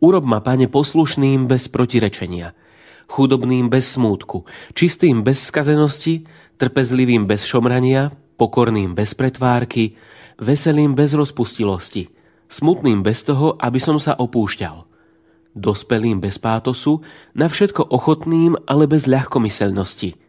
Urob 0.00 0.24
ma, 0.24 0.40
Pane, 0.40 0.70
poslušným 0.72 1.44
bez 1.44 1.68
protirečenia, 1.68 2.56
chudobným 3.10 3.68
bez 3.68 4.00
smútku, 4.00 4.48
čistým 4.72 5.20
bez 5.20 5.44
skazenosti, 5.44 6.24
trpezlivým 6.56 7.28
bez 7.28 7.44
šomrania, 7.44 8.16
pokorným 8.40 8.96
bez 8.96 9.12
pretvárky, 9.12 9.96
veselým 10.40 10.96
bez 10.96 11.12
rozpustilosti, 11.16 12.12
smutným 12.46 13.02
bez 13.02 13.24
toho, 13.24 13.56
aby 13.60 13.80
som 13.80 13.96
sa 14.00 14.16
opúšťal– 14.16 14.82
dospelým 15.56 16.20
bez 16.20 16.36
pátosu, 16.36 17.00
na 17.32 17.48
všetko 17.48 17.88
ochotným, 17.88 18.60
ale 18.68 18.84
bez 18.84 19.08
ľahkomyselnosti, 19.08 20.20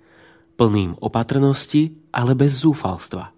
plným 0.56 0.96
opatrnosti, 1.04 2.00
ale 2.16 2.34
bez 2.34 2.64
zúfalstva, 2.64 3.36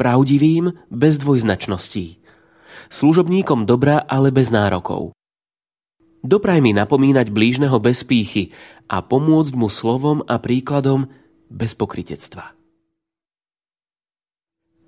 pravdivým 0.00 0.72
bez 0.88 1.20
dvojznačností, 1.20 2.18
služobníkom 2.88 3.68
dobra, 3.68 4.02
ale 4.08 4.32
bez 4.32 4.48
nárokov. 4.48 5.12
Dopraj 6.20 6.60
mi 6.64 6.72
napomínať 6.76 7.32
blížneho 7.32 7.76
bez 7.80 8.04
pýchy 8.04 8.52
a 8.88 9.00
pomôcť 9.04 9.52
mu 9.56 9.68
slovom 9.72 10.20
a 10.28 10.36
príkladom 10.36 11.08
bez 11.48 11.72
pokritectva. 11.72 12.59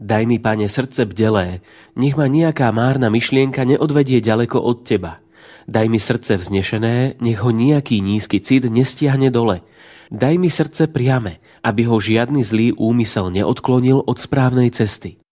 Daj 0.03 0.27
mi, 0.27 0.43
pane, 0.43 0.67
srdce 0.67 1.07
bdelé, 1.07 1.63
nech 1.95 2.19
ma 2.19 2.27
nejaká 2.27 2.75
márna 2.75 3.07
myšlienka 3.07 3.63
neodvedie 3.63 4.19
ďaleko 4.19 4.59
od 4.59 4.83
teba– 4.83 5.19
Daj 5.71 5.87
mi 5.87 6.03
srdce 6.03 6.43
vznešené, 6.43 7.23
nech 7.23 7.39
ho 7.39 7.55
nejaký 7.55 8.03
nízky 8.03 8.43
cit 8.43 8.67
nestiahne 8.67 9.31
dole. 9.31 9.63
Daj 10.11 10.35
mi 10.37 10.51
srdce 10.51 10.91
priame, 10.91 11.39
aby 11.63 11.87
ho 11.87 11.97
žiadny 12.03 12.43
zlý 12.43 12.75
úmysel 12.75 13.31
neodklonil 13.31 14.03
od 14.03 14.19
správnej 14.19 14.75
cesty. 14.75 15.23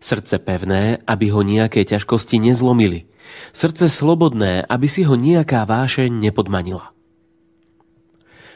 Srdce 0.00 0.40
pevné, 0.40 1.00
aby 1.04 1.32
ho 1.32 1.44
nejaké 1.44 1.84
ťažkosti 1.84 2.40
nezlomili. 2.40 3.08
Srdce 3.52 3.88
slobodné, 3.88 4.64
aby 4.66 4.88
si 4.88 5.04
ho 5.04 5.16
nejaká 5.16 5.64
vášeň 5.64 6.12
nepodmanila. 6.12 6.92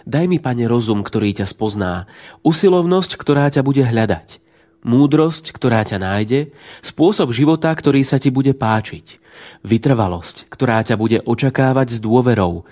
Daj 0.09 0.25
mi, 0.25 0.41
pane, 0.41 0.65
rozum, 0.65 1.05
ktorý 1.05 1.37
ťa 1.37 1.47
spozná, 1.49 2.09
usilovnosť, 2.41 3.21
ktorá 3.21 3.53
ťa 3.53 3.61
bude 3.61 3.85
hľadať, 3.85 4.41
múdrosť, 4.87 5.51
ktorá 5.51 5.83
ťa 5.83 5.99
nájde, 5.99 6.41
spôsob 6.83 7.35
života, 7.35 7.71
ktorý 7.75 8.07
sa 8.07 8.23
ti 8.23 8.31
bude 8.31 8.55
páčiť, 8.55 9.19
vytrvalosť, 9.67 10.47
ktorá 10.51 10.83
ťa 10.87 10.95
bude 10.95 11.19
očakávať 11.23 11.99
s 11.99 11.99
dôverou 11.99 12.63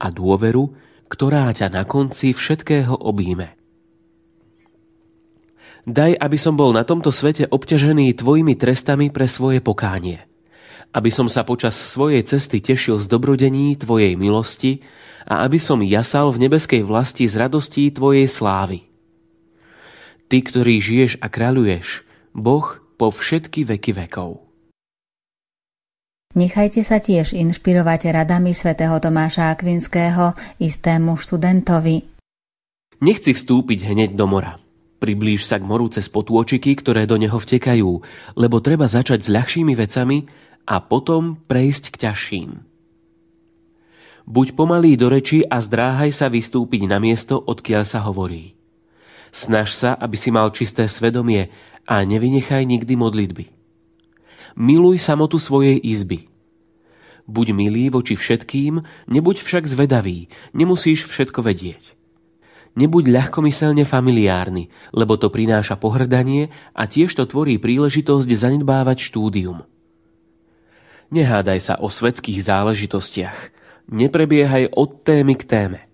a 0.00 0.06
dôveru, 0.08 0.72
ktorá 1.10 1.52
ťa 1.52 1.68
na 1.68 1.82
konci 1.84 2.32
všetkého 2.32 2.96
obíme. 2.96 3.56
Daj, 5.88 6.12
aby 6.20 6.36
som 6.36 6.54
bol 6.54 6.76
na 6.76 6.84
tomto 6.84 7.08
svete 7.08 7.48
obťažený 7.48 8.12
tvojimi 8.20 8.54
trestami 8.54 9.08
pre 9.08 9.24
svoje 9.24 9.64
pokánie. 9.64 10.20
Aby 10.92 11.08
som 11.08 11.30
sa 11.30 11.46
počas 11.46 11.72
svojej 11.72 12.20
cesty 12.26 12.60
tešil 12.60 13.00
z 13.00 13.06
dobrodení 13.08 13.78
tvojej 13.80 14.18
milosti 14.18 14.84
a 15.24 15.46
aby 15.46 15.56
som 15.56 15.80
jasal 15.80 16.34
v 16.34 16.46
nebeskej 16.46 16.84
vlasti 16.84 17.24
z 17.30 17.34
radostí 17.38 17.88
tvojej 17.94 18.28
slávy 18.28 18.89
Ty, 20.30 20.38
ktorý 20.46 20.78
žiješ 20.78 21.18
a 21.18 21.26
kráľuješ, 21.26 22.06
Boh 22.38 22.78
po 22.94 23.10
všetky 23.10 23.66
veky 23.66 23.98
vekov. 23.98 24.46
Nechajte 26.38 26.86
sa 26.86 27.02
tiež 27.02 27.34
inšpirovať 27.34 28.14
radami 28.14 28.54
svätého 28.54 28.94
Tomáša 29.02 29.50
Akvinského 29.50 30.38
istému 30.62 31.18
študentovi. 31.18 32.06
Nechci 33.02 33.34
vstúpiť 33.34 33.90
hneď 33.90 34.14
do 34.14 34.30
mora. 34.30 34.62
Priblíž 35.02 35.42
sa 35.42 35.58
k 35.58 35.66
moru 35.66 35.90
cez 35.90 36.06
potôčiky, 36.06 36.78
ktoré 36.78 37.10
do 37.10 37.18
neho 37.18 37.34
vtekajú, 37.34 37.90
lebo 38.38 38.62
treba 38.62 38.86
začať 38.86 39.26
s 39.26 39.32
ľahšími 39.34 39.74
vecami 39.74 40.30
a 40.70 40.78
potom 40.78 41.42
prejsť 41.42 41.84
k 41.90 42.06
ťažším. 42.06 42.50
Buď 44.30 44.54
pomalý 44.54 44.94
do 44.94 45.10
reči 45.10 45.42
a 45.42 45.58
zdráhaj 45.58 46.14
sa 46.14 46.30
vystúpiť 46.30 46.86
na 46.86 47.02
miesto, 47.02 47.34
odkiaľ 47.42 47.82
sa 47.82 48.06
hovorí. 48.06 48.59
Snaž 49.30 49.74
sa, 49.74 49.94
aby 49.94 50.18
si 50.18 50.34
mal 50.34 50.50
čisté 50.50 50.90
svedomie 50.90 51.50
a 51.86 52.02
nevynechaj 52.02 52.66
nikdy 52.66 52.94
modlitby. 52.98 53.44
Miluj 54.58 54.98
samotu 54.98 55.38
svojej 55.38 55.78
izby. 55.78 56.26
Buď 57.30 57.54
milý 57.54 57.94
voči 57.94 58.18
všetkým, 58.18 58.82
nebuď 59.06 59.36
však 59.38 59.64
zvedavý, 59.70 60.26
nemusíš 60.50 61.06
všetko 61.06 61.46
vedieť. 61.46 61.94
Nebuď 62.74 63.10
ľahkomyselne 63.10 63.82
familiárny, 63.82 64.70
lebo 64.94 65.18
to 65.18 65.30
prináša 65.30 65.74
pohrdanie 65.74 66.54
a 66.74 66.86
tiež 66.86 67.14
to 67.18 67.26
tvorí 67.26 67.58
príležitosť 67.58 68.30
zanedbávať 68.30 68.98
štúdium. 69.10 69.66
Nehádaj 71.10 71.58
sa 71.58 71.74
o 71.82 71.90
svetských 71.90 72.38
záležitostiach. 72.46 73.38
Neprebiehaj 73.90 74.70
od 74.70 75.02
témy 75.02 75.34
k 75.34 75.42
téme. 75.42 75.89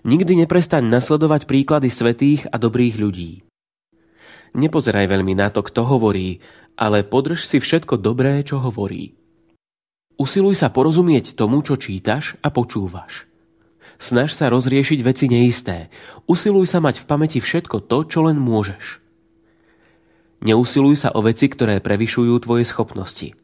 Nikdy 0.00 0.44
neprestaň 0.44 0.88
nasledovať 0.88 1.44
príklady 1.44 1.92
svetých 1.92 2.48
a 2.48 2.56
dobrých 2.56 2.96
ľudí. 2.96 3.44
Nepozeraj 4.56 5.06
veľmi 5.06 5.36
na 5.36 5.52
to, 5.52 5.60
kto 5.60 5.84
hovorí, 5.84 6.40
ale 6.74 7.04
podrž 7.04 7.44
si 7.44 7.60
všetko 7.60 8.00
dobré, 8.00 8.40
čo 8.40 8.58
hovorí. 8.58 9.14
Usiluj 10.16 10.56
sa 10.56 10.72
porozumieť 10.72 11.36
tomu, 11.36 11.60
čo 11.60 11.76
čítaš 11.76 12.36
a 12.40 12.48
počúvaš. 12.48 13.28
Snaž 14.00 14.32
sa 14.32 14.48
rozriešiť 14.48 15.00
veci 15.04 15.28
neisté. 15.28 15.92
Usiluj 16.24 16.72
sa 16.72 16.80
mať 16.80 17.04
v 17.04 17.08
pamäti 17.08 17.38
všetko 17.40 17.84
to, 17.84 17.98
čo 18.08 18.24
len 18.24 18.40
môžeš. 18.40 19.04
Neusiluj 20.40 20.96
sa 20.96 21.12
o 21.12 21.20
veci, 21.20 21.52
ktoré 21.52 21.84
prevyšujú 21.84 22.32
tvoje 22.40 22.64
schopnosti. 22.64 23.36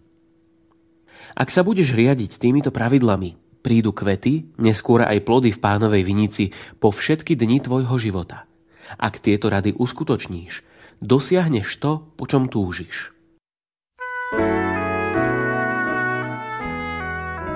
Ak 1.37 1.53
sa 1.53 1.61
budeš 1.61 1.93
riadiť 1.93 2.41
týmito 2.41 2.73
pravidlami, 2.73 3.37
prídu 3.67 3.91
kvety, 3.91 4.55
neskôr 4.63 5.03
aj 5.03 5.27
plody 5.27 5.51
v 5.51 5.59
pánovej 5.59 6.07
vinici 6.07 6.55
po 6.79 6.95
všetky 6.95 7.35
dni 7.35 7.59
tvojho 7.59 7.99
života. 7.99 8.47
Ak 8.95 9.19
tieto 9.19 9.51
rady 9.51 9.75
uskutočníš, 9.75 10.63
dosiahneš 11.03 11.83
to, 11.83 12.07
po 12.15 12.31
čom 12.31 12.47
túžiš. 12.47 13.11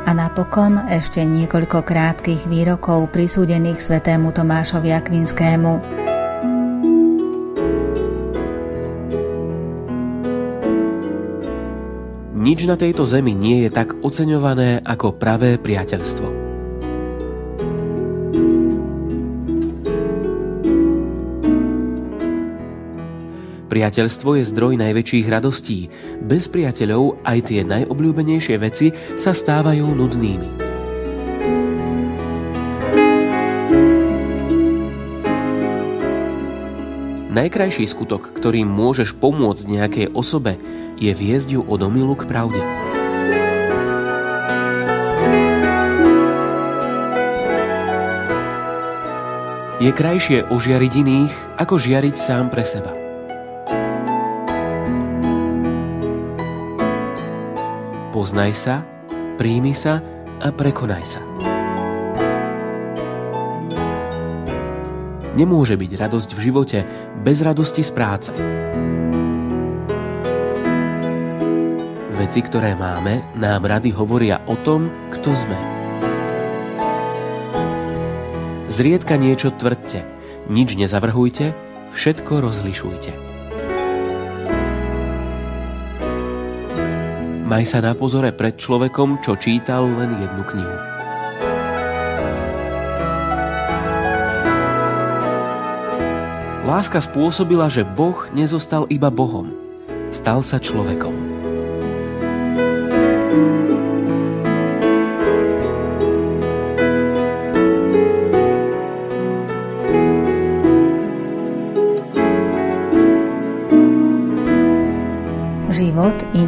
A 0.03 0.11
napokon 0.11 0.91
ešte 0.91 1.23
niekoľko 1.23 1.87
krátkých 1.87 2.51
výrokov 2.51 3.15
prisúdených 3.15 3.79
svetému 3.79 4.35
Tomášovi 4.35 4.91
Akvinskému. 4.91 6.10
Nič 12.41 12.65
na 12.65 12.73
tejto 12.73 13.05
zemi 13.05 13.37
nie 13.37 13.69
je 13.69 13.71
tak 13.71 14.01
oceňované 14.01 14.81
ako 14.81 15.13
pravé 15.13 15.61
priateľstvo. 15.61 16.25
Priateľstvo 23.69 24.41
je 24.41 24.49
zdroj 24.49 24.81
najväčších 24.81 25.27
radostí. 25.29 25.93
Bez 26.25 26.49
priateľov 26.49 27.21
aj 27.29 27.53
tie 27.53 27.61
najobľúbenejšie 27.61 28.57
veci 28.57 28.89
sa 29.21 29.37
stávajú 29.37 29.85
nudnými. 29.85 30.70
Najkrajší 37.31 37.87
skutok, 37.87 38.35
ktorým 38.35 38.67
môžeš 38.67 39.15
pomôcť 39.15 39.63
nejakej 39.71 40.07
osobe, 40.19 40.59
je 40.99 41.15
viesť 41.15 41.55
ju 41.55 41.63
od 41.63 41.79
omilu 41.79 42.19
k 42.19 42.27
pravde. 42.27 42.59
Je 49.79 49.95
krajšie 49.95 50.51
ožiariť 50.51 50.93
iných, 51.07 51.35
ako 51.55 51.79
žiariť 51.79 52.19
sám 52.19 52.51
pre 52.51 52.67
seba. 52.67 52.91
Poznaj 58.11 58.53
sa, 58.59 58.83
príjmi 59.39 59.71
sa 59.71 60.03
a 60.43 60.51
prekonaj 60.51 61.05
sa. 61.07 61.30
Nemôže 65.41 65.81
byť 65.81 65.93
radosť 65.97 66.37
v 66.37 66.41
živote 66.45 66.79
bez 67.25 67.41
radosti 67.41 67.81
z 67.81 67.91
práce. 67.97 68.29
Veci, 72.13 72.41
ktoré 72.45 72.77
máme, 72.77 73.25
nám 73.41 73.65
rady 73.65 73.89
hovoria 73.97 74.45
o 74.45 74.61
tom, 74.61 74.93
kto 75.09 75.33
sme. 75.33 75.57
Zriedka 78.69 79.17
niečo 79.17 79.49
tvrdte, 79.57 80.05
nič 80.53 80.77
nezavrhujte, 80.77 81.57
všetko 81.97 82.45
rozlišujte. 82.45 83.13
Maj 87.49 87.65
sa 87.65 87.81
na 87.81 87.97
pozore 87.97 88.37
pred 88.37 88.61
človekom, 88.61 89.25
čo 89.25 89.41
čítal 89.41 89.89
len 89.89 90.21
jednu 90.21 90.45
knihu. 90.53 91.00
Láska 96.71 97.03
spôsobila, 97.03 97.67
že 97.67 97.83
Boh 97.83 98.31
nezostal 98.31 98.87
iba 98.95 99.11
Bohom, 99.11 99.51
stal 100.15 100.39
sa 100.47 100.63
človekom. 100.63 101.43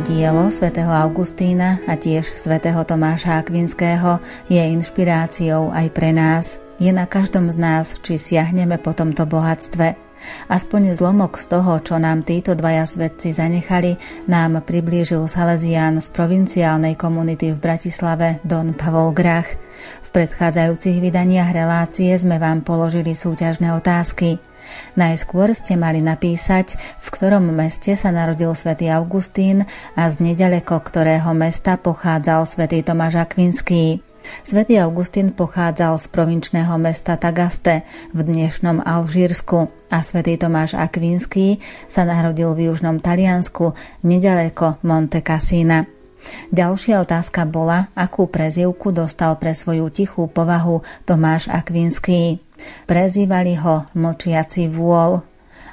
Dielo 0.02 0.50
svätého 0.50 0.90
Augustína 0.90 1.78
a 1.86 1.94
tiež 1.94 2.26
svätého 2.26 2.82
Tomáša 2.82 3.38
Akvinského 3.38 4.18
je 4.50 4.58
inšpiráciou 4.58 5.70
aj 5.70 5.86
pre 5.94 6.10
nás. 6.10 6.58
Je 6.82 6.90
na 6.90 7.06
každom 7.06 7.46
z 7.46 7.56
nás, 7.56 8.02
či 8.02 8.18
siahneme 8.18 8.82
po 8.82 8.90
tomto 8.90 9.30
bohatstve. 9.30 9.94
Aspoň 10.48 10.96
zlomok 10.96 11.40
z 11.40 11.52
toho, 11.52 11.78
čo 11.82 11.96
nám 11.98 12.22
títo 12.22 12.52
dvaja 12.52 12.86
svetci 12.88 13.34
zanechali, 13.34 13.98
nám 14.28 14.62
priblížil 14.62 15.26
Salesián 15.26 15.98
z 15.98 16.08
provinciálnej 16.12 16.98
komunity 16.98 17.54
v 17.54 17.58
Bratislave 17.58 18.42
Don 18.46 18.76
Pavol 18.76 19.14
Grach. 19.16 19.48
V 20.04 20.08
predchádzajúcich 20.12 21.00
vydaniach 21.00 21.50
relácie 21.56 22.12
sme 22.14 22.36
vám 22.36 22.62
položili 22.62 23.16
súťažné 23.16 23.72
otázky– 23.74 24.36
Najskôr 24.94 25.52
ste 25.56 25.74
mali 25.74 25.98
napísať, 26.04 26.78
v 26.78 27.06
ktorom 27.10 27.50
meste 27.52 27.98
sa 27.98 28.14
narodil 28.14 28.52
svätý 28.54 28.88
Augustín 28.92 29.66
a 29.98 30.02
z 30.10 30.22
nedaleko 30.22 30.78
ktorého 30.78 31.32
mesta 31.34 31.76
pochádzal 31.80 32.46
svätý 32.46 32.84
Tomáš 32.84 33.18
Akvinský. 33.18 34.11
Svetý 34.42 34.78
Augustín 34.78 35.34
pochádzal 35.34 35.98
z 35.98 36.06
provinčného 36.10 36.74
mesta 36.78 37.18
Tagaste 37.18 37.86
v 38.10 38.26
dnešnom 38.26 38.82
Alžírsku 38.82 39.70
a 39.90 39.98
svätý 40.02 40.38
Tomáš 40.38 40.78
Akvinský 40.78 41.62
sa 41.90 42.06
narodil 42.06 42.50
v 42.54 42.70
južnom 42.70 42.98
Taliansku 42.98 43.74
nedaleko 44.06 44.82
Monte 44.86 45.22
Cassina. 45.22 45.86
Ďalšia 46.54 47.02
otázka 47.02 47.42
bola, 47.50 47.90
akú 47.98 48.30
prezivku 48.30 48.94
dostal 48.94 49.34
pre 49.42 49.58
svoju 49.58 49.90
tichú 49.90 50.30
povahu 50.30 50.86
Tomáš 51.02 51.50
Akvinský. 51.50 52.38
Prezývali 52.86 53.58
ho 53.58 53.90
mlčiaci 53.98 54.70
vôľ. 54.70 55.31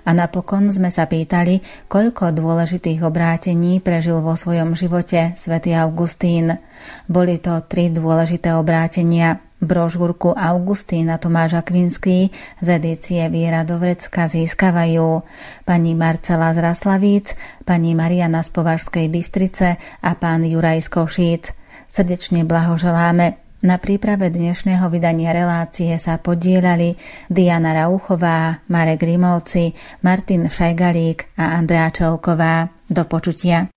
A 0.10 0.18
napokon 0.18 0.74
sme 0.74 0.89
sa 0.89 1.05
pýtali, 1.05 1.62
koľko 1.86 2.34
dôležitých 2.34 3.05
obrátení 3.05 3.78
prežil 3.78 4.26
vo 4.26 4.34
svojom 4.34 4.74
živote 4.74 5.38
svätý 5.38 5.78
Augustín. 5.78 6.57
Boli 7.05 7.38
to 7.38 7.62
tri 7.70 7.93
dôležité 7.93 8.57
obrátenia. 8.57 9.38
Brožúrku 9.62 10.34
Augustína 10.34 11.22
Tomáš 11.22 11.62
Akvinský 11.62 12.34
z 12.57 12.68
edície 12.80 13.22
Viera 13.28 13.68
Dovrecka 13.68 14.26
získavajú 14.26 15.22
pani 15.68 15.93
Marcela 15.93 16.55
z 16.55 16.64
Raslavíc, 16.64 17.38
pani 17.68 17.93
Mariana 17.93 18.41
z 18.41 18.49
Považskej 18.55 19.12
Bystrice 19.14 19.78
a 19.78 20.12
pán 20.18 20.41
Juraj 20.41 20.89
Košíc. 20.89 21.53
Srdečne 21.86 22.47
blahoželáme 22.47 23.49
na 23.64 23.80
príprave 23.80 24.30
dnešného 24.32 24.88
vydania 24.88 25.36
relácie 25.36 25.91
sa 25.99 26.18
podielali 26.20 26.95
Diana 27.28 27.74
Rauchová, 27.76 28.60
Marek 28.72 28.99
Grimovci, 29.03 29.74
Martin 30.03 30.47
Šajgalík 30.47 31.24
a 31.39 31.45
Andrea 31.60 31.91
Čelková. 31.91 32.70
Do 32.89 33.05
počutia. 33.05 33.68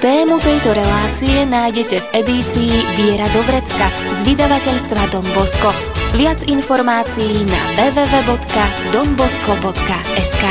Tému 0.00 0.38
tejto 0.38 0.72
relácie 0.76 1.46
nájdete 1.48 1.98
v 1.98 2.06
edícii 2.24 2.72
Viera 2.94 3.28
Dobrecka 3.32 3.90
z 4.16 4.22
vydavateľstva 4.28 5.02
Don 5.10 5.26
Bosco. 5.34 5.72
Viac 6.14 6.42
informácií 6.46 7.42
na 7.50 7.60
www.donbosco.sk 7.74 10.44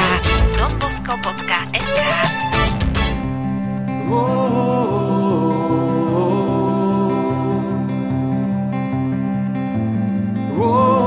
donbosco.sk 0.60 2.36
čaká. 4.06 4.65
我。 10.58 11.05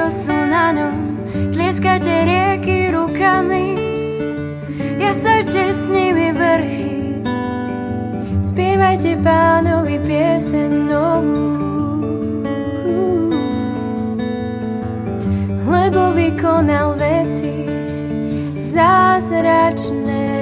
Čo 0.00 0.08
sú 0.08 0.32
na 0.48 0.72
ňom. 0.72 0.96
Tlieskajte 1.52 2.24
rieky 2.24 2.88
rukami, 2.88 3.76
jasajte 4.96 5.76
s 5.76 5.92
nimi 5.92 6.32
vrchy. 6.32 7.20
Spievajte 8.40 9.20
pánovi 9.20 10.00
pieseň 10.00 10.72
novú, 10.88 11.52
lebo 15.68 16.16
vykonal 16.16 16.96
veci 16.96 17.68
zázračné. 18.72 20.32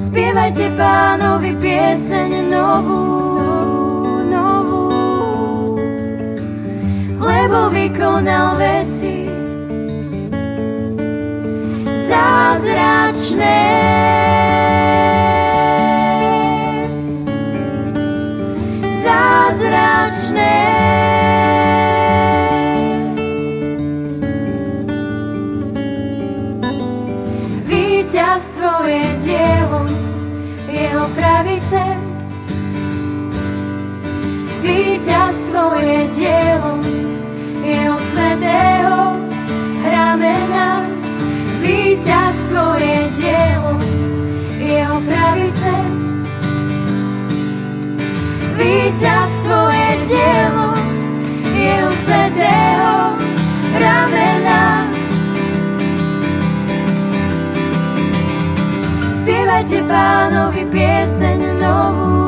Spievajte 0.00 0.72
pánovi 0.72 1.52
pieseň 1.60 2.48
novú, 2.48 3.17
lebo 7.48 7.72
vykonal 7.72 8.60
veci 8.60 9.24
zázračné 12.04 13.64
zázračné. 19.00 20.60
Víťazstvo 27.64 28.84
je 28.84 29.08
dielom 29.24 29.88
jeho 30.68 31.04
pravice. 31.16 31.80
Víťazstvo 34.60 35.80
je 35.80 35.98
dielom 36.12 36.87
jeho 37.68 37.98
svetého 38.00 39.20
ramena. 39.84 40.88
Víťazstvo 41.60 42.80
je 42.80 42.98
dielom 43.20 43.80
jeho 44.56 44.96
pravice. 45.04 45.72
Víťazstvo 48.58 49.58
je 49.70 49.90
dielo 50.08 50.68
jeho 51.54 51.90
svetého 52.08 52.96
ramena. 53.76 54.88
Spievajte 59.12 59.78
pánovi 59.84 60.62
pieseň 60.72 61.40
novú, 61.60 62.27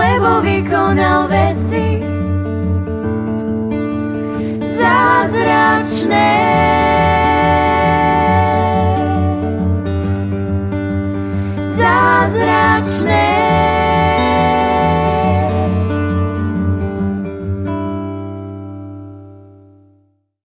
lebo 0.00 0.40
vykonal 0.40 1.28
veci 1.28 2.00
zázračné. 4.80 6.79